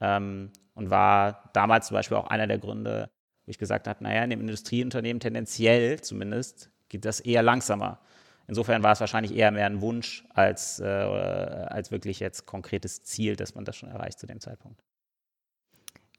Ähm, 0.00 0.50
und 0.74 0.90
war 0.90 1.50
damals 1.52 1.88
zum 1.88 1.94
Beispiel 1.94 2.16
auch 2.16 2.26
einer 2.26 2.46
der 2.46 2.58
Gründe, 2.58 3.10
wo 3.46 3.50
ich 3.50 3.58
gesagt 3.58 3.86
habe, 3.86 4.02
naja, 4.02 4.24
in 4.24 4.30
dem 4.30 4.40
Industrieunternehmen 4.40 5.20
tendenziell 5.20 6.00
zumindest 6.00 6.70
geht 6.88 7.04
das 7.04 7.20
eher 7.20 7.42
langsamer. 7.42 8.00
Insofern 8.48 8.82
war 8.82 8.92
es 8.92 9.00
wahrscheinlich 9.00 9.34
eher 9.36 9.52
mehr 9.52 9.66
ein 9.66 9.80
Wunsch 9.80 10.24
als, 10.34 10.80
äh, 10.80 10.84
als 10.84 11.92
wirklich 11.92 12.18
jetzt 12.18 12.46
konkretes 12.46 13.04
Ziel, 13.04 13.36
dass 13.36 13.54
man 13.54 13.64
das 13.64 13.76
schon 13.76 13.88
erreicht 13.88 14.18
zu 14.18 14.26
dem 14.26 14.40
Zeitpunkt 14.40 14.82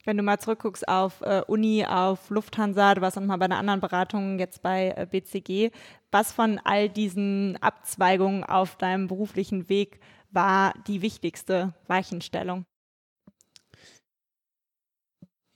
wenn 0.05 0.17
du 0.17 0.23
mal 0.23 0.39
zurückguckst 0.39 0.87
auf 0.87 1.21
äh, 1.21 1.41
Uni, 1.47 1.85
auf 1.85 2.29
Lufthansa, 2.29 2.95
du 2.95 3.01
warst 3.01 3.17
noch 3.17 3.23
mal 3.23 3.37
bei 3.37 3.45
einer 3.45 3.57
anderen 3.57 3.79
Beratung, 3.79 4.39
jetzt 4.39 4.61
bei 4.61 4.93
äh, 4.95 5.05
BCG, 5.09 5.71
was 6.11 6.31
von 6.31 6.59
all 6.63 6.89
diesen 6.89 7.57
Abzweigungen 7.61 8.43
auf 8.43 8.75
deinem 8.77 9.07
beruflichen 9.07 9.69
Weg 9.69 9.99
war 10.31 10.73
die 10.87 11.01
wichtigste 11.01 11.73
Weichenstellung? 11.87 12.65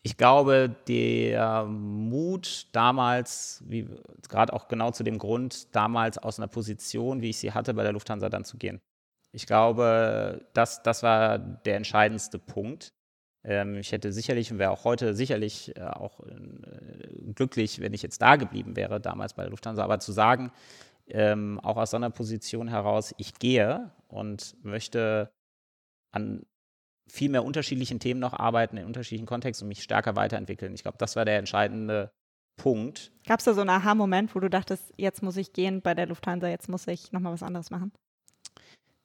Ich 0.04 0.18
glaube, 0.18 0.76
der 0.88 1.66
Mut 1.66 2.68
damals, 2.74 3.64
gerade 4.30 4.54
auch 4.54 4.68
genau 4.68 4.92
zu 4.92 5.04
dem 5.04 5.18
Grund, 5.18 5.76
damals 5.76 6.20
aus 6.20 6.38
einer 6.38 6.48
Position, 6.48 7.22
wie 7.22 7.32
ich 7.32 7.38
sie 7.38 7.54
hatte, 7.54 7.74
bei 7.74 7.82
der 7.82 7.94
Lufthansa 7.94 8.30
dann 8.30 8.46
zu 8.46 8.58
gehen. 8.58 8.82
Ich 9.32 9.48
glaube, 9.48 10.48
das, 10.54 10.84
das 10.84 11.02
war 11.02 11.40
der 11.40 11.78
entscheidendste 11.78 12.38
Punkt. 12.38 12.94
Ähm, 13.46 13.76
ich 13.76 13.92
hätte 13.92 14.12
sicherlich 14.12 14.52
und 14.52 14.60
wäre 14.60 14.72
auch 14.72 14.84
heute 14.84 15.14
sicherlich 15.14 15.76
äh, 15.78 15.82
auch 15.82 16.20
äh, 16.22 17.34
glücklich, 17.34 17.80
wenn 17.80 17.94
ich 17.94 18.02
jetzt 18.02 18.22
da 18.22 18.36
geblieben 18.36 18.76
wäre, 18.76 19.00
damals 19.00 19.36
bei 19.36 19.44
der 19.44 19.52
Lufthansa. 19.52 19.84
Aber 19.84 20.00
zu 20.00 20.12
sagen, 20.12 20.52
ähm, 21.08 21.60
auch 21.62 21.78
aus 21.78 21.92
so 21.92 21.98
einer 21.98 22.10
Position 22.10 22.68
heraus, 22.68 23.14
ich 23.18 23.36
gehe 23.36 23.92
und 24.08 24.56
möchte 24.64 25.32
an 26.12 26.46
viel 27.08 27.30
mehr 27.30 27.46
unterschiedlichen 27.46 28.00
Themen 28.00 28.20
noch 28.20 28.34
arbeiten, 28.34 28.78
in 28.78 28.86
unterschiedlichen 28.86 29.28
Kontexten 29.28 29.66
und 29.66 29.70
mich 29.70 29.84
stärker 29.84 30.16
weiterentwickeln. 30.16 30.74
Ich 30.74 30.82
glaube, 30.82 30.98
das 30.98 31.16
war 31.16 31.24
der 31.24 31.38
entscheidende 31.38 32.12
Punkt. 32.58 33.12
Gab 33.28 33.40
es 33.40 33.46
da 33.46 33.54
so 33.54 33.62
einen 33.62 33.70
Aha-Moment, 33.70 34.34
wo 34.34 34.40
du 34.40 34.50
dachtest, 34.50 34.92
jetzt 34.98 35.22
muss 35.22 35.38
ich 35.38 35.54
gehen 35.54 35.82
bei 35.82 35.94
der 35.94 36.08
Lufthansa, 36.08 36.48
jetzt 36.48 36.70
muss 36.70 36.88
ich 36.88 37.12
nochmal 37.12 37.34
was 37.34 37.44
anderes 37.44 37.70
machen? 37.70 37.92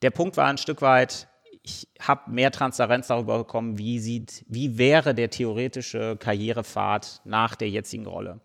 Der 0.01 0.09
Punkt 0.09 0.35
war 0.37 0.47
ein 0.47 0.57
Stück 0.57 0.81
weit, 0.81 1.27
ich 1.63 1.87
habe 1.99 2.31
mehr 2.31 2.51
Transparenz 2.51 3.07
darüber 3.07 3.39
bekommen, 3.39 3.77
wie 3.77 3.99
sieht, 3.99 4.43
wie 4.47 4.77
wäre 4.77 5.13
der 5.13 5.29
theoretische 5.29 6.17
Karrierepfad 6.17 7.21
nach 7.23 7.55
der 7.55 7.69
jetzigen 7.69 8.07
Rolle. 8.07 8.41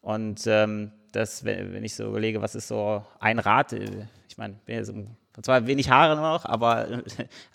Und 0.00 0.46
ähm, 0.46 0.92
das, 1.12 1.44
wenn, 1.44 1.72
wenn, 1.72 1.84
ich 1.84 1.94
so 1.94 2.06
überlege, 2.06 2.42
was 2.42 2.54
ist 2.54 2.68
so 2.68 3.04
ein 3.18 3.38
Rat, 3.38 3.72
äh, 3.72 4.06
ich 4.28 4.38
meine, 4.38 4.56
zwar 5.42 5.66
wenig 5.66 5.90
Haare 5.90 6.16
noch, 6.16 6.44
aber 6.44 6.88
äh, 6.90 7.02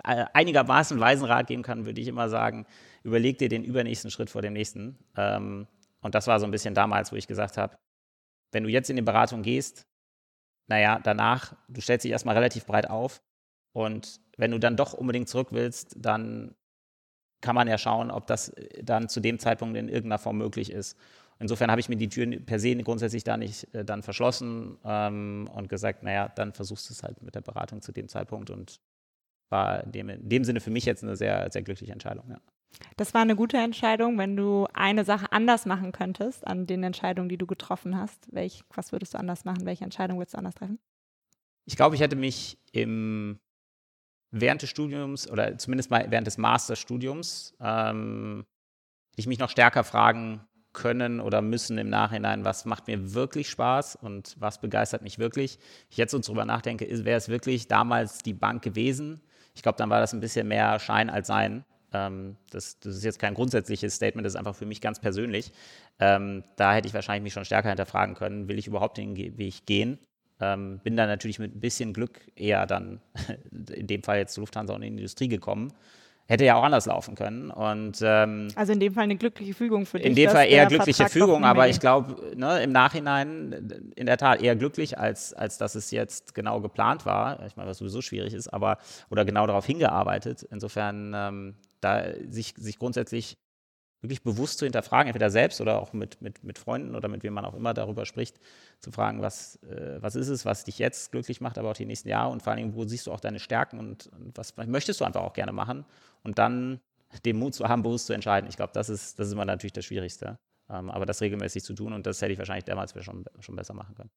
einigermaßen 0.34 1.00
weisen 1.00 1.26
Rat 1.26 1.48
geben 1.48 1.64
kann, 1.64 1.86
würde 1.86 2.02
ich 2.02 2.08
immer 2.08 2.28
sagen, 2.30 2.66
überleg 3.04 3.38
dir 3.38 3.50
den 3.50 3.64
übernächsten 3.64 4.12
Schritt 4.12 4.30
vor 4.30 4.42
dem 4.42 4.54
nächsten. 4.54 4.98
Ähm, 5.16 5.68
und 6.02 6.16
das 6.16 6.28
war 6.28 6.40
so 6.40 6.46
ein 6.46 6.52
bisschen 6.52 6.74
damals, 6.74 7.12
wo 7.12 7.16
ich 7.16 7.28
gesagt 7.28 7.58
habe, 7.58 7.78
wenn 8.52 8.64
du 8.64 8.70
jetzt 8.70 8.90
in 8.90 8.96
die 8.96 9.02
Beratung 9.02 9.44
gehst, 9.44 9.86
naja, 10.68 11.00
danach, 11.02 11.54
du 11.68 11.82
stellst 11.82 12.04
dich 12.04 12.12
erstmal 12.12 12.36
relativ 12.36 12.66
breit 12.66 12.90
auf 12.90 13.22
und 13.80 14.20
wenn 14.38 14.52
du 14.52 14.60
dann 14.60 14.76
doch 14.76 14.94
unbedingt 14.94 15.30
zurück 15.30 15.50
willst, 15.52 15.96
dann 15.98 16.54
kann 17.42 17.56
man 17.56 17.68
ja 17.68 17.78
schauen, 17.78 18.12
ob 18.12 18.28
das 18.28 18.50
äh, 18.50 18.84
dann 18.84 19.08
zu 19.08 19.22
dem 19.22 19.40
Zeitpunkt 19.40 19.78
in 19.78 19.88
irgendeiner 19.88 20.20
Form 20.20 20.38
möglich 20.38 20.72
ist. 20.72 20.98
Insofern 21.40 21.72
habe 21.72 21.80
ich 21.80 21.88
mir 21.88 21.96
die 21.96 22.10
Türen 22.10 22.46
per 22.46 22.60
se 22.60 22.76
grundsätzlich 22.76 23.24
da 23.24 23.38
nicht 23.38 23.74
äh, 23.74 23.86
dann 23.86 24.04
verschlossen 24.04 24.78
ähm, 24.84 25.50
und 25.54 25.70
gesagt, 25.70 26.04
naja, 26.04 26.28
dann 26.28 26.54
versuchst 26.54 26.90
du 26.90 26.94
es 26.94 27.04
halt 27.04 27.22
mit 27.22 27.36
der 27.36 27.42
Beratung 27.42 27.82
zu 27.82 27.94
dem 27.94 28.10
Zeitpunkt 28.10 28.50
und 28.50 28.82
war 29.50 29.86
in 29.86 29.92
dem, 29.94 30.10
in 30.10 30.28
dem 30.28 30.44
Sinne 30.44 30.60
für 30.60 30.72
mich 30.72 30.84
jetzt 30.84 31.04
eine 31.04 31.16
sehr, 31.16 31.50
sehr 31.50 31.62
glückliche 31.62 31.94
Entscheidung. 31.94 32.26
Ja. 32.30 32.42
Das 32.98 33.14
war 33.14 33.22
eine 33.22 33.36
gute 33.38 33.58
Entscheidung, 33.58 34.18
wenn 34.18 34.36
du 34.36 34.68
eine 34.74 35.06
Sache 35.06 35.32
anders 35.32 35.66
machen 35.66 35.94
könntest 35.94 36.46
an 36.46 36.68
den 36.68 36.84
Entscheidungen, 36.84 37.30
die 37.30 37.38
du 37.38 37.48
getroffen 37.48 37.98
hast. 37.98 38.28
Welch, 38.34 38.64
was 38.76 38.92
würdest 38.92 39.14
du 39.14 39.18
anders 39.18 39.46
machen? 39.46 39.66
Welche 39.66 39.86
Entscheidung 39.86 40.18
würdest 40.18 40.34
du 40.34 40.38
anders 40.38 40.56
treffen? 40.56 40.80
Ich 41.66 41.78
glaube, 41.78 41.96
ich 41.96 42.02
hätte 42.02 42.16
mich 42.16 42.58
im, 42.72 43.40
während 44.32 44.62
des 44.62 44.70
Studiums 44.70 45.30
oder 45.30 45.58
zumindest 45.58 45.90
mal 45.92 46.06
während 46.10 46.28
des 46.28 46.38
Masterstudiums 46.38 47.56
ähm, 47.60 48.46
ich 49.16 49.28
mich 49.28 49.40
noch 49.40 49.50
stärker 49.50 49.84
fragen 49.84 50.42
können 50.72 51.20
oder 51.20 51.42
müssen 51.42 51.78
im 51.78 51.90
Nachhinein, 51.90 52.46
was 52.46 52.66
macht 52.66 52.88
mir 52.88 53.14
wirklich 53.14 53.50
Spaß 53.50 53.96
und 53.96 54.36
was 54.40 54.62
begeistert 54.62 55.02
mich 55.02 55.18
wirklich. 55.18 55.58
Ich 55.90 55.98
jetzt 55.98 56.12
so 56.12 56.20
drüber 56.20 56.46
nachdenke, 56.46 56.86
wäre 57.06 57.18
es 57.18 57.28
wirklich 57.28 57.68
damals 57.68 58.20
die 58.20 58.34
Bank 58.34 58.62
gewesen? 58.62 59.22
Ich 59.56 59.64
glaube, 59.64 59.78
dann 59.78 59.90
war 59.90 60.00
das 60.00 60.14
ein 60.14 60.20
bisschen 60.20 60.48
mehr 60.48 60.80
Schein 60.80 61.10
als 61.10 61.28
Sein. 61.28 61.66
Ähm, 61.92 62.38
das, 62.52 62.80
das, 62.80 62.96
ist 62.96 63.04
jetzt 63.04 63.20
kein 63.20 63.34
grundsätzliches 63.34 63.96
Statement, 63.96 64.26
das 64.26 64.34
ist 64.34 64.40
einfach 64.40 64.56
für 64.56 64.68
mich 64.68 64.80
ganz 64.80 65.00
persönlich. 65.00 65.52
Ähm, 66.00 66.44
da 66.56 66.74
hätte 66.74 66.88
ich 66.88 66.94
wahrscheinlich 66.94 67.24
mich 67.24 67.34
schon 67.34 67.46
stärker 67.46 67.70
hinterfragen 67.70 68.16
können, 68.16 68.48
will 68.48 68.60
ich 68.60 68.68
überhaupt 68.68 68.98
den 68.98 69.18
Weg 69.18 69.66
gehen? 69.66 69.98
Ähm, 70.42 70.80
bin 70.84 70.96
dann 70.96 71.10
natürlich 71.10 71.40
mit 71.40 71.56
ein 71.56 71.60
bisschen 71.60 71.94
Glück 71.94 72.22
eher 72.36 72.66
dann, 72.66 73.02
in 73.74 73.88
dem 73.88 74.04
Fall 74.04 74.20
jetzt 74.20 74.34
zu 74.34 74.42
Lufthansa 74.42 74.74
und 74.74 74.82
in 74.82 74.94
die 74.94 75.02
Industrie 75.02 75.28
gekommen. 75.28 75.74
Hätte 76.28 76.46
ja 76.46 76.56
auch 76.56 76.64
anders 76.64 76.86
laufen 76.86 77.16
können. 77.16 77.50
Und, 77.50 78.02
ähm, 78.04 78.50
also 78.54 78.72
in 78.72 78.80
dem 78.80 78.94
Fall 78.94 79.06
eine 79.06 79.16
glückliche 79.16 79.56
Fügung 79.56 79.88
für 79.88 79.98
dich. 79.98 80.06
In 80.06 80.16
dem 80.16 80.30
Fall 80.30 80.48
eher 80.48 80.68
glückliche 80.68 81.06
Vertrag 81.06 81.12
Fügung, 81.12 81.44
aber 81.44 81.68
ich 81.68 81.80
glaube, 81.80 82.36
ne, 82.36 82.62
im 82.62 82.72
Nachhinein 82.72 83.92
in 83.96 84.06
der 84.06 84.18
Tat 84.18 84.40
eher 84.40 84.56
glücklich, 84.56 85.00
als, 85.00 85.34
als 85.34 85.58
dass 85.58 85.74
es 85.74 85.90
jetzt 85.90 86.36
genau 86.36 86.62
geplant 86.62 87.08
war. 87.08 87.44
Ich 87.48 87.56
meine, 87.56 87.68
was 87.68 87.80
sowieso 87.80 88.02
schwierig 88.02 88.36
ist, 88.36 88.48
aber 88.48 88.78
oder 89.10 89.26
genau 89.26 89.48
darauf 89.48 89.66
hingearbeitet. 89.66 90.48
Insofern 90.52 91.14
ähm, 91.16 91.56
da 91.82 92.04
sich, 92.30 92.54
sich 92.58 92.78
grundsätzlich 92.78 93.40
wirklich 94.02 94.24
bewusst 94.24 94.60
zu 94.60 94.66
hinterfragen, 94.66 95.08
entweder 95.08 95.30
selbst 95.30 95.60
oder 95.62 95.82
auch 95.82 95.94
mit, 95.94 96.22
mit, 96.22 96.44
mit 96.44 96.58
Freunden 96.58 96.96
oder 96.96 97.08
mit 97.08 97.24
wem 97.24 97.34
man 97.34 97.46
auch 97.46 97.54
immer 97.54 97.74
darüber 97.74 98.06
spricht, 98.06 98.40
zu 98.80 98.92
fragen, 98.92 99.22
was, 99.22 99.62
äh, 99.64 100.02
was 100.02 100.16
ist 100.16 100.30
es, 100.30 100.46
was 100.46 100.64
dich 100.64 100.80
jetzt 100.80 101.12
glücklich 101.12 101.42
macht, 101.42 101.58
aber 101.58 101.72
auch 101.72 101.76
die 101.76 101.86
nächsten 101.86 102.10
Jahre 102.10 102.32
und 102.32 102.42
vor 102.42 102.52
allen 102.52 102.62
Dingen, 102.62 102.76
wo 102.76 102.86
siehst 102.86 103.08
du 103.08 103.12
auch 103.12 103.20
deine 103.20 103.40
Stärken 103.40 103.80
und, 103.80 104.08
und 104.08 104.38
was 104.38 104.56
möchtest 104.58 105.02
du 105.02 105.06
einfach 105.06 105.22
auch 105.22 105.34
gerne 105.34 105.52
machen 105.52 105.86
und 106.24 106.40
dann 106.40 106.80
den 107.26 107.38
Mut 107.38 107.56
zu 107.56 107.68
haben, 107.68 107.82
bewusst 107.84 108.06
zu 108.06 108.14
entscheiden. 108.14 108.48
Ich 108.50 108.56
glaube, 108.56 108.72
das 108.74 108.88
ist, 108.90 109.18
das 109.18 109.28
ist 109.28 109.34
immer 109.34 109.46
natürlich 109.46 109.74
das 109.74 109.86
Schwierigste. 109.86 110.38
Ähm, 110.70 110.90
aber 110.92 111.06
das 111.06 111.22
regelmäßig 111.22 111.64
zu 111.64 111.74
tun 111.74 111.94
und 111.94 112.06
das 112.06 112.22
hätte 112.22 112.32
ich 112.32 112.38
wahrscheinlich 112.38 112.66
damals 112.66 112.94
schon, 113.04 113.26
schon 113.40 113.56
besser 113.56 113.74
machen 113.74 113.96
können. 113.96 114.12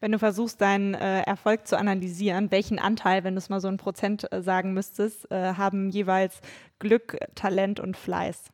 Wenn 0.00 0.12
du 0.12 0.18
versuchst, 0.18 0.60
deinen 0.60 0.94
äh, 0.94 1.22
Erfolg 1.22 1.66
zu 1.66 1.78
analysieren, 1.78 2.50
welchen 2.50 2.78
Anteil, 2.78 3.22
wenn 3.22 3.34
du 3.34 3.38
es 3.38 3.50
mal 3.50 3.60
so 3.60 3.68
in 3.68 3.76
Prozent 3.76 4.32
äh, 4.32 4.42
sagen 4.42 4.72
müsstest, 4.72 5.30
äh, 5.30 5.54
haben 5.54 5.90
jeweils 5.90 6.40
Glück, 6.78 7.18
Talent 7.34 7.80
und 7.80 7.96
Fleiß? 7.96 8.50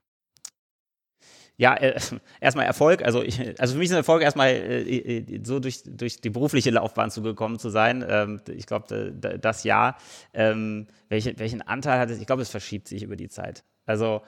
Ja, 1.59 1.75
äh, 1.75 1.99
erstmal 2.41 2.67
Erfolg. 2.67 3.03
Also, 3.03 3.23
ich, 3.23 3.41
also 3.61 3.75
für 3.75 3.79
mich 3.79 3.87
ist 3.87 3.93
ein 3.93 3.99
Erfolg 3.99 4.23
erstmal 4.23 4.49
äh, 4.49 5.19
äh, 5.19 5.41
so 5.43 5.59
durch, 5.59 5.83
durch 5.85 6.21
die 6.21 6.31
berufliche 6.31 6.71
Laufbahn 6.71 7.11
zugekommen 7.11 7.59
zu 7.59 7.71
sein. 7.71 8.05
Ähm, 8.07 8.41
ich 8.49 8.67
glaube, 8.67 9.13
das 9.13 9.65
Jahr. 9.65 9.97
Ähm, 10.35 10.87
welche, 11.09 11.39
welchen 11.39 11.63
Anteil 11.63 11.99
hat 11.99 12.11
es? 12.11 12.21
Ich 12.21 12.27
glaube, 12.27 12.43
es 12.43 12.51
verschiebt 12.51 12.89
sich 12.89 13.03
über 13.03 13.17
die 13.17 13.29
Zeit. 13.29 13.65
Also 13.87 14.23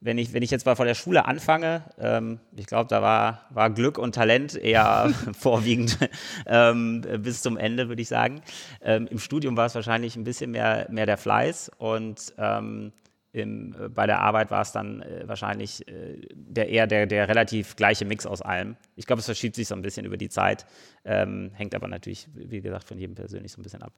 wenn 0.00 0.16
ich, 0.16 0.32
wenn 0.32 0.42
ich 0.42 0.50
jetzt 0.50 0.64
mal 0.64 0.76
von 0.76 0.86
der 0.86 0.94
Schule 0.94 1.26
anfange, 1.26 1.84
ähm, 1.98 2.40
ich 2.56 2.66
glaube, 2.66 2.88
da 2.88 3.02
war, 3.02 3.46
war 3.50 3.70
Glück 3.70 3.98
und 3.98 4.14
Talent 4.14 4.56
eher 4.56 5.12
vorwiegend 5.38 5.98
ähm, 6.46 7.02
bis 7.18 7.42
zum 7.42 7.58
Ende, 7.58 7.88
würde 7.88 8.00
ich 8.00 8.08
sagen. 8.08 8.40
Ähm, 8.80 9.06
Im 9.08 9.18
Studium 9.18 9.56
war 9.56 9.66
es 9.66 9.74
wahrscheinlich 9.74 10.16
ein 10.16 10.24
bisschen 10.24 10.52
mehr, 10.52 10.86
mehr 10.90 11.06
der 11.06 11.18
Fleiß 11.18 11.70
und 11.76 12.32
ähm, 12.38 12.92
im, 13.32 13.76
äh, 13.78 13.88
bei 13.88 14.06
der 14.06 14.20
Arbeit 14.20 14.50
war 14.50 14.62
es 14.62 14.72
dann 14.72 15.02
äh, 15.02 15.22
wahrscheinlich 15.26 15.86
äh, 15.86 16.20
der, 16.32 16.68
eher 16.68 16.86
der, 16.86 17.06
der 17.06 17.28
relativ 17.28 17.76
gleiche 17.76 18.06
Mix 18.06 18.26
aus 18.26 18.40
allem. 18.40 18.76
Ich 18.96 19.06
glaube, 19.06 19.20
es 19.20 19.26
verschiebt 19.26 19.54
sich 19.54 19.68
so 19.68 19.74
ein 19.74 19.82
bisschen 19.82 20.06
über 20.06 20.16
die 20.16 20.30
Zeit, 20.30 20.66
ähm, 21.04 21.50
hängt 21.54 21.74
aber 21.74 21.88
natürlich, 21.88 22.28
wie 22.34 22.60
gesagt, 22.62 22.84
von 22.84 22.98
jedem 22.98 23.14
persönlich 23.14 23.52
so 23.52 23.60
ein 23.60 23.64
bisschen 23.64 23.82
ab. 23.82 23.92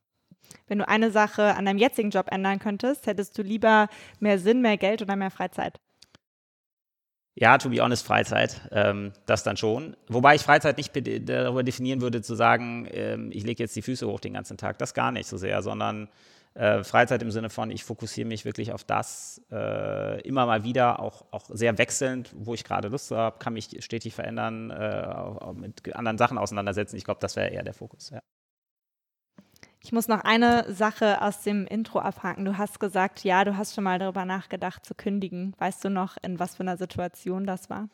Wenn 0.67 0.79
du 0.79 0.89
eine 0.89 1.11
Sache 1.13 1.55
an 1.55 1.65
deinem 1.65 1.79
jetzigen 1.79 2.11
Job 2.11 2.27
ändern 2.31 2.59
könntest, 2.59 3.07
hättest 3.07 3.39
du 3.39 3.43
lieber 3.43 3.89
mehr 4.19 4.39
Sinn, 4.39 4.61
mehr 4.61 4.77
Geld 4.77 5.01
oder 5.01 5.17
mehr 5.17 5.31
Freizeit? 5.31 5.79
Ja, 7.35 7.57
to 7.57 7.71
be 7.71 7.81
honest, 7.81 8.07
Freizeit, 8.07 8.61
ähm, 8.73 9.13
das 9.25 9.43
dann 9.43 9.57
schon. 9.57 9.97
Wobei 10.09 10.35
ich 10.35 10.43
Freizeit 10.43 10.77
nicht 10.77 10.93
darüber 10.95 11.63
definieren 11.63 12.03
würde, 12.03 12.21
zu 12.21 12.35
sagen, 12.35 12.87
ähm, 12.91 13.31
ich 13.33 13.45
lege 13.45 13.63
jetzt 13.63 13.75
die 13.75 13.81
Füße 13.83 14.07
hoch 14.07 14.21
den 14.21 14.35
ganzen 14.35 14.59
Tag. 14.59 14.79
Das 14.79 14.93
gar 14.93 15.13
nicht 15.13 15.27
so 15.27 15.39
sehr, 15.39 15.63
sondern 15.63 16.09
äh, 16.55 16.85
Freizeit 16.85 17.23
im 17.23 17.31
Sinne 17.31 17.49
von, 17.49 17.71
ich 17.71 17.85
fokussiere 17.85 18.29
mich 18.29 18.45
wirklich 18.45 18.73
auf 18.73 18.85
das, 18.85 19.41
äh, 19.51 20.21
immer 20.23 20.45
mal 20.45 20.65
wieder, 20.65 21.01
auch, 21.01 21.25
auch 21.31 21.47
sehr 21.49 21.79
wechselnd, 21.79 22.35
wo 22.37 22.53
ich 22.53 22.65
gerade 22.65 22.89
Lust 22.89 23.11
habe, 23.11 23.39
kann 23.39 23.55
mich 23.55 23.71
stetig 23.81 24.15
verändern, 24.15 24.71
äh, 24.71 25.05
auch, 25.07 25.41
auch 25.41 25.55
mit 25.55 25.95
anderen 25.95 26.19
Sachen 26.19 26.37
auseinandersetzen. 26.37 26.97
Ich 26.97 27.05
glaube, 27.05 27.21
das 27.21 27.37
wäre 27.37 27.49
eher 27.49 27.63
der 27.63 27.73
Fokus. 27.73 28.11
Ja. 28.11 28.21
Ich 29.85 29.91
muss 29.91 30.07
noch 30.07 30.21
eine 30.21 30.73
Sache 30.73 31.21
aus 31.21 31.43
dem 31.43 31.67
Intro 31.67 31.99
abhaken. 31.99 32.45
Du 32.45 32.57
hast 32.57 32.79
gesagt, 32.79 33.25
ja, 33.25 33.45
du 33.45 33.57
hast 33.57 33.75
schon 33.75 33.83
mal 33.83 33.99
darüber 33.99 34.25
nachgedacht 34.25 34.87
zu 34.87 34.95
kündigen. 34.95 35.55
Weißt 35.59 35.85
du 35.85 35.91
noch, 35.91 36.17
in 36.23 36.39
was 36.39 36.55
für 36.55 36.63
einer 36.63 36.77
Situation 36.77 37.47
das 37.47 37.69
war? 37.69 37.89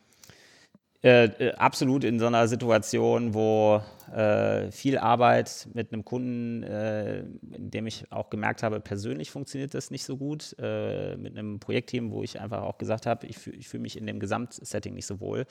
Äh, 1.03 1.27
äh, 1.27 1.55
absolut 1.55 2.03
in 2.03 2.19
so 2.19 2.27
einer 2.27 2.49
Situation, 2.49 3.33
wo 3.33 3.81
äh, 4.13 4.71
viel 4.73 4.99
Arbeit 4.99 5.69
mit 5.73 5.93
einem 5.93 6.05
Kunden, 6.05 6.65
äh, 6.65 7.21
in 7.21 7.71
dem 7.71 7.87
ich 7.87 8.11
auch 8.11 8.31
gemerkt 8.31 8.65
habe, 8.65 8.81
persönlich 8.81 9.31
funktioniert 9.31 9.75
das 9.75 9.93
nicht 9.93 10.05
so 10.05 10.17
gut, 10.17 10.57
äh, 10.59 11.17
mit 11.17 11.39
einem 11.39 11.61
Projektteam, 11.61 12.11
wo 12.11 12.25
ich 12.25 12.41
einfach 12.41 12.63
auch 12.63 12.79
gesagt 12.79 13.07
habe, 13.07 13.29
ich, 13.29 13.39
fühle 13.39 13.63
fühl 13.63 13.81
mich 13.81 13.97
in 13.97 14.07
dem 14.07 14.19
Gesamtsetting 14.19 14.95
nicht 14.95 15.07
so 15.07 15.21
wohl. 15.21 15.47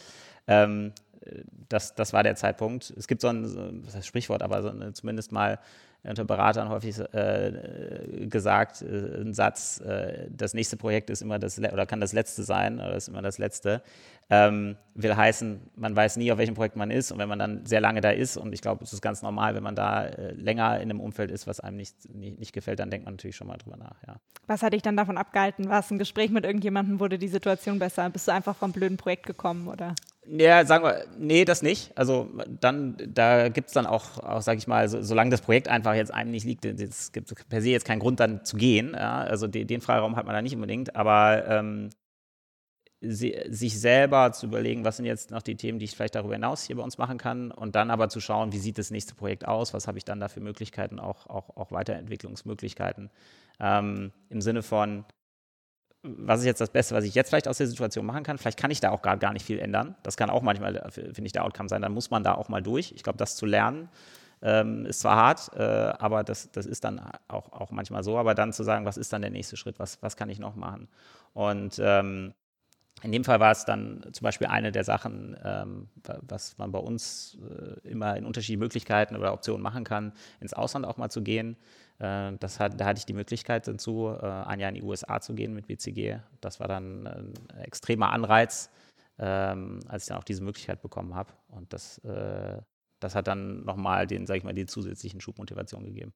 Ähm, 0.47 0.91
das, 1.69 1.95
das 1.95 2.13
war 2.13 2.23
der 2.23 2.35
Zeitpunkt. 2.35 2.93
Es 2.97 3.07
gibt 3.07 3.21
so 3.21 3.27
ein, 3.27 3.83
das 3.85 3.95
heißt 3.95 4.07
Sprichwort, 4.07 4.41
aber 4.41 4.61
so 4.61 4.69
eine, 4.69 4.93
zumindest 4.93 5.31
mal 5.31 5.59
unter 6.03 6.25
Beratern 6.25 6.69
häufig 6.69 6.99
äh, 7.13 8.27
gesagt, 8.29 8.81
äh, 8.81 9.21
ein 9.21 9.33
Satz, 9.33 9.81
äh, 9.81 10.27
das 10.29 10.53
nächste 10.53 10.77
Projekt 10.77 11.09
ist 11.09 11.21
immer 11.21 11.39
das, 11.39 11.59
oder 11.59 11.85
kann 11.85 11.99
das 11.99 12.13
letzte 12.13 12.43
sein, 12.43 12.79
oder 12.79 12.95
ist 12.95 13.09
immer 13.09 13.21
das 13.21 13.37
letzte. 13.37 13.81
Ähm, 14.29 14.75
will 14.93 15.15
heißen, 15.15 15.59
man 15.75 15.95
weiß 15.95 16.17
nie, 16.17 16.31
auf 16.31 16.37
welchem 16.37 16.55
Projekt 16.55 16.75
man 16.75 16.91
ist 16.91 17.11
und 17.11 17.17
wenn 17.17 17.29
man 17.29 17.39
dann 17.39 17.65
sehr 17.65 17.79
lange 17.79 18.01
da 18.01 18.09
ist 18.09 18.35
und 18.35 18.53
ich 18.53 18.61
glaube, 18.61 18.83
es 18.83 18.91
ist 18.91 19.01
ganz 19.01 19.21
normal, 19.21 19.55
wenn 19.55 19.63
man 19.63 19.75
da 19.75 20.05
äh, 20.05 20.33
länger 20.33 20.75
in 20.77 20.89
einem 20.89 20.99
Umfeld 20.99 21.31
ist, 21.31 21.47
was 21.47 21.61
einem 21.61 21.77
nicht, 21.77 22.13
nicht, 22.13 22.37
nicht, 22.37 22.51
gefällt, 22.51 22.79
dann 22.79 22.89
denkt 22.89 23.05
man 23.05 23.13
natürlich 23.13 23.37
schon 23.37 23.47
mal 23.47 23.57
drüber 23.57 23.77
nach. 23.77 23.95
Ja. 24.05 24.17
Was 24.45 24.63
hat 24.63 24.73
dich 24.73 24.81
dann 24.81 24.97
davon 24.97 25.17
abgehalten? 25.17 25.69
War 25.69 25.79
es 25.79 25.91
ein 25.91 25.97
Gespräch 25.97 26.29
mit 26.29 26.45
irgendjemandem, 26.45 26.99
wurde 26.99 27.17
die 27.17 27.29
Situation 27.29 27.79
besser? 27.79 28.09
Bist 28.09 28.27
du 28.27 28.33
einfach 28.33 28.55
vom 28.55 28.73
blöden 28.73 28.97
Projekt 28.97 29.25
gekommen 29.25 29.67
oder? 29.67 29.95
Ja, 30.29 30.65
sagen 30.65 30.83
wir, 30.83 31.05
nee, 31.17 31.45
das 31.45 31.61
nicht. 31.61 31.97
Also 31.97 32.29
dann, 32.59 32.97
da 33.07 33.47
gibt 33.47 33.67
es 33.67 33.73
dann 33.73 33.85
auch, 33.85 34.19
auch 34.19 34.41
sage 34.41 34.57
ich 34.57 34.67
mal, 34.67 34.89
so, 34.89 35.01
solange 35.01 35.29
das 35.29 35.41
Projekt 35.41 35.69
einfach 35.69 35.93
jetzt 35.93 36.13
einem 36.13 36.31
nicht 36.31 36.45
liegt, 36.45 36.65
es 36.65 37.13
gibt 37.13 37.33
per 37.47 37.61
se 37.61 37.69
jetzt 37.69 37.85
keinen 37.85 37.99
Grund 37.99 38.19
dann 38.19 38.43
zu 38.43 38.57
gehen. 38.57 38.93
Ja? 38.93 39.19
Also 39.19 39.47
die, 39.47 39.65
den 39.65 39.79
Freiraum 39.79 40.17
hat 40.17 40.25
man 40.25 40.35
da 40.35 40.41
nicht 40.41 40.55
unbedingt, 40.55 40.95
aber 40.97 41.47
ähm, 41.47 41.89
sie, 42.99 43.39
sich 43.47 43.79
selber 43.79 44.33
zu 44.33 44.47
überlegen, 44.47 44.83
was 44.83 44.97
sind 44.97 45.05
jetzt 45.05 45.31
noch 45.31 45.41
die 45.41 45.55
Themen, 45.55 45.79
die 45.79 45.85
ich 45.85 45.95
vielleicht 45.95 46.15
darüber 46.15 46.33
hinaus 46.33 46.63
hier 46.63 46.75
bei 46.75 46.83
uns 46.83 46.97
machen 46.97 47.17
kann 47.17 47.51
und 47.51 47.75
dann 47.75 47.89
aber 47.89 48.09
zu 48.09 48.19
schauen, 48.19 48.51
wie 48.51 48.59
sieht 48.59 48.77
das 48.77 48.91
nächste 48.91 49.15
Projekt 49.15 49.47
aus, 49.47 49.73
was 49.73 49.87
habe 49.87 49.97
ich 49.97 50.03
dann 50.05 50.19
da 50.19 50.27
für 50.27 50.41
Möglichkeiten, 50.41 50.99
auch, 50.99 51.27
auch, 51.27 51.55
auch 51.55 51.71
Weiterentwicklungsmöglichkeiten 51.71 53.11
ähm, 53.59 54.11
im 54.29 54.41
Sinne 54.41 54.61
von, 54.61 55.05
was 56.03 56.39
ist 56.39 56.45
jetzt 56.45 56.61
das 56.61 56.69
Beste, 56.69 56.95
was 56.95 57.03
ich 57.03 57.15
jetzt 57.15 57.29
vielleicht 57.29 57.47
aus 57.47 57.57
der 57.57 57.67
Situation 57.67 58.05
machen 58.05 58.23
kann? 58.23 58.37
Vielleicht 58.37 58.59
kann 58.59 58.71
ich 58.71 58.79
da 58.79 58.91
auch 58.91 59.01
gar, 59.01 59.17
gar 59.17 59.33
nicht 59.33 59.45
viel 59.45 59.59
ändern. 59.59 59.95
Das 60.03 60.17
kann 60.17 60.29
auch 60.29 60.41
manchmal, 60.41 60.89
finde 60.91 61.25
ich, 61.25 61.31
der 61.31 61.43
Outcome 61.43 61.69
sein. 61.69 61.81
Dann 61.81 61.93
muss 61.93 62.11
man 62.11 62.23
da 62.23 62.35
auch 62.35 62.49
mal 62.49 62.61
durch. 62.61 62.91
Ich 62.95 63.03
glaube, 63.03 63.17
das 63.17 63.35
zu 63.35 63.45
lernen 63.45 63.89
ähm, 64.41 64.85
ist 64.85 64.99
zwar 64.99 65.15
hart, 65.15 65.51
äh, 65.55 65.63
aber 65.63 66.23
das, 66.23 66.51
das 66.51 66.65
ist 66.65 66.83
dann 66.83 67.01
auch, 67.27 67.51
auch 67.51 67.71
manchmal 67.71 68.03
so. 68.03 68.17
Aber 68.17 68.35
dann 68.35 68.53
zu 68.53 68.63
sagen, 68.63 68.85
was 68.85 68.97
ist 68.97 69.11
dann 69.13 69.21
der 69.21 69.31
nächste 69.31 69.57
Schritt? 69.57 69.79
Was, 69.79 70.01
was 70.01 70.15
kann 70.15 70.29
ich 70.29 70.39
noch 70.39 70.55
machen? 70.55 70.87
Und 71.33 71.79
ähm, 71.83 72.33
in 73.03 73.11
dem 73.11 73.23
Fall 73.23 73.39
war 73.39 73.51
es 73.51 73.63
dann 73.65 74.03
zum 74.11 74.23
Beispiel 74.23 74.47
eine 74.47 74.71
der 74.71 74.83
Sachen, 74.83 75.37
ähm, 75.43 75.89
was 76.21 76.57
man 76.57 76.71
bei 76.71 76.79
uns 76.79 77.37
äh, 77.41 77.87
immer 77.87 78.17
in 78.17 78.25
unterschiedlichen 78.25 78.59
Möglichkeiten 78.59 79.15
oder 79.15 79.33
Optionen 79.33 79.61
machen 79.61 79.83
kann, 79.83 80.13
ins 80.39 80.53
Ausland 80.53 80.85
auch 80.85 80.97
mal 80.97 81.09
zu 81.09 81.21
gehen. 81.21 81.57
Äh, 81.99 82.33
das 82.39 82.59
hat, 82.59 82.79
da 82.79 82.85
hatte 82.85 82.99
ich 82.99 83.05
die 83.05 83.13
Möglichkeit 83.13 83.67
dazu, 83.67 84.15
äh, 84.19 84.25
ein 84.25 84.59
Jahr 84.59 84.69
in 84.69 84.75
die 84.75 84.83
USA 84.83 85.21
zu 85.21 85.35
gehen 85.35 85.53
mit 85.53 85.69
WCG. 85.69 86.19
Das 86.41 86.59
war 86.59 86.67
dann 86.67 87.05
ein 87.05 87.33
extremer 87.61 88.11
Anreiz, 88.11 88.71
ähm, 89.19 89.79
als 89.87 90.03
ich 90.03 90.09
dann 90.09 90.17
auch 90.17 90.23
diese 90.23 90.43
Möglichkeit 90.43 90.81
bekommen 90.81 91.13
habe. 91.13 91.33
Und 91.49 91.73
das, 91.73 91.99
äh, 91.99 92.59
das 92.99 93.13
hat 93.13 93.27
dann 93.27 93.63
nochmal 93.63 94.07
den, 94.07 94.25
sag 94.25 94.37
ich 94.37 94.43
mal, 94.43 94.53
die 94.53 94.65
zusätzlichen 94.65 95.21
Schubmotivation 95.21 95.85
gegeben. 95.85 96.13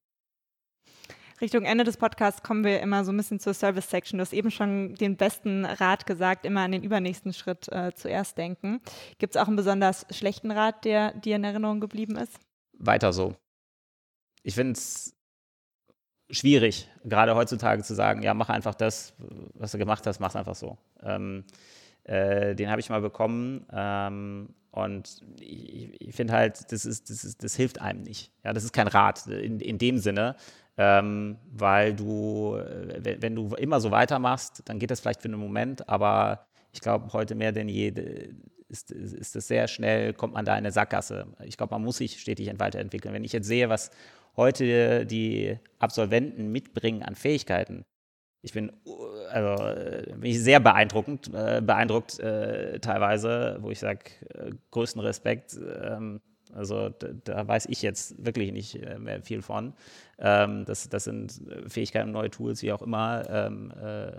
Richtung 1.42 1.64
Ende 1.64 1.84
des 1.84 1.98
Podcasts 1.98 2.44
kommen 2.44 2.64
wir 2.64 2.82
immer 2.82 3.04
so 3.04 3.12
ein 3.12 3.18
bisschen 3.18 3.40
zur 3.40 3.56
Service-Section. 3.56 4.20
Du 4.20 4.22
hast 4.22 4.34
eben 4.34 4.52
schon 4.52 4.94
den 4.96 5.18
besten 5.18 5.66
Rat 5.66 6.06
gesagt, 6.06 6.46
immer 6.46 6.62
an 6.62 6.72
den 6.72 6.84
übernächsten 6.84 7.34
Schritt 7.34 7.68
äh, 7.70 7.92
zuerst 7.96 8.38
denken. 8.38 8.80
Gibt 9.18 9.36
es 9.36 9.42
auch 9.42 9.48
einen 9.48 9.56
besonders 9.56 10.06
schlechten 10.12 10.52
Rat, 10.52 10.86
der 10.86 11.14
dir 11.14 11.38
in 11.38 11.44
Erinnerung 11.44 11.80
geblieben 11.80 12.16
ist? 12.16 12.40
Weiter 12.78 13.12
so. 13.12 13.36
Ich 14.44 14.54
finde 14.54 14.74
es 14.74 15.16
schwierig, 16.30 16.88
gerade 17.04 17.36
heutzutage 17.36 17.82
zu 17.84 17.96
sagen, 17.96 18.22
ja, 18.22 18.34
mach 18.34 18.50
einfach 18.50 18.76
das, 18.76 19.14
was 19.54 19.72
du 19.72 19.78
gemacht 19.80 20.06
hast, 20.06 20.20
mach 20.20 20.30
es 20.30 20.36
einfach 20.36 20.56
so. 20.56 20.78
Ähm, 21.02 21.44
äh, 22.04 22.56
den 22.56 22.70
habe 22.70 22.82
ich 22.82 22.90
mal 22.90 23.02
bekommen 23.02 23.66
ähm, 23.72 24.54
und 24.72 25.22
ich, 25.40 26.02
ich 26.02 26.16
finde 26.16 26.34
halt, 26.34 26.72
das, 26.72 26.86
ist, 26.86 27.10
das, 27.10 27.24
ist, 27.24 27.44
das 27.44 27.56
hilft 27.56 27.82
einem 27.82 28.04
nicht. 28.04 28.32
Ja, 28.44 28.54
das 28.54 28.64
ist 28.64 28.72
kein 28.74 28.88
Rat 28.88 29.28
in, 29.28 29.60
in 29.60 29.78
dem 29.78 29.98
Sinne, 29.98 30.36
ähm, 30.78 31.38
weil 31.52 31.94
du, 31.94 32.56
äh, 32.56 33.18
wenn, 33.22 33.36
du 33.36 33.54
immer 33.56 33.82
so 33.82 33.92
weitermachst, 33.92 34.64
dann 34.66 34.80
geht 34.80 34.92
das 34.92 35.02
vielleicht 35.02 35.22
für 35.22 35.28
einen 35.28 35.40
Moment, 35.40 35.88
aber 35.90 36.48
ich 36.72 36.80
glaube, 36.80 37.12
heute 37.12 37.36
mehr 37.36 37.52
denn 37.52 37.68
je 37.68 37.90
ist, 38.70 38.92
ist 38.92 39.36
es 39.36 39.48
sehr 39.48 39.68
schnell, 39.68 40.14
kommt 40.14 40.34
man 40.34 40.46
da 40.46 40.54
in 40.54 40.60
eine 40.60 40.72
Sackgasse. 40.72 41.28
Ich 41.44 41.58
glaube, 41.58 41.76
man 41.76 41.84
muss 41.84 41.98
sich 41.98 42.22
stetig 42.22 42.50
weiterentwickeln. 42.58 43.14
Wenn 43.14 43.26
ich 43.26 43.34
jetzt 43.34 43.48
sehe, 43.48 43.68
was 43.68 43.92
heute 44.38 45.06
die 45.06 45.60
Absolventen 45.80 46.52
mitbringen 46.54 47.04
an 47.04 47.16
Fähigkeiten, 47.16 47.84
ich 48.42 48.54
bin, 48.54 48.72
also, 49.30 49.64
bin 50.14 50.24
ich 50.24 50.42
sehr 50.42 50.60
beeindruckend, 50.60 51.32
äh, 51.34 51.62
beeindruckt 51.64 52.20
äh, 52.20 52.80
teilweise, 52.80 53.58
wo 53.62 53.70
ich 53.70 53.80
sage, 53.80 54.00
äh, 54.34 54.52
größten 54.72 55.02
Respekt. 55.02 55.58
Ähm, 55.84 56.22
also 56.54 56.90
da, 56.90 57.08
da, 57.24 57.48
weiß 57.48 57.68
ich 57.68 57.82
jetzt 57.82 58.26
wirklich 58.26 58.52
nicht 58.52 58.76
äh, 58.76 58.98
mehr 59.00 59.22
viel 59.22 59.42
von. 59.42 59.74
Ähm, 60.18 60.66
das, 60.66 60.90
das 60.90 61.06
sind 61.06 61.42
Fähigkeiten, 61.68 62.12
neue 62.12 62.30
Tools, 62.30 62.62
wie 62.62 62.72
auch 62.74 62.82
immer, 62.82 63.24
ähm, 63.30 63.72
äh, 63.82 64.12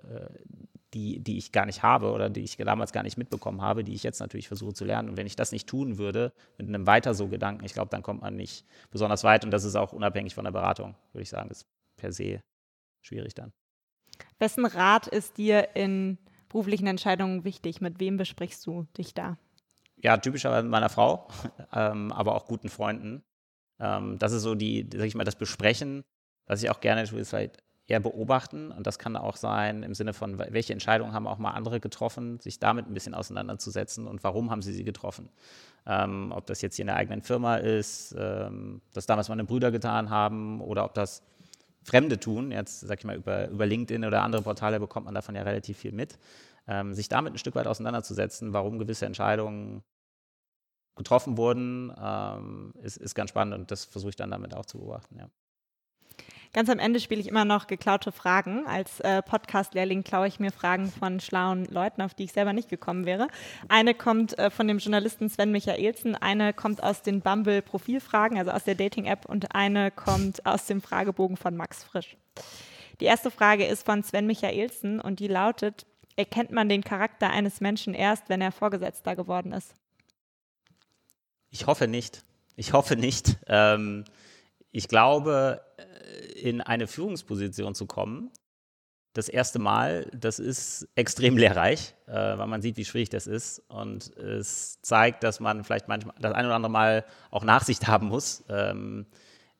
die, 0.94 1.20
die 1.20 1.38
ich 1.38 1.52
gar 1.52 1.66
nicht 1.66 1.82
habe 1.82 2.10
oder 2.12 2.30
die 2.30 2.42
ich 2.42 2.56
damals 2.56 2.92
gar 2.92 3.02
nicht 3.02 3.16
mitbekommen 3.16 3.62
habe, 3.62 3.82
die 3.82 3.94
ich 3.94 4.02
jetzt 4.02 4.20
natürlich 4.20 4.48
versuche 4.48 4.74
zu 4.74 4.84
lernen. 4.84 5.08
Und 5.08 5.16
wenn 5.16 5.26
ich 5.26 5.36
das 5.36 5.52
nicht 5.52 5.68
tun 5.68 5.98
würde, 5.98 6.32
mit 6.58 6.68
einem 6.68 6.86
weiter 6.86 7.14
so 7.14 7.28
Gedanken, 7.28 7.64
ich 7.64 7.72
glaube, 7.72 7.90
dann 7.90 8.02
kommt 8.02 8.20
man 8.20 8.36
nicht 8.36 8.66
besonders 8.90 9.24
weit. 9.24 9.44
Und 9.44 9.50
das 9.50 9.64
ist 9.64 9.76
auch 9.76 9.92
unabhängig 9.92 10.34
von 10.34 10.44
der 10.44 10.52
Beratung, 10.52 10.94
würde 11.12 11.22
ich 11.22 11.30
sagen. 11.30 11.48
Das 11.48 11.58
ist 11.58 11.66
per 11.96 12.12
se 12.12 12.40
schwierig 13.00 13.34
dann. 13.34 13.52
Wessen 14.42 14.66
Rat 14.66 15.06
ist 15.06 15.38
dir 15.38 15.76
in 15.76 16.18
beruflichen 16.48 16.88
Entscheidungen 16.88 17.44
wichtig? 17.44 17.80
Mit 17.80 18.00
wem 18.00 18.16
besprichst 18.16 18.66
du 18.66 18.88
dich 18.98 19.14
da? 19.14 19.38
Ja, 19.96 20.16
typischerweise 20.16 20.64
mit 20.64 20.72
meiner 20.72 20.88
Frau, 20.88 21.28
ähm, 21.72 22.10
aber 22.10 22.34
auch 22.34 22.46
guten 22.46 22.68
Freunden. 22.68 23.22
Ähm, 23.78 24.18
das 24.18 24.32
ist 24.32 24.42
so 24.42 24.56
die, 24.56 24.90
sag 24.92 25.06
ich 25.06 25.14
mal, 25.14 25.22
das 25.22 25.36
Besprechen, 25.36 26.02
was 26.46 26.60
ich 26.60 26.70
auch 26.70 26.80
gerne 26.80 27.04
tue, 27.04 27.20
ist 27.20 27.32
halt 27.32 27.62
eher 27.86 28.00
beobachten. 28.00 28.72
Und 28.72 28.88
das 28.88 28.98
kann 28.98 29.16
auch 29.16 29.36
sein 29.36 29.84
im 29.84 29.94
Sinne 29.94 30.12
von, 30.12 30.40
welche 30.40 30.72
Entscheidungen 30.72 31.12
haben 31.12 31.28
auch 31.28 31.38
mal 31.38 31.52
andere 31.52 31.78
getroffen, 31.78 32.40
sich 32.40 32.58
damit 32.58 32.88
ein 32.88 32.94
bisschen 32.94 33.14
auseinanderzusetzen 33.14 34.08
und 34.08 34.24
warum 34.24 34.50
haben 34.50 34.62
sie 34.62 34.72
sie 34.72 34.82
getroffen. 34.82 35.28
Ähm, 35.86 36.32
ob 36.34 36.46
das 36.46 36.62
jetzt 36.62 36.74
hier 36.74 36.82
in 36.82 36.88
der 36.88 36.96
eigenen 36.96 37.22
Firma 37.22 37.56
ist, 37.56 38.12
ähm, 38.18 38.82
das 38.92 39.06
damals 39.06 39.28
meine 39.28 39.44
Brüder 39.44 39.70
getan 39.70 40.10
haben 40.10 40.60
oder 40.60 40.84
ob 40.84 40.94
das 40.94 41.22
Fremde 41.84 42.18
tun, 42.18 42.52
jetzt 42.52 42.80
sag 42.80 42.98
ich 42.98 43.04
mal 43.04 43.16
über, 43.16 43.48
über 43.48 43.66
LinkedIn 43.66 44.04
oder 44.04 44.22
andere 44.22 44.42
Portale 44.42 44.78
bekommt 44.80 45.06
man 45.06 45.14
davon 45.14 45.34
ja 45.34 45.42
relativ 45.42 45.78
viel 45.78 45.92
mit, 45.92 46.18
ähm, 46.66 46.94
sich 46.94 47.08
damit 47.08 47.34
ein 47.34 47.38
Stück 47.38 47.54
weit 47.54 47.66
auseinanderzusetzen, 47.66 48.52
warum 48.52 48.78
gewisse 48.78 49.06
Entscheidungen 49.06 49.82
getroffen 50.96 51.36
wurden, 51.36 51.92
ähm, 52.00 52.74
ist, 52.82 52.98
ist 52.98 53.14
ganz 53.14 53.30
spannend 53.30 53.54
und 53.54 53.70
das 53.70 53.84
versuche 53.84 54.10
ich 54.10 54.16
dann 54.16 54.30
damit 54.30 54.54
auch 54.54 54.66
zu 54.66 54.78
beobachten. 54.78 55.18
Ja. 55.18 55.28
Ganz 56.54 56.68
am 56.68 56.78
Ende 56.78 57.00
spiele 57.00 57.18
ich 57.18 57.28
immer 57.28 57.46
noch 57.46 57.66
geklaute 57.66 58.12
Fragen. 58.12 58.66
Als 58.66 59.00
äh, 59.00 59.22
Podcast-Lehrling 59.22 60.04
klaue 60.04 60.26
ich 60.26 60.38
mir 60.38 60.52
Fragen 60.52 60.92
von 60.92 61.18
schlauen 61.18 61.64
Leuten, 61.64 62.02
auf 62.02 62.12
die 62.12 62.24
ich 62.24 62.32
selber 62.32 62.52
nicht 62.52 62.68
gekommen 62.68 63.06
wäre. 63.06 63.28
Eine 63.68 63.94
kommt 63.94 64.38
äh, 64.38 64.50
von 64.50 64.68
dem 64.68 64.76
Journalisten 64.76 65.30
Sven 65.30 65.50
Michaelsen, 65.50 66.14
eine 66.14 66.52
kommt 66.52 66.82
aus 66.82 67.00
den 67.00 67.22
Bumble-Profilfragen, 67.22 68.36
also 68.36 68.50
aus 68.50 68.64
der 68.64 68.74
Dating-App, 68.74 69.24
und 69.24 69.54
eine 69.54 69.90
kommt 69.90 70.44
aus 70.44 70.66
dem 70.66 70.82
Fragebogen 70.82 71.38
von 71.38 71.56
Max 71.56 71.84
Frisch. 71.84 72.18
Die 73.00 73.06
erste 73.06 73.30
Frage 73.30 73.64
ist 73.64 73.86
von 73.86 74.02
Sven 74.02 74.26
Michaelsen 74.26 75.00
und 75.00 75.20
die 75.20 75.28
lautet: 75.28 75.86
Erkennt 76.16 76.52
man 76.52 76.68
den 76.68 76.84
Charakter 76.84 77.30
eines 77.30 77.62
Menschen 77.62 77.94
erst, 77.94 78.28
wenn 78.28 78.42
er 78.42 78.52
Vorgesetzter 78.52 79.16
geworden 79.16 79.52
ist? 79.52 79.72
Ich 81.48 81.66
hoffe 81.66 81.88
nicht. 81.88 82.24
Ich 82.56 82.74
hoffe 82.74 82.96
nicht. 82.96 83.38
Ähm, 83.46 84.04
ich 84.70 84.88
glaube, 84.88 85.62
in 86.34 86.60
eine 86.60 86.86
Führungsposition 86.86 87.74
zu 87.74 87.86
kommen, 87.86 88.30
das 89.14 89.28
erste 89.28 89.58
Mal, 89.58 90.10
das 90.14 90.38
ist 90.38 90.88
extrem 90.94 91.36
lehrreich, 91.38 91.94
äh, 92.06 92.12
weil 92.12 92.46
man 92.46 92.62
sieht, 92.62 92.76
wie 92.76 92.84
schwierig 92.84 93.10
das 93.10 93.26
ist. 93.26 93.62
Und 93.68 94.16
es 94.16 94.80
zeigt, 94.82 95.22
dass 95.22 95.40
man 95.40 95.64
vielleicht 95.64 95.88
manchmal 95.88 96.14
das 96.18 96.32
ein 96.32 96.46
oder 96.46 96.54
andere 96.54 96.72
Mal 96.72 97.04
auch 97.30 97.44
Nachsicht 97.44 97.86
haben 97.88 98.08
muss, 98.08 98.44
ähm, 98.48 99.06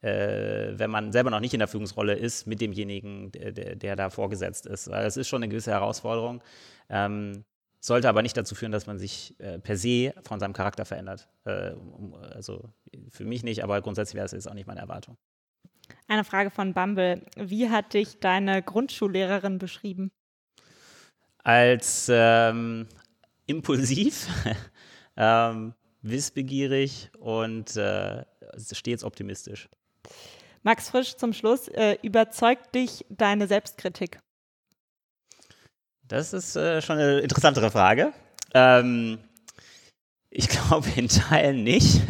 äh, 0.01 0.73
wenn 0.79 0.91
man 0.91 1.13
selber 1.13 1.31
noch 1.31 1.41
nicht 1.41 1.55
in 1.55 1.61
der 1.61 1.69
Führungsrolle 1.69 2.15
ist, 2.15 2.47
mit 2.47 2.61
demjenigen, 2.61 3.31
der, 3.33 3.53
der, 3.53 3.77
der 3.77 3.97
da 3.97 4.11
vorgesetzt 4.11 4.67
ist. 4.67 4.91
Weil 4.91 5.07
es 5.07 5.17
ist 5.17 5.29
schon 5.29 5.43
eine 5.43 5.49
gewisse 5.49 5.71
Herausforderung. 5.71 6.43
Ähm, 6.89 7.45
sollte 7.85 8.09
aber 8.09 8.23
nicht 8.23 8.37
dazu 8.37 8.55
führen, 8.55 8.73
dass 8.73 8.87
man 8.87 8.99
sich 8.99 9.39
äh, 9.41 9.59
per 9.59 9.77
se 9.77 10.15
von 10.23 10.39
seinem 10.41 10.53
Charakter 10.53 10.85
verändert. 10.85 11.29
Äh, 11.45 11.73
also 12.33 12.71
für 13.11 13.25
mich 13.25 13.43
nicht, 13.43 13.65
aber 13.65 13.81
grundsätzlich 13.83 14.15
wäre 14.15 14.27
es 14.27 14.33
jetzt 14.33 14.49
auch 14.49 14.55
nicht 14.55 14.67
meine 14.67 14.81
Erwartung. 14.81 15.17
Eine 16.13 16.25
Frage 16.25 16.51
von 16.51 16.75
Bumble. 16.75 17.23
Wie 17.37 17.71
hat 17.71 17.95
dich 17.95 18.21
deine 18.21 18.63
Grundschullehrerin 18.63 19.57
beschrieben? 19.57 20.13
Als 21.39 22.07
ähm, 22.13 22.87
impulsiv, 23.47 24.29
ähm, 25.17 25.73
wissbegierig 26.03 27.11
und 27.19 27.79
äh, 27.79 28.27
stets 28.75 29.05
optimistisch. 29.05 29.71
Max 30.63 30.91
Frisch 30.91 31.17
zum 31.17 31.33
Schluss. 31.33 31.69
Äh, 31.69 31.97
überzeugt 32.03 32.75
dich 32.75 33.07
deine 33.09 33.47
Selbstkritik? 33.47 34.21
Das 36.09 36.35
ist 36.35 36.57
äh, 36.57 36.83
schon 36.83 36.99
eine 36.99 37.21
interessantere 37.21 37.71
Frage. 37.71 38.13
Ähm, 38.53 39.19
ich 40.35 40.49
glaube 40.49 40.89
in 40.97 41.09
Teilen 41.09 41.63
nicht. 41.63 42.01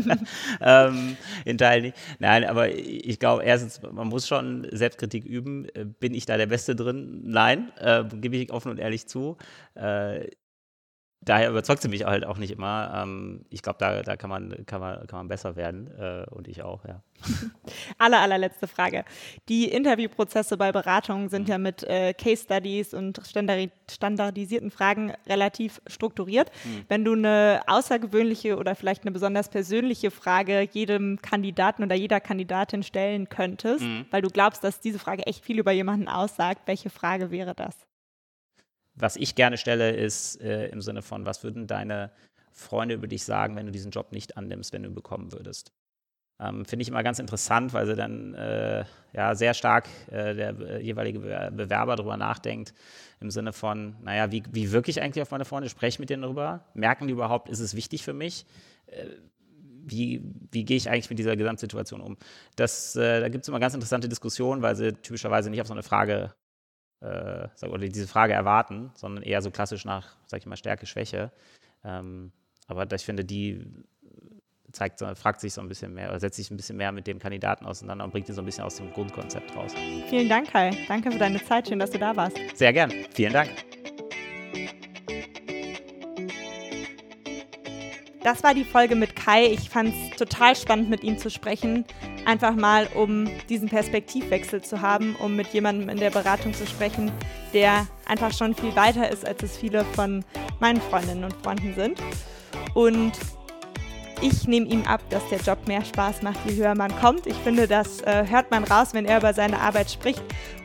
ähm, 0.60 1.16
in 1.44 1.58
Teilen 1.58 1.84
nicht. 1.84 1.96
Nein, 2.18 2.44
aber 2.44 2.70
ich 2.70 3.18
glaube, 3.18 3.44
erstens, 3.44 3.82
man 3.82 4.08
muss 4.08 4.26
schon 4.26 4.66
Selbstkritik 4.72 5.24
üben. 5.24 5.66
Äh, 5.74 5.84
bin 5.84 6.14
ich 6.14 6.24
da 6.24 6.38
der 6.38 6.46
Beste 6.46 6.74
drin? 6.74 7.20
Nein, 7.24 7.70
äh, 7.78 8.04
gebe 8.04 8.36
ich 8.36 8.52
offen 8.52 8.70
und 8.70 8.78
ehrlich 8.78 9.06
zu. 9.06 9.36
Äh, 9.74 10.28
daher 11.20 11.50
überzeugt 11.50 11.82
sie 11.82 11.88
mich 11.88 12.04
halt 12.04 12.24
auch 12.24 12.38
nicht 12.38 12.50
immer. 12.50 12.92
Ähm, 12.94 13.44
ich 13.50 13.62
glaube, 13.62 13.78
da, 13.78 14.02
da 14.02 14.16
kann, 14.16 14.30
man, 14.30 14.64
kann, 14.66 14.80
man, 14.80 15.06
kann 15.06 15.20
man 15.20 15.28
besser 15.28 15.56
werden 15.56 15.90
äh, 15.98 16.24
und 16.30 16.48
ich 16.48 16.62
auch, 16.62 16.84
ja. 16.84 17.02
Aller, 17.98 18.20
allerletzte 18.20 18.68
Frage. 18.68 19.04
Die 19.48 19.64
Interviewprozesse 19.64 20.56
bei 20.56 20.70
Beratungen 20.70 21.28
sind 21.28 21.44
mhm. 21.44 21.48
ja 21.48 21.58
mit 21.58 21.82
äh, 21.82 22.14
Case 22.14 22.44
Studies 22.44 22.94
und 22.94 23.20
standardisierten 23.26 24.70
Fragen 24.70 25.12
relativ 25.26 25.82
strukturiert. 25.86 26.50
Mhm. 26.64 26.84
Wenn 26.88 27.04
du 27.04 27.14
eine 27.14 27.62
außergewöhnliche 27.66 28.56
oder 28.56 28.76
vielleicht 28.76 29.02
eine 29.02 29.10
besonders 29.10 29.48
persönliche 29.48 30.10
Frage 30.10 30.68
jedem 30.72 31.20
Kandidaten 31.20 31.82
oder 31.82 31.96
jeder 31.96 32.20
Kandidatin 32.20 32.84
stellen 32.84 33.28
könntest, 33.28 33.82
mhm. 33.82 34.06
weil 34.10 34.22
du 34.22 34.28
glaubst, 34.28 34.62
dass 34.62 34.80
diese 34.80 35.00
Frage 35.00 35.26
echt 35.26 35.44
viel 35.44 35.58
über 35.58 35.72
jemanden 35.72 36.08
aussagt, 36.08 36.62
welche 36.66 36.90
Frage 36.90 37.30
wäre 37.32 37.54
das? 37.54 37.87
Was 38.98 39.16
ich 39.16 39.34
gerne 39.34 39.56
stelle, 39.56 39.90
ist 39.90 40.40
äh, 40.40 40.68
im 40.68 40.80
Sinne 40.80 41.02
von, 41.02 41.24
was 41.24 41.42
würden 41.42 41.66
deine 41.66 42.10
Freunde 42.52 42.94
über 42.94 43.06
dich 43.06 43.24
sagen, 43.24 43.56
wenn 43.56 43.66
du 43.66 43.72
diesen 43.72 43.90
Job 43.90 44.12
nicht 44.12 44.36
annimmst, 44.36 44.72
wenn 44.72 44.82
du 44.82 44.90
ihn 44.90 44.94
bekommen 44.94 45.32
würdest? 45.32 45.72
Ähm, 46.40 46.64
Finde 46.64 46.82
ich 46.82 46.88
immer 46.88 47.02
ganz 47.02 47.18
interessant, 47.18 47.72
weil 47.72 47.86
sie 47.86 47.96
dann 47.96 48.34
äh, 48.34 48.84
ja 49.12 49.34
sehr 49.34 49.54
stark 49.54 49.88
äh, 50.10 50.34
der 50.34 50.58
äh, 50.60 50.82
jeweilige 50.82 51.18
Bewerber 51.18 51.96
darüber 51.96 52.16
nachdenkt, 52.16 52.74
im 53.20 53.30
Sinne 53.30 53.52
von, 53.52 53.96
naja, 54.02 54.30
wie, 54.30 54.44
wie 54.52 54.70
wirke 54.70 54.90
ich 54.90 55.02
eigentlich 55.02 55.22
auf 55.22 55.32
meine 55.32 55.44
Freunde? 55.44 55.68
Spreche 55.68 55.96
ich 55.96 55.98
mit 55.98 56.10
denen 56.10 56.22
darüber? 56.22 56.64
Merken 56.74 57.08
die 57.08 57.12
überhaupt, 57.12 57.48
ist 57.48 57.58
es 57.58 57.74
wichtig 57.74 58.04
für 58.04 58.12
mich? 58.12 58.46
Äh, 58.86 59.06
wie, 59.84 60.22
wie 60.52 60.64
gehe 60.64 60.76
ich 60.76 60.90
eigentlich 60.90 61.10
mit 61.10 61.18
dieser 61.18 61.34
Gesamtsituation 61.34 62.00
um? 62.00 62.16
Das, 62.56 62.94
äh, 62.94 63.20
da 63.20 63.28
gibt 63.28 63.42
es 63.42 63.48
immer 63.48 63.58
ganz 63.58 63.74
interessante 63.74 64.08
Diskussionen, 64.08 64.62
weil 64.62 64.76
sie 64.76 64.92
typischerweise 64.92 65.50
nicht 65.50 65.60
auf 65.60 65.66
so 65.66 65.72
eine 65.72 65.82
Frage 65.82 66.34
äh, 67.00 67.48
oder 67.66 67.88
diese 67.88 68.08
Frage 68.08 68.32
erwarten, 68.32 68.90
sondern 68.94 69.22
eher 69.22 69.42
so 69.42 69.50
klassisch 69.50 69.84
nach, 69.84 70.16
sag 70.26 70.40
ich 70.40 70.46
mal, 70.46 70.56
Stärke, 70.56 70.86
Schwäche. 70.86 71.30
Ähm, 71.84 72.32
aber 72.66 72.90
ich 72.92 73.04
finde, 73.04 73.24
die 73.24 73.64
zeigt, 74.72 75.00
fragt 75.00 75.40
sich 75.40 75.54
so 75.54 75.60
ein 75.60 75.68
bisschen 75.68 75.94
mehr 75.94 76.10
oder 76.10 76.20
setzt 76.20 76.36
sich 76.36 76.50
ein 76.50 76.56
bisschen 76.56 76.76
mehr 76.76 76.92
mit 76.92 77.06
dem 77.06 77.18
Kandidaten 77.18 77.64
auseinander 77.64 78.04
und 78.04 78.10
bringt 78.10 78.28
ihn 78.28 78.34
so 78.34 78.42
ein 78.42 78.44
bisschen 78.44 78.64
aus 78.64 78.76
dem 78.76 78.92
Grundkonzept 78.92 79.54
raus. 79.56 79.72
Vielen 80.08 80.28
Dank, 80.28 80.50
Kai. 80.50 80.70
Danke 80.86 81.10
für 81.10 81.18
deine 81.18 81.42
Zeit. 81.42 81.68
Schön, 81.68 81.78
dass 81.78 81.90
du 81.90 81.98
da 81.98 82.14
warst. 82.14 82.36
Sehr 82.54 82.72
gern. 82.72 82.92
Vielen 83.14 83.32
Dank. 83.32 83.50
Das 88.22 88.42
war 88.42 88.52
die 88.52 88.64
Folge 88.64 88.94
mit 88.94 89.16
Kai. 89.16 89.46
Ich 89.46 89.70
fand 89.70 89.94
es 89.94 90.16
total 90.16 90.54
spannend, 90.54 90.90
mit 90.90 91.02
ihm 91.02 91.16
zu 91.16 91.30
sprechen. 91.30 91.86
Einfach 92.28 92.54
mal, 92.54 92.86
um 92.94 93.26
diesen 93.48 93.70
Perspektivwechsel 93.70 94.60
zu 94.60 94.82
haben, 94.82 95.16
um 95.16 95.34
mit 95.34 95.48
jemandem 95.48 95.88
in 95.88 95.96
der 95.96 96.10
Beratung 96.10 96.52
zu 96.52 96.66
sprechen, 96.66 97.10
der 97.54 97.86
einfach 98.06 98.32
schon 98.32 98.54
viel 98.54 98.76
weiter 98.76 99.10
ist, 99.10 99.26
als 99.26 99.42
es 99.42 99.56
viele 99.56 99.84
von 99.84 100.22
meinen 100.60 100.80
Freundinnen 100.80 101.24
und 101.24 101.32
Freunden 101.42 101.74
sind. 101.74 102.02
Und 102.74 103.12
ich 104.20 104.46
nehme 104.46 104.66
ihm 104.66 104.84
ab, 104.84 105.00
dass 105.08 105.26
der 105.30 105.38
Job 105.38 105.66
mehr 105.66 105.82
Spaß 105.82 106.20
macht, 106.20 106.38
je 106.44 106.56
höher 106.56 106.74
man 106.74 106.94
kommt. 107.00 107.26
Ich 107.26 107.36
finde, 107.36 107.66
das 107.66 108.02
äh, 108.02 108.26
hört 108.28 108.50
man 108.50 108.64
raus, 108.64 108.88
wenn 108.92 109.06
er 109.06 109.18
über 109.18 109.32
seine 109.32 109.60
Arbeit 109.60 109.90
spricht. 109.90 110.22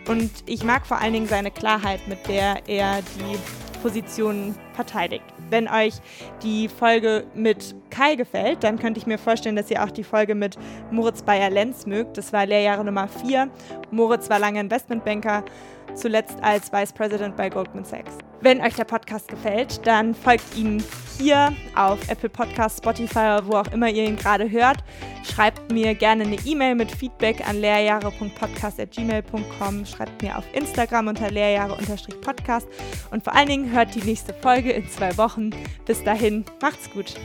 Und 0.07 0.31
ich 0.45 0.63
mag 0.63 0.85
vor 0.85 0.99
allen 0.99 1.13
Dingen 1.13 1.27
seine 1.27 1.49
Klarheit, 1.51 2.05
mit 2.09 2.27
der 2.27 2.67
er 2.67 3.01
die 3.01 3.37
Positionen 3.83 4.55
verteidigt. 4.73 5.25
Wenn 5.49 5.67
euch 5.67 5.95
die 6.41 6.69
Folge 6.69 7.25
mit 7.35 7.75
Kai 7.89 8.15
gefällt, 8.15 8.63
dann 8.63 8.79
könnte 8.79 8.97
ich 8.97 9.05
mir 9.05 9.17
vorstellen, 9.17 9.57
dass 9.57 9.69
ihr 9.69 9.83
auch 9.83 9.91
die 9.91 10.05
Folge 10.05 10.35
mit 10.35 10.57
Moritz 10.89 11.21
Bayer-Lenz 11.21 11.85
mögt. 11.85 12.17
Das 12.17 12.31
war 12.31 12.45
Lehrjahre 12.45 12.85
Nummer 12.85 13.09
4. 13.09 13.49
Moritz 13.91 14.29
war 14.29 14.39
lange 14.39 14.61
Investmentbanker, 14.61 15.43
zuletzt 15.95 16.37
als 16.41 16.71
Vice 16.71 16.93
President 16.93 17.35
bei 17.35 17.49
Goldman 17.49 17.83
Sachs. 17.85 18.17
Wenn 18.41 18.61
euch 18.61 18.75
der 18.75 18.83
Podcast 18.83 19.27
gefällt, 19.29 19.87
dann 19.87 20.13
folgt 20.13 20.55
ihm 20.57 20.83
hier 21.17 21.55
auf 21.75 21.97
Apple 22.09 22.29
Podcasts, 22.29 22.77
Spotify, 22.79 23.39
wo 23.43 23.55
auch 23.55 23.71
immer 23.71 23.89
ihr 23.89 24.03
ihn 24.03 24.17
gerade 24.17 24.51
hört. 24.51 24.83
Schreibt 25.23 25.71
mir 25.71 25.95
gerne 25.95 26.23
eine 26.23 26.35
E-Mail 26.45 26.75
mit 26.75 26.91
Feedback 26.91 27.47
an 27.47 27.61
lehrjahre.podcast.gmail.com. 27.61 29.85
Schreibt 29.85 30.21
mir 30.21 30.37
auf 30.37 30.43
Instagram 30.53 31.07
unter 31.07 31.31
lehrjahre-podcast. 31.31 32.67
Und 33.11 33.23
vor 33.23 33.33
allen 33.33 33.47
Dingen 33.47 33.71
hört 33.71 33.95
die 33.95 34.03
nächste 34.03 34.33
Folge 34.33 34.71
in 34.71 34.89
zwei 34.89 35.17
Wochen. 35.17 35.51
Bis 35.85 36.03
dahin, 36.03 36.43
macht's 36.61 36.89
gut. 36.91 37.15